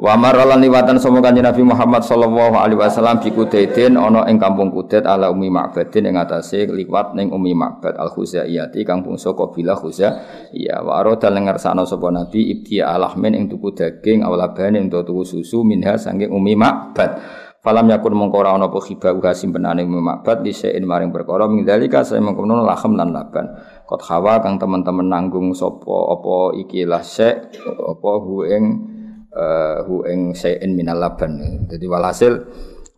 Wa 0.00 0.16
maralan 0.16 0.64
liwatan 0.64 0.96
sama 0.96 1.20
kanjeng 1.20 1.44
Nabi 1.44 1.60
Muhammad 1.60 2.00
sallallahu 2.00 2.56
alaihi 2.56 2.80
wasallam 2.80 3.20
bi 3.20 3.36
Kudaidin 3.36 4.00
ana 4.00 4.24
ing 4.32 4.40
kampung 4.40 4.72
Kudaid 4.72 5.04
ala 5.04 5.28
Umi 5.28 5.52
Ma'badin 5.52 6.08
ing 6.08 6.16
atase 6.16 6.64
liwat 6.64 7.12
ning 7.12 7.28
Umi 7.28 7.52
Ma'bad 7.52 8.00
al 8.00 8.08
Khuzaiyati 8.08 8.80
kampung 8.88 9.20
saka 9.20 9.52
bilah 9.52 9.76
Khuzaiyah. 9.76 10.80
Wa 10.80 11.04
arada 11.04 11.28
lengersana 11.28 11.84
sapa 11.84 12.08
Nabi 12.08 12.48
ibti 12.48 12.80
alahmin 12.80 13.36
ing 13.36 13.52
tuku 13.52 13.76
daging 13.76 14.24
awlabane 14.24 14.80
ing 14.80 14.88
tuku 14.88 15.20
susu 15.20 15.68
minha 15.68 16.00
saking 16.00 16.32
Umi 16.32 16.56
Ma'bad. 16.56 17.20
Falam 17.60 17.92
yakun 17.92 18.16
mongko 18.16 18.40
ora 18.40 18.56
ana 18.56 18.72
apa 18.72 18.80
khiba 18.80 19.12
uga 19.12 19.36
simpenane 19.36 19.84
Ma'bad 19.84 20.40
di 20.40 20.56
sein 20.56 20.80
maring 20.80 21.12
perkara 21.12 21.44
ming 21.44 21.68
dalika 21.68 22.08
saya 22.08 22.24
mengkono 22.24 22.64
lahem 22.64 22.96
lan 22.96 23.12
laban. 23.12 23.52
Kot 23.84 24.00
hawa 24.08 24.40
kang 24.40 24.56
teman-teman 24.56 25.12
nanggung 25.12 25.52
sapa 25.52 25.92
apa 26.16 26.56
ikilah 26.56 27.04
sek 27.04 27.52
apa 27.68 28.10
hu 28.16 28.48
ing 28.48 28.89
uh, 29.34 29.82
hu 29.86 30.06
ing 30.06 30.34
sayin 30.34 30.74
minal 30.74 30.98
laban. 30.98 31.66
Jadi 31.70 31.86
walhasil 31.86 32.32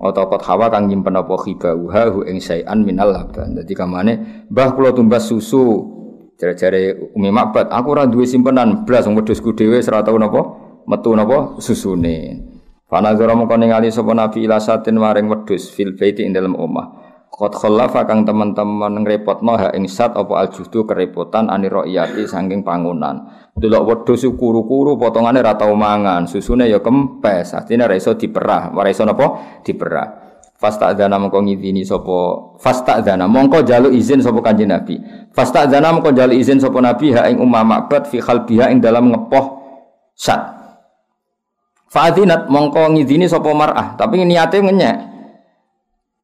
otokot 0.02 0.42
hawa 0.42 0.66
kang 0.72 0.90
nyimpen 0.90 1.14
apa 1.14 1.34
uha 1.76 2.02
hu 2.10 2.24
ing 2.26 2.38
sayan 2.40 2.84
minal 2.84 3.12
laban. 3.12 3.56
Jadi 3.56 3.72
kamane 3.72 4.12
mbah 4.50 4.74
kula 4.76 4.92
tumbas 4.92 5.28
susu 5.28 5.92
jare-jare 6.42 7.14
Umi 7.14 7.30
Makbat, 7.30 7.70
aku 7.70 7.94
ora 7.94 8.02
duwe 8.02 8.26
simpenan 8.26 8.82
blas 8.82 9.06
wong 9.06 9.14
wedhusku 9.22 9.54
dhewe 9.54 9.78
ora 9.78 10.02
tau 10.02 10.18
napa 10.18 10.42
metu 10.90 11.14
napa 11.14 11.62
susune. 11.62 12.50
Fana 12.90 13.16
zara 13.16 13.32
mongko 13.32 13.56
ningali 13.56 13.88
sapa 13.88 14.12
Nabi 14.12 14.44
ila 14.44 14.60
satin 14.60 15.00
maring 15.00 15.24
wedhus 15.24 15.72
fil 15.72 15.96
baiti 15.96 16.26
ing 16.26 16.36
dalem 16.36 16.52
omah. 16.58 17.01
Kot 17.42 17.58
kholafa 17.58 18.06
kang 18.06 18.22
teman-teman 18.22 19.02
ngrepotno 19.02 19.58
ha 19.58 19.74
ing 19.74 19.90
sat 19.90 20.14
apa 20.14 20.46
aljudu 20.46 20.86
kerepotan 20.86 21.50
ani 21.50 21.66
roiyati 21.66 22.22
saking 22.22 22.62
pangunan. 22.62 23.18
Delok 23.58 23.82
wedhus 23.82 24.22
kuru-kuru 24.38 24.94
potongane 24.94 25.42
ra 25.42 25.58
tau 25.58 25.74
mangan, 25.74 26.30
susune 26.30 26.70
ya 26.70 26.78
kempes, 26.78 27.50
artine 27.58 27.90
ra 27.90 27.98
iso 27.98 28.14
diperah, 28.14 28.70
ora 28.70 28.94
iso? 28.94 29.02
Diperah. 29.66 30.22
Fasta 30.54 30.94
dana 30.94 31.18
mongko 31.18 31.42
ngidini 31.42 31.82
fasta 32.62 33.02
dana 33.02 33.26
mongko 33.26 33.66
jalu 33.66 33.90
izin 33.90 34.22
sapa 34.22 34.38
kanjeng 34.38 34.70
Nabi. 34.70 35.02
Fasta 35.34 35.66
dana 35.66 35.90
mongko 35.90 36.14
jalu 36.14 36.38
izin 36.38 36.62
sapa 36.62 36.78
Nabi 36.78 37.10
ha 37.10 37.26
ing 37.26 37.42
umma 37.42 37.66
makbat 37.66 38.06
fi 38.06 38.22
khalbiha 38.22 38.70
ing 38.70 38.78
dalam 38.78 39.10
ngepoh 39.10 39.58
sat. 40.14 40.38
Fa'adinat 41.90 42.46
mongko 42.46 42.86
ngidini 42.94 43.26
sapa 43.26 43.50
mar'ah, 43.50 43.98
tapi 43.98 44.22
niate 44.22 44.62
ngenyek. 44.62 45.11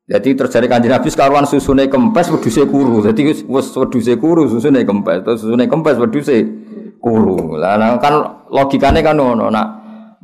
Jadi 0.09 0.32
terjadi 0.32 0.66
kanjeng 0.72 0.96
Nabi 0.96 1.12
sekaruan 1.12 1.44
susune 1.44 1.84
kempes 1.92 2.32
wedhuse 2.32 2.64
kuru. 2.64 3.04
Jadi 3.04 3.28
wis 3.28 3.44
wedhuse 3.44 4.16
kuru 4.16 4.48
susune 4.48 4.80
kempes, 4.80 5.20
terus 5.20 5.44
susune 5.44 5.68
kempes 5.68 6.00
wedhuse 6.00 6.48
kuru. 6.96 7.61
Lah 7.61 7.76
nah, 7.76 8.00
kan 8.00 8.48
logikane 8.48 9.04
kan 9.04 9.20
ngono, 9.20 9.52
nak 9.52 9.68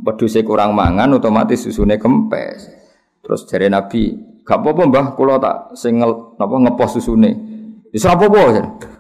wedhuse 0.01 0.41
kurang 0.41 0.73
mangan 0.73 1.13
otomatis 1.21 1.69
susune 1.69 2.01
kempes. 2.01 2.65
Terus 3.21 3.45
jare 3.45 3.69
Nabi, 3.69 4.17
gak 4.41 4.65
apa-apa 4.65 4.83
Mbah, 4.89 5.07
kula 5.21 5.37
tak 5.37 5.77
sing 5.77 6.01
napa 6.01 6.55
ngepos 6.65 6.97
susune. 6.97 7.31
Wis 7.93 8.09
ora 8.09 8.17
apa-apa. 8.17 8.41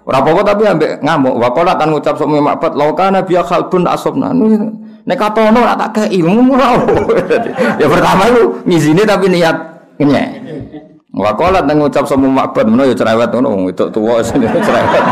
Ora 0.04 0.20
apa-apa 0.20 0.40
tapi 0.52 0.68
ambek 0.68 1.00
ngamuk. 1.00 1.34
Wa 1.40 1.48
qala 1.56 1.80
kan 1.80 1.96
ngucap 1.96 2.20
sok 2.20 2.28
makbat 2.28 2.76
laukana 2.76 3.24
biya 3.24 3.40
khalbun 3.40 3.88
asobna. 3.88 4.36
Nek 4.36 5.16
katono 5.16 5.64
ora 5.64 5.80
tak 5.80 6.12
kei 6.12 6.20
Ya 7.80 7.88
pertama 7.88 8.28
itu 8.28 8.64
ngizini 8.68 9.04
tapi 9.08 9.32
niat 9.32 9.73
kenyek. 9.98 10.28
Wakolat 11.14 11.62
nang 11.70 11.78
ngucap 11.78 12.10
sama 12.10 12.26
makbat 12.26 12.66
mana 12.66 12.90
ya 12.90 12.94
cerewet 12.94 13.30
ngono 13.30 13.48
wong 13.54 13.64
itu 13.70 13.86
tuwa 13.94 14.18
cerewet. 14.26 15.04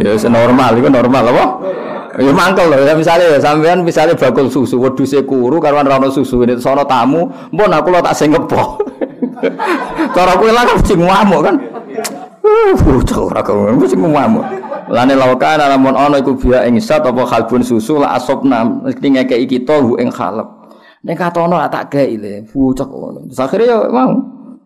ya 0.00 0.28
normal 0.32 0.80
itu 0.80 0.88
normal 0.88 1.24
apa? 1.28 1.44
Ya 2.20 2.32
mangkel 2.32 2.72
loh 2.72 2.80
ya 2.80 2.96
misalnya 2.96 3.36
ya 3.36 3.38
sampean 3.38 3.84
misalnya 3.84 4.16
bakul 4.16 4.48
susu 4.48 4.80
wedhuse 4.80 5.20
kuru 5.28 5.60
karuan 5.60 5.84
ra 5.84 6.00
susu 6.08 6.40
ini 6.42 6.56
sono 6.56 6.88
tamu, 6.88 7.28
mbon 7.52 7.70
aku 7.70 7.92
lo 7.92 8.00
tak 8.00 8.16
sing 8.16 8.32
ngepo. 8.32 8.80
Cara 10.16 10.32
kowe 10.36 10.50
lah 10.52 10.64
mesti 10.68 10.94
ngamuk 10.96 11.40
kan. 11.44 11.56
Uh, 12.40 12.72
bocah 12.76 13.20
ora 13.20 13.40
kau 13.44 13.68
mesti 13.72 13.96
ngamuk. 13.96 14.44
Lane 14.90 15.14
lawakan 15.14 15.60
lamun 15.64 15.94
ana 15.94 16.18
iku 16.18 16.34
biya 16.34 16.66
ing 16.66 16.80
sat 16.82 17.04
apa 17.06 17.22
kalbun 17.24 17.62
susu 17.62 18.00
la 18.00 18.18
asopna 18.18 18.66
mesti 18.66 19.06
ngekeki 19.06 19.46
kita 19.46 19.78
hu 19.80 19.96
ing 20.00 20.10
khalep. 20.10 20.59
Nek 21.00 21.16
katono 21.16 21.56
tak 21.72 21.88
gawe 21.96 22.14
le, 22.20 22.44
bocah 22.44 22.84
ngono. 22.84 23.20
Akhire 23.32 23.64
ya 23.64 23.88
mau 23.88 24.12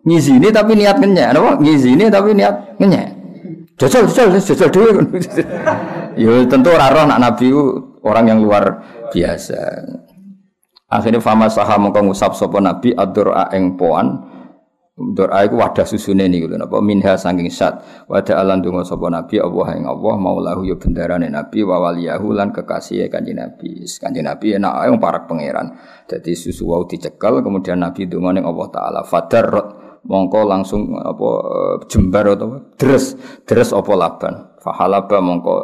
ngizini 0.03 0.51
tapi 0.51 0.75
niat 0.75 0.99
ngenyek, 0.99 1.29
napa? 1.31 1.51
Ngizini 1.63 2.11
tapi 2.11 2.35
niat 2.35 2.75
ngenyek. 2.83 3.09
Jajal, 3.79 4.07
jajal, 4.11 4.39
jajal 4.39 4.71
dhewe. 4.71 4.91
ya 6.23 6.31
tentu 6.47 6.69
ora 6.71 6.91
roh 6.91 7.05
nak 7.07 7.19
nabi 7.23 7.51
orang 8.03 8.25
yang 8.31 8.39
luar 8.43 8.83
biasa. 9.15 9.59
Akhirnya 10.91 11.19
fama 11.19 11.51
saham 11.51 11.91
mongko 11.91 12.11
ngusap 12.11 12.39
sapa 12.39 12.59
nabi 12.63 12.95
adur 12.95 13.35
ing 13.51 13.75
poan 13.75 14.34
Doa 14.95 15.43
iku 15.43 15.59
wadah 15.59 15.83
susune 15.83 16.31
niku 16.31 16.47
lho. 16.47 16.55
Napa? 16.55 16.79
Minha 16.79 17.19
saking 17.19 17.51
sat 17.51 17.83
wadah 18.07 18.39
alan 18.39 18.63
donga 18.63 18.87
sapa 18.87 19.11
nabi? 19.11 19.43
Allah 19.43 19.75
ing 19.75 19.91
Allah 19.91 20.15
maulahu 20.15 20.63
ya 20.63 20.79
bendarane 20.79 21.27
nabi 21.27 21.67
wa 21.67 21.83
waliyahu 21.83 22.31
lan 22.31 22.55
kekasih 22.55 23.11
kanjeng 23.11 23.43
nabi. 23.43 23.83
Kanjeng 23.83 24.23
nabi 24.23 24.55
enak 24.55 24.71
ae 24.71 24.95
para 25.03 25.27
pangeran. 25.27 25.75
Dadi 26.07 26.39
susu 26.39 26.71
wau 26.71 26.87
dicekel 26.87 27.43
kemudian 27.43 27.83
nabi 27.83 28.07
donga 28.07 28.39
ning 28.39 28.47
Allah 28.47 28.71
taala. 28.71 29.01
Fadar 29.03 29.51
mongko 30.07 30.41
langsung 30.47 30.95
apa 30.95 31.31
eh, 31.43 31.75
jembar 31.91 32.31
atau 32.39 32.71
deres 32.79 33.19
deres 33.51 33.75
apa 33.75 33.93
laban? 33.99 34.35
Fahalaba 34.63 35.19
mongko 35.19 35.55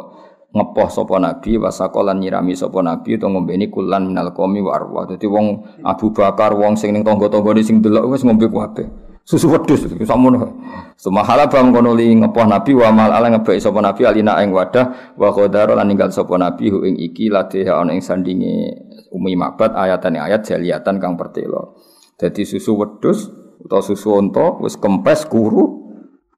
ngepoh 0.51 0.91
sapa 0.91 1.23
nabi 1.23 1.55
wasakolan 1.55 2.19
nyirami 2.19 2.51
sapa 2.51 2.83
nabi 2.83 3.15
to 3.15 3.31
ngombeni 3.31 3.71
kulan 3.71 4.11
minal 4.11 4.35
qomi 4.35 4.59
wa 4.59 4.75
arwah. 4.75 5.07
Wong 5.07 5.79
Abu 5.87 6.11
Bakar 6.11 6.51
wong 6.51 6.75
sing 6.75 6.91
ning 6.91 7.07
tangga-tanggane 7.07 7.63
sing 7.63 7.79
delok 7.79 8.11
wis 8.11 8.27
ngombe 8.27 8.51
kabeh 8.51 9.10
susu 9.25 9.47
wedhus. 9.51 9.85
Samono 10.05 10.61
Sumahala 11.01 11.49
bang 11.49 11.73
kono 11.73 11.97
li 11.97 12.13
ngepoh 12.13 12.45
nabi 12.45 12.77
wa 12.77 12.93
mal 12.93 13.09
ala 13.09 13.33
ngebek 13.33 13.57
sapa 13.57 13.81
nabi 13.81 14.05
alina 14.05 14.37
ing 14.45 14.53
wadah 14.53 15.17
wa 15.17 15.33
qadara 15.33 15.73
lan 15.73 15.89
ninggal 15.89 16.13
sapa 16.13 16.37
nabi 16.37 16.69
hu 16.69 16.85
ing 16.85 16.93
iki 17.01 17.25
latih 17.25 17.65
ana 17.73 17.89
ing 17.97 18.05
sandinge 18.05 18.69
umi 19.09 19.33
mabat 19.33 19.73
ayatane 19.73 20.21
ayat 20.21 20.45
jaliatan 20.45 21.01
kang 21.01 21.17
pertelo. 21.17 21.81
Dadi 22.21 22.45
susu 22.45 22.77
wedhus 22.77 23.33
utawa 23.65 23.81
susu 23.81 24.13
unta 24.13 24.61
wis 24.61 24.77
kempes 24.77 25.25
kuru 25.25 25.89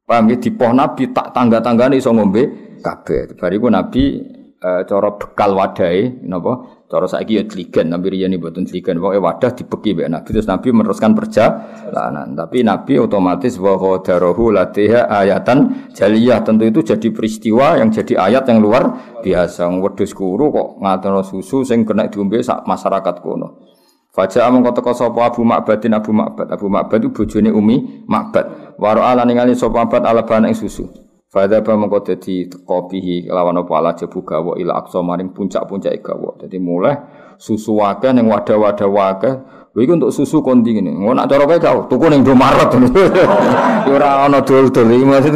paham 0.07 0.31
ya 0.31 0.39
dipoh 0.39 0.71
nabi 0.71 1.11
tak 1.11 1.35
tangga-tanggane 1.35 1.99
iso 1.99 2.15
ngombe 2.15 2.79
kabeh. 2.79 3.35
Bariku 3.35 3.67
nabi 3.67 4.23
e, 4.63 4.69
cara 4.87 5.09
bekal 5.19 5.59
wadai 5.59 6.23
napa 6.23 6.72
Cara 6.91 7.09
saiki 7.09 7.41
ya 7.41 7.43
tligan, 7.49 7.89
tapi 7.89 8.13
riyen 8.13 8.37
mboten 8.37 8.69
tligan. 8.69 9.01
Pokoke 9.01 9.17
wadah 9.17 9.51
dibeki 9.57 9.97
mbek 9.97 10.07
Nabi 10.13 10.29
terus 10.29 10.45
Nabi 10.45 10.67
meneruskan 10.69 11.17
perjalanan. 11.17 12.37
Tapi 12.37 12.61
Nabi 12.61 13.01
otomatis 13.01 13.57
wa 13.57 13.73
qadarahu 13.81 14.53
latiha 14.53 15.09
ayatan 15.09 15.89
jaliyah. 15.89 16.45
Tentu 16.45 16.69
itu 16.69 16.85
jadi 16.85 17.07
peristiwa 17.09 17.81
yang 17.81 17.89
jadi 17.89 18.21
ayat 18.21 18.45
yang 18.45 18.61
luar 18.61 19.17
biasa. 19.25 19.65
Wedhus 19.73 20.13
kuru 20.13 20.53
kok 20.53 20.67
ngatono 20.85 21.25
susu 21.25 21.65
sing 21.65 21.81
kena 21.81 22.13
diombe 22.13 22.37
sak 22.45 22.61
masyarakat 22.69 23.15
kono. 23.25 23.73
Faja 24.13 24.45
amang 24.45 24.61
kota 24.61 24.93
sapa 24.93 25.33
Abu 25.33 25.41
Ma'badin 25.41 25.97
Abu 25.97 26.13
Ma'bad. 26.13 26.53
Abu 26.53 26.69
Ma'bad 26.69 27.01
itu 27.01 27.09
bojone 27.09 27.49
Umi 27.49 28.05
Ma'bad. 28.05 28.77
Waro 28.77 29.01
ala 29.01 29.25
ningali 29.25 29.57
sapa 29.57 29.81
Ma'bad 29.81 30.05
ala 30.05 30.21
bana 30.21 30.53
susu. 30.53 31.02
Fadha 31.33 31.65
ba 31.65 31.73
mengko 31.73 32.05
dadi 32.05 32.45
kopihi 32.45 33.25
lawan 33.25 33.57
apa 33.57 33.73
ala 33.73 33.97
jebu 33.97 34.21
gawa 34.21 34.53
ila 34.61 34.77
aksa 34.85 35.01
maring 35.01 35.33
puncak-puncak 35.33 35.97
gawa. 36.05 36.37
Dadi 36.37 36.61
mulai 36.61 36.93
susu 37.41 37.81
wakeh 37.81 38.13
ning 38.13 38.29
wadah-wadah 38.29 38.85
wakeh 38.85 39.33
Lha 39.73 39.89
untuk 39.89 40.13
susu 40.13 40.45
kondi 40.45 40.77
ngene. 40.77 40.93
Ngono 40.93 41.17
nak 41.17 41.25
cara 41.25 41.49
kowe 41.49 41.57
gak 41.57 41.89
tuku 41.89 42.05
ning 42.05 42.21
Indomaret. 42.21 42.69
Ya 42.69 43.89
ora 43.97 44.29
ana 44.29 44.45
dol-dol 44.45 44.85
iki 44.93 45.01
maksud 45.01 45.33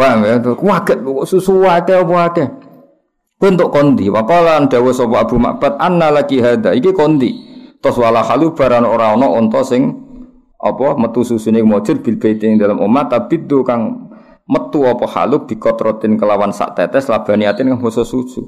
Paham 0.00 0.24
ya? 0.24 0.40
Susu 1.28 1.60
wakeh 1.60 2.00
apa 2.00 2.08
wakeh. 2.24 2.48
Kowe 3.36 3.48
untuk 3.52 3.68
kondi. 3.68 4.08
Waqala 4.08 4.64
dawuh 4.64 4.96
sapa 4.96 5.28
Abu 5.28 5.36
Ma'bad 5.36 5.76
anna 5.76 6.08
lagi 6.08 6.40
hada. 6.40 6.72
Iki 6.72 6.96
kondi. 6.96 7.30
Tos 7.84 8.00
wala 8.00 8.24
halu 8.24 8.56
baran 8.56 8.88
ora 8.88 9.12
ana 9.12 9.28
unta 9.28 9.60
sing 9.60 9.92
apa 10.64 10.96
metu 10.96 11.20
susune 11.20 11.60
mujud 11.60 12.00
bil 12.00 12.16
baitin 12.16 12.56
dalam 12.56 12.80
umat 12.80 13.12
tapi 13.12 13.44
kang 13.68 14.03
metu 14.44 14.84
apa 14.84 15.08
haluk 15.08 15.48
bikotrotin 15.48 16.20
kelawan 16.20 16.52
sak 16.52 16.76
tetes 16.76 17.08
labaniatin 17.08 17.72
kang 17.72 17.80
basa 17.80 18.04
susu. 18.04 18.44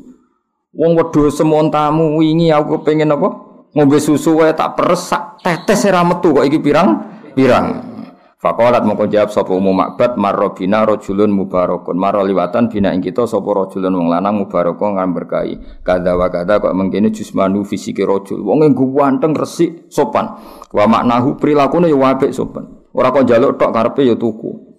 Wong 0.76 0.92
wedhus 0.92 1.40
semontamu 1.40 2.20
wingi 2.20 2.52
aku 2.52 2.84
pengen 2.84 3.16
apa? 3.16 3.32
Ngombe 3.72 4.00
susu 4.00 4.40
wae 4.40 4.52
tak 4.52 4.76
peres 4.76 5.08
sak 5.08 5.40
tetes 5.40 5.88
ora 5.88 6.04
metu 6.04 6.36
kok 6.36 6.44
iki 6.44 6.60
pirang? 6.60 6.88
Pirang. 7.32 7.96
Fakolat 8.36 8.84
mongko 8.84 9.08
jawab 9.08 9.32
sapa 9.32 9.48
umum 9.56 9.72
makbat 9.72 10.20
marrobina 10.20 10.84
rojulun 10.84 11.32
mubarakun 11.32 11.96
maro 11.96 12.20
liwatan 12.20 12.68
bina 12.68 12.92
ing 12.92 13.00
kita 13.00 13.24
sapa 13.24 13.48
rojulun 13.48 13.96
wong 13.96 14.12
lanang 14.12 14.44
mubarakun 14.44 15.00
ngan 15.00 15.16
berkahi 15.16 15.80
kada 15.80 16.20
wa 16.20 16.28
kada 16.28 16.60
kok 16.60 16.76
mengkene 16.76 17.08
jusmanu 17.16 17.64
fisike 17.64 18.04
rojul 18.04 18.44
wong 18.44 18.68
e 18.68 18.70
ganteng 18.76 19.32
resik 19.32 19.88
sopan 19.88 20.36
wa 20.68 20.84
maknahu 20.84 21.40
prilakune 21.40 21.88
ya 21.88 21.96
apik 21.96 22.36
sopan 22.36 22.68
ora 22.92 23.08
kok 23.08 23.24
njaluk 23.24 23.56
tok 23.56 23.72
karepe 23.72 24.04
ya 24.04 24.14
tuku 24.20 24.75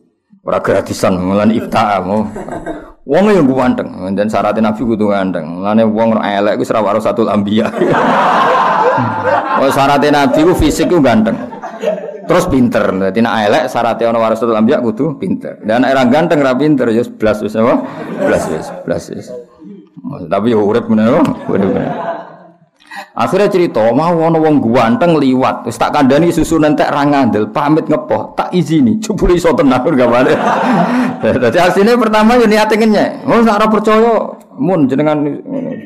Ora 0.48 0.64
gratisan 0.64 1.20
mulan 1.20 1.52
ifta'a 1.52 2.00
mau. 2.00 2.24
Wong 3.08 3.32
yang 3.32 3.48
ganteng, 3.52 3.88
dan 4.16 4.28
syaratnya 4.32 4.72
Nabi 4.72 4.84
kudu 4.84 5.12
ganteng. 5.12 5.64
Lane 5.64 5.84
wong 5.84 6.20
elek 6.20 6.60
iku 6.60 6.76
ora 6.76 7.00
satu 7.00 7.28
ambia. 7.28 7.68
oh 9.64 9.72
syaratnya 9.72 10.24
Nabi 10.24 10.40
ku 10.48 10.56
fisik 10.56 10.88
ku 10.88 11.04
ganteng. 11.04 11.36
Terus 12.28 12.48
pinter. 12.52 12.84
Dadi 12.96 13.20
nek 13.24 13.36
elek 13.48 13.64
syaratnya 13.72 14.12
ana 14.12 14.20
warasatul 14.24 14.56
ambia 14.56 14.80
kudu 14.80 15.20
pinter. 15.20 15.60
Dan 15.64 15.84
era 15.84 16.04
ganteng 16.08 16.40
ra 16.40 16.56
pinter 16.56 16.92
ya 16.92 17.04
blas 17.16 17.44
wis 17.44 17.56
apa? 17.56 17.84
Blas 18.24 18.44
wis, 18.48 18.68
blas 18.88 19.04
wis. 19.12 19.28
Tapi 20.32 20.56
yo 20.56 20.64
urip 20.64 20.88
meneh, 20.88 21.24
urip. 21.52 21.72
Akhirnya 23.18 23.50
cerita, 23.50 23.82
mau 23.94 24.14
ono 24.14 24.38
wong 24.38 24.62
ganteng 24.62 25.18
liwat, 25.18 25.66
wis 25.66 25.78
tak 25.78 25.90
kandhani 25.90 26.30
susu 26.30 26.62
entek 26.62 26.94
ra 26.94 27.02
ngandel, 27.02 27.50
pamit 27.50 27.90
ngepoh, 27.90 28.38
tak 28.38 28.54
izini, 28.54 28.98
jebule 29.04 29.34
iso 29.34 29.54
tenan 29.58 29.82
gamane. 29.82 30.34
Dadi 31.42 31.58
asline 31.58 31.98
pertama 31.98 32.38
yo 32.38 32.46
niate 32.46 32.78
ngenyek. 32.78 33.26
Oh 33.26 33.42
sak 33.42 33.58
ora 33.58 33.68
percaya, 33.74 34.14
mun 34.62 34.86
jenengan 34.86 35.18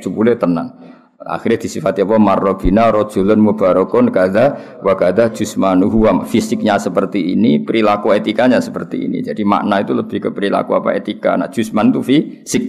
jebule 0.03 0.35
tenan. 0.35 0.75
Akhirnya 1.21 1.61
disifati 1.61 2.01
apa 2.01 2.17
marrobina 2.17 2.89
rojulun 2.89 3.37
mubarakun 3.37 4.09
kada 4.09 4.57
wa 4.81 4.97
kada 4.97 5.29
jusmanuhu 5.29 6.09
fisiknya 6.25 6.81
seperti 6.81 7.37
ini, 7.37 7.61
perilaku 7.61 8.11
etikanya 8.11 8.57
seperti 8.57 9.05
ini. 9.05 9.21
Jadi 9.21 9.45
makna 9.45 9.85
itu 9.85 9.93
lebih 9.93 10.17
ke 10.17 10.29
perilaku 10.33 10.73
apa 10.75 10.97
etika. 10.97 11.37
Nah 11.37 11.47
jusman 11.53 11.93
itu 11.93 12.01
fisik. 12.01 12.63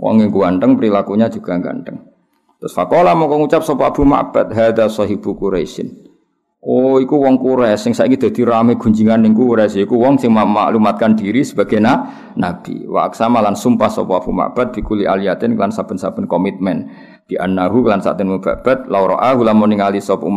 Wong 0.00 0.24
yang 0.24 0.32
ganteng 0.32 0.80
perilakunya 0.80 1.28
juga 1.28 1.60
ganteng. 1.60 2.09
Terus 2.60 2.76
fakola 2.76 3.16
mau 3.16 3.32
ngucap 3.32 3.64
sapa 3.64 3.88
Abu 3.88 4.04
Ma'bad 4.04 4.52
hada 4.52 4.84
sahibu 4.92 5.32
Quraisyin. 5.32 6.12
Oh, 6.60 7.00
iku 7.00 7.24
wong 7.24 7.40
Quraisy 7.40 7.80
sing 7.80 7.92
saiki 7.96 8.20
dadi 8.20 8.44
rame 8.44 8.76
gunjingan 8.76 9.24
ning 9.24 9.32
Quraisy 9.32 9.88
iku 9.88 9.96
wong 9.96 10.20
sing 10.20 10.28
maklumatkan 10.28 11.16
diri 11.16 11.40
sebagai 11.40 11.80
na, 11.80 12.04
nabi. 12.36 12.84
Wa 12.84 13.08
aksama 13.08 13.40
lan 13.40 13.56
sumpah 13.56 13.88
sapa 13.88 14.20
Abu 14.20 14.28
Ma'bad 14.28 14.76
bikuli 14.76 15.08
aliyatin 15.08 15.56
lan 15.56 15.72
saben-saben 15.72 16.28
komitmen. 16.28 16.92
Di 17.24 17.40
annahu 17.40 17.88
lan 17.88 18.04
saten 18.04 18.28
mubabat 18.28 18.92
laura'ahu 18.92 19.40
lamun 19.40 19.72
ningali 19.72 20.04
sapa 20.04 20.28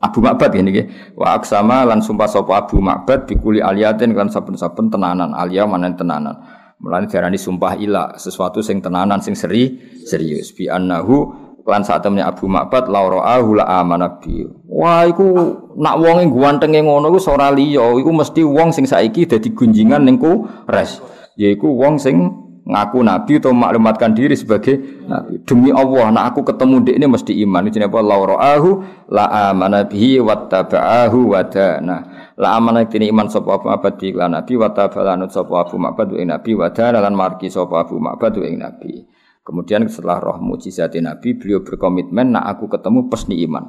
Abu 0.00 0.18
Ma'bad 0.24 0.56
ngene 0.56 0.70
iki. 0.72 0.82
Wa 1.20 1.36
aksama 1.36 1.84
lan 1.84 2.00
sumpah 2.00 2.32
sapa 2.32 2.64
Abu 2.64 2.80
Ma'bad 2.80 3.28
bikuli 3.28 3.60
aliyatin 3.60 4.16
lan 4.16 4.32
saben-saben 4.32 4.88
tenanan 4.88 5.36
alia 5.36 5.68
manen 5.68 5.92
tenanan. 6.00 6.32
Mulane 6.80 7.12
diarani 7.12 7.36
sumpah 7.36 7.76
ila 7.76 8.16
sesuatu 8.16 8.64
sing 8.64 8.80
tenanan 8.80 9.20
sing 9.20 9.36
seri 9.36 9.76
serius 10.06 10.54
bi 10.56 10.70
annahu 10.70 11.47
lan 11.68 11.84
saat 11.84 12.00
temennya 12.00 12.32
Abu 12.32 12.48
Ma'bad 12.48 12.88
lauro 12.88 13.20
ahula 13.20 13.68
amanabi. 13.68 14.48
Wah, 14.64 15.04
iku 15.04 15.52
nak 15.76 16.00
wonge 16.00 16.24
guantenge 16.32 16.80
ngono 16.80 17.12
iku 17.12 17.20
ora 17.28 17.52
liya, 17.52 17.92
iku 18.00 18.08
mesti 18.08 18.40
wong 18.40 18.72
sing 18.72 18.88
saiki 18.88 19.28
dadi 19.28 19.52
gunjingan 19.52 20.08
ning 20.08 20.16
res. 20.64 21.04
Yaiku 21.36 21.68
wong 21.68 22.00
sing 22.00 22.48
ngaku 22.68 23.00
nabi 23.00 23.40
atau 23.40 23.52
maklumatkan 23.52 24.12
diri 24.16 24.36
sebagai 24.36 25.04
nabi. 25.04 25.44
Demi 25.44 25.68
Allah, 25.72 26.08
nak 26.08 26.32
aku 26.32 26.48
ketemu 26.48 26.88
dek 26.88 26.96
ini 26.96 27.06
mesti 27.08 27.32
iman. 27.44 27.64
Ini 27.68 27.88
apa? 27.88 28.00
Lauro 28.00 28.36
ahu 28.40 28.70
la 29.12 29.52
amanabihi 29.52 30.20
wattaba'ahu 30.24 31.36
wadana. 31.36 31.96
La 32.38 32.54
amanah 32.54 32.86
ini 32.86 33.10
iman 33.10 33.26
sapa 33.26 33.58
Abu 33.58 33.66
Ma'bad 33.66 33.98
bi 33.98 34.14
nabi 34.14 34.54
wattabalanut 34.54 35.34
sapa 35.34 35.68
Abu 35.68 35.74
Ma'bad 35.74 36.14
ing 36.16 36.30
nabi 36.30 36.54
wadana 36.54 37.02
lan 37.02 37.12
marki 37.18 37.50
sapa 37.50 37.82
Abu 37.82 37.98
Ma'bad 37.98 38.40
ing 38.40 38.62
nabi. 38.62 39.17
Kemudian 39.48 39.88
setelah 39.88 40.20
roh 40.20 40.36
mujizat 40.44 40.92
Nabi, 41.00 41.40
beliau 41.40 41.64
berkomitmen, 41.64 42.36
nak 42.36 42.52
aku 42.52 42.68
ketemu 42.68 43.08
pesni 43.08 43.40
iman. 43.48 43.64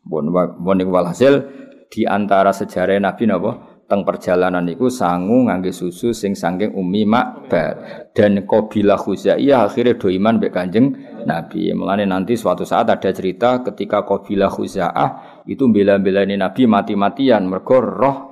Bon, 0.00 0.24
walhasil 0.64 1.44
di 1.92 2.08
antara 2.08 2.56
sejarah 2.56 2.96
Nabi 2.96 3.28
napa 3.28 3.84
teng 3.90 4.06
perjalanan 4.06 4.62
itu 4.70 4.86
sangu 4.86 5.50
ngangge 5.50 5.74
susu 5.74 6.14
sing 6.14 6.38
sangking 6.38 6.72
umi 6.78 7.02
makbar 7.02 8.06
dan 8.14 8.46
kabilah 8.46 8.94
khuzaiyah 8.94 9.66
akhirnya 9.66 9.98
do 9.98 10.06
iman 10.06 10.38
Kanjeng 10.46 10.94
Nabi. 11.26 11.74
Mulane 11.74 12.06
nanti 12.06 12.38
suatu 12.38 12.62
saat 12.62 12.86
ada 12.86 13.10
cerita 13.10 13.66
ketika 13.66 14.06
kabilah 14.06 14.46
khuzaah 14.46 15.42
itu 15.50 15.66
bela-belani 15.66 16.38
Nabi 16.38 16.70
mati-matian 16.70 17.50
mergo 17.50 17.82
roh 17.82 18.29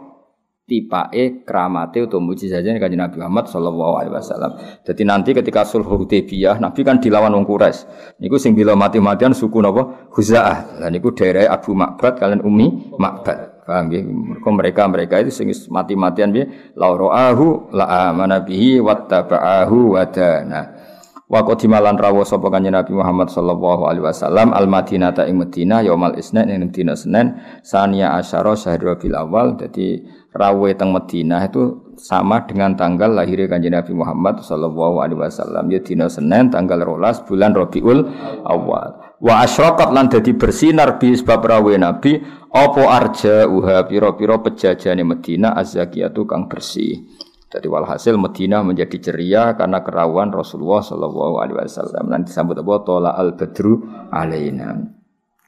tipake 0.69 1.49
kramate 1.49 2.05
utawa 2.05 2.21
mujizatnya 2.21 2.77
kanjeng 2.77 3.01
Nabi 3.01 3.17
Muhammad 3.25 3.49
sallallahu 3.49 3.95
alaihi 3.97 4.15
wasallam. 4.15 4.53
Jadi 4.85 5.03
nanti 5.09 5.33
ketika 5.33 5.65
sulh 5.65 5.89
Hudaybiyah 5.89 6.61
Nabi 6.61 6.85
kan 6.85 7.01
dilawan 7.01 7.33
wong 7.33 7.49
Quraisy. 7.49 7.89
Niku 8.21 8.37
sing 8.37 8.53
bila 8.53 8.77
mati-matian 8.77 9.33
suku 9.33 9.65
napa? 9.65 10.13
Huzaah. 10.13 10.85
Lah 10.85 10.93
niku 10.93 11.17
daerah 11.17 11.49
Abu 11.49 11.73
Makbad 11.73 12.21
kalian 12.21 12.45
Umi 12.45 12.95
Makbad. 13.01 13.65
Paham 13.65 13.89
ya? 13.93 14.05
Mereka 14.45 14.83
mereka 14.93 15.15
itu 15.25 15.33
sing 15.33 15.49
mati-matian 15.73 16.29
piye? 16.29 16.77
Lauroahu 16.77 17.73
la 17.73 18.13
amana 18.13 18.45
bihi 18.45 18.77
wattaba'ahu 18.85 19.97
wadana. 19.97 20.89
Wa 21.29 21.45
qadimalan 21.45 22.01
rawo 22.01 22.25
sapa 22.25 22.49
kanjeng 22.49 22.73
Nabi 22.73 22.97
Muhammad 22.97 23.29
sallallahu 23.29 23.85
alaihi 23.85 24.01
wasallam 24.01 24.57
al 24.57 24.65
Madinah 24.65 25.13
ta 25.13 25.29
ing 25.29 25.37
Madinah 25.37 25.85
yaumal 25.85 26.17
isnin 26.17 26.49
ing 26.49 26.73
dina 26.73 26.97
Senin 26.97 27.37
sania 27.61 28.17
asyara 28.17 28.57
syahr 28.57 28.81
Rabiul 28.81 29.13
Awal 29.13 29.61
dadi 29.61 30.01
rawe 30.39 30.71
teng 30.79 30.95
Madinah 30.95 31.51
itu 31.51 31.95
sama 31.99 32.47
dengan 32.47 32.79
tanggal 32.79 33.11
lahirnya 33.11 33.51
kanjeng 33.51 33.75
Nabi 33.75 33.93
Muhammad 33.93 34.39
sallallahu 34.39 35.03
alaihi 35.03 35.19
wasallam 35.19 35.67
ya 35.69 35.83
dina 35.83 36.07
Senin 36.07 36.49
tanggal 36.49 36.79
rolas 36.87 37.19
bulan 37.27 37.53
Rabiul 37.59 38.07
Awal 38.47 39.19
wa 39.19 39.35
asyraqat 39.43 39.91
lan 39.91 40.07
dadi 40.07 40.31
bersinar 40.39 41.03
bi 41.03 41.19
sebab 41.19 41.43
rawe 41.43 41.75
Nabi 41.75 42.23
apa 42.55 42.83
arja 42.87 43.51
uha 43.51 43.83
pira-pira 43.91 44.39
pejajane 44.39 45.03
Madinah 45.03 45.59
azzakiyatu 45.59 46.23
kang 46.23 46.47
bersih 46.47 47.03
jadi 47.49 47.65
walhasil 47.65 48.13
Madinah 48.21 48.61
menjadi 48.61 49.01
ceria 49.01 49.57
karena 49.57 49.81
kerawan 49.81 50.29
Rasulullah 50.29 50.85
Shallallahu 50.85 51.41
Alaihi 51.41 51.57
Wasallam. 51.57 52.13
Nanti 52.13 52.29
disambut 52.29 52.61
apa? 52.61 52.85
Tola 52.85 53.17
al 53.17 53.41
Badru 53.41 53.89
alaina. 54.13 54.77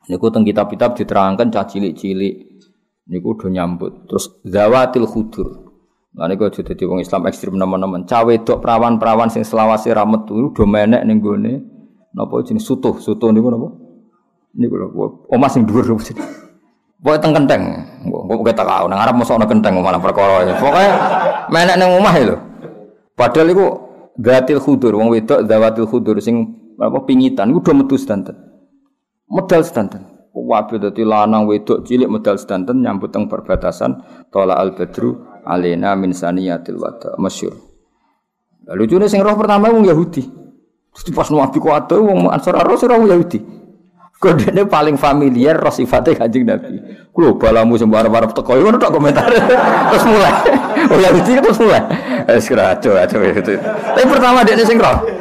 Niku 0.09 0.33
teng 0.33 0.49
kitab-kitab 0.49 0.97
diterangkan 0.97 1.53
cah 1.53 1.69
cilik-cilik. 1.69 2.50
Niku 3.11 3.35
udah 3.35 3.51
nyambut. 3.51 4.07
Terus 4.07 4.31
zawatil 4.47 5.05
khudur. 5.11 5.71
Nah 6.15 6.27
niku 6.31 6.47
aja 6.47 6.63
dadi 6.63 6.87
wong 6.87 7.03
Islam 7.03 7.27
ekstrim 7.27 7.59
nemen-nemen. 7.59 8.07
Cawe 8.07 8.35
dok 8.43 8.63
perawan-perawan 8.63 9.31
sing 9.31 9.43
selawase 9.43 9.91
ramet 9.91 10.27
itu 10.31 10.55
udah 10.55 10.67
menek 10.67 11.03
ning 11.03 11.19
gone. 11.19 11.67
Napa 12.15 12.43
jenis 12.43 12.67
sutuh? 12.67 12.99
Sutuh 12.99 13.31
niku 13.35 13.51
napa? 13.51 13.71
Niku 14.55 14.75
lho, 14.75 14.87
omah 15.31 15.51
sing 15.51 15.63
dhuwur 15.67 15.87
Pokoke 17.01 17.17
teng 17.17 17.33
kenteng. 17.33 17.63
Kok 18.13 18.45
kita 18.45 18.61
kau 18.61 18.85
nang 18.85 19.01
arep 19.01 19.17
mosok 19.17 19.41
ana 19.41 19.47
kenteng 19.49 19.73
malah 19.81 20.03
perkara. 20.03 20.45
Pokoke 20.59 20.85
menek 21.49 21.77
nang 21.79 21.97
omah 21.97 22.15
lho. 22.19 22.37
Padahal 23.17 23.49
iku 23.55 23.67
gatil 24.19 24.59
khudur 24.61 24.99
wong 24.99 25.09
wedok 25.15 25.47
zawatil 25.47 25.87
khudur 25.87 26.19
sing 26.21 26.59
apa 26.77 26.99
pingitan 27.07 27.55
iku 27.55 27.63
do 27.63 27.73
metu 27.73 27.95
sedanten. 27.97 28.37
Medal 29.31 29.63
sedanten. 29.63 30.10
Wabe 30.31 30.79
dadi 30.79 31.03
lanang 31.03 31.51
wedok 31.51 31.83
cilik 31.83 32.07
medal 32.07 32.39
sedanten 32.39 32.87
nyambut 32.87 33.11
teng 33.11 33.27
perbatasan 33.27 33.99
tola 34.31 34.55
al 34.55 34.79
badru 34.79 35.43
alena 35.43 35.99
min 35.99 36.15
saniyatil 36.15 36.79
wada 36.79 37.19
masyhur. 37.19 37.59
Lucunya 38.71 39.11
sing 39.11 39.27
roh 39.27 39.35
pertama 39.35 39.75
wong 39.75 39.91
Yahudi. 39.91 40.23
Terus 40.95 41.11
pas 41.11 41.27
nabi 41.35 41.59
kuat 41.59 41.91
wong 41.91 42.31
Ansar 42.31 42.63
Arus 42.63 42.87
ora 42.87 43.03
Yahudi. 43.03 43.43
Kodene 44.21 44.69
paling 44.69 45.01
familiar 45.01 45.57
roh 45.57 45.73
sifatnya 45.73 46.13
kanjeng 46.13 46.45
Nabi. 46.45 46.77
Kulo 47.09 47.41
balamu 47.41 47.81
sing 47.81 47.89
arep-arep 47.89 48.37
teko 48.37 48.53
ngono 48.53 48.77
tok 48.77 48.93
komentar. 48.93 49.33
terus 49.91 50.05
mulai. 50.05 50.35
Oh 50.93 50.99
ya 51.01 51.09
iki 51.11 51.41
terus 51.41 51.57
mulai. 51.57 51.83
Wis 52.29 52.47
keraco 52.47 53.01
aco 53.01 53.17
itu. 53.17 53.55
Tapi 53.59 54.05
pertama 54.07 54.45
dekne 54.45 54.63
sing 54.69 54.77
roh. 54.77 55.20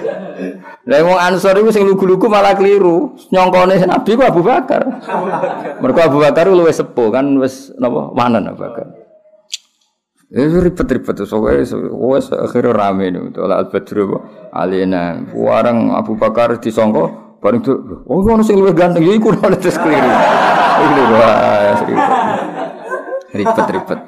Lah 0.90 1.06
wong 1.06 1.22
Ansor 1.22 1.54
iku 1.62 1.70
sing 1.70 1.86
lugu-lugu 1.86 2.26
malah 2.26 2.58
keliru. 2.58 3.14
Nyongkone 3.30 3.78
Nabi 3.86 4.18
ku 4.18 4.26
Abu 4.26 4.42
Bakar. 4.42 4.82
Mergo 5.78 6.02
Abu 6.02 6.18
Bakar 6.18 6.50
luwih 6.50 6.74
sepuh 6.74 7.14
kan 7.14 7.30
wis 7.38 7.70
napa 7.78 8.10
wanen 8.18 8.50
Abu 8.50 8.66
Bakar. 8.66 8.90
Itu 10.30 10.62
ribet-ribet 10.62 11.14
tuh, 11.18 11.26
soalnya 11.26 11.66
wes 11.90 12.30
akhirnya 12.30 12.70
rame 12.70 13.10
nih, 13.10 13.34
al 13.42 13.66
Badru, 13.66 14.14
alina, 14.54 15.26
warang 15.34 15.90
Abu 15.90 16.22
Bakar 16.22 16.62
disongko, 16.62 17.34
Bareng 17.40 17.64
itu, 17.64 17.72
oh 18.04 18.20
ngono 18.20 18.44
sing 18.44 18.60
luwih 18.60 18.76
ganteng 18.76 19.00
ya 19.08 19.16
iku 19.16 19.32
ora 19.32 19.56
terus 19.56 19.80
keliru. 19.80 20.12
Wah 21.16 21.80
ribet-ribet. 23.32 24.00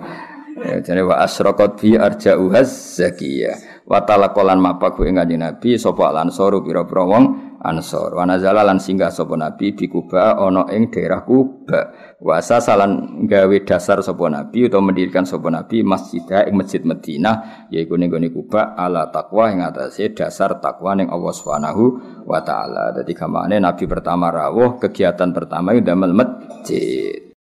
Ya 0.62 0.76
jane 0.84 1.02
wa 1.08 1.24
asraqat 1.24 1.80
bi 1.80 1.96
arja'uhaz 1.96 3.00
zakiyah. 3.00 3.71
Wa 3.86 4.06
talaqalan 4.06 4.62
mapak 4.62 5.02
ing 5.06 5.18
kanjeng 5.18 5.42
Nabi 5.42 5.76
sapa 5.76 6.14
lansoru 6.14 6.62
pira-pira 6.62 7.04
wong 7.06 7.52
Ansor. 7.62 8.18
Wa 8.18 8.26
nazala 8.26 8.66
lan 8.66 8.82
singgah 8.82 9.14
sapa 9.14 9.38
Nabi 9.38 9.78
di 9.78 9.86
Kuba 9.86 10.34
ana 10.34 10.66
ing 10.74 10.90
daerah 10.90 11.22
Kuba. 11.22 11.94
Wa 12.18 12.42
salan 12.42 13.22
gawe 13.30 13.58
dasar 13.62 14.02
sapa 14.02 14.26
Nabi 14.34 14.66
utawa 14.66 14.90
mendirikan 14.90 15.30
sapa 15.30 15.54
Nabi 15.54 15.86
masjid 15.86 16.26
ing 16.26 16.58
masjid 16.58 16.82
Madinah 16.82 17.70
yaiku 17.70 18.02
ning 18.02 18.10
gone 18.10 18.34
Kuba 18.34 18.74
ala 18.74 19.14
takwa 19.14 19.54
ing 19.54 19.62
atase 19.62 20.10
dasar 20.10 20.58
takwa 20.58 20.98
ning 20.98 21.14
Allah 21.14 21.34
Subhanahu 21.38 21.84
wa 22.26 22.42
taala. 22.42 22.98
Dadi 22.98 23.14
gamane 23.14 23.62
Nabi 23.62 23.86
pertama 23.86 24.34
rawuh 24.34 24.82
kegiatan 24.82 25.30
pertama 25.30 25.78
itu 25.78 25.86
damel 25.86 26.18
masjid. 26.18 27.22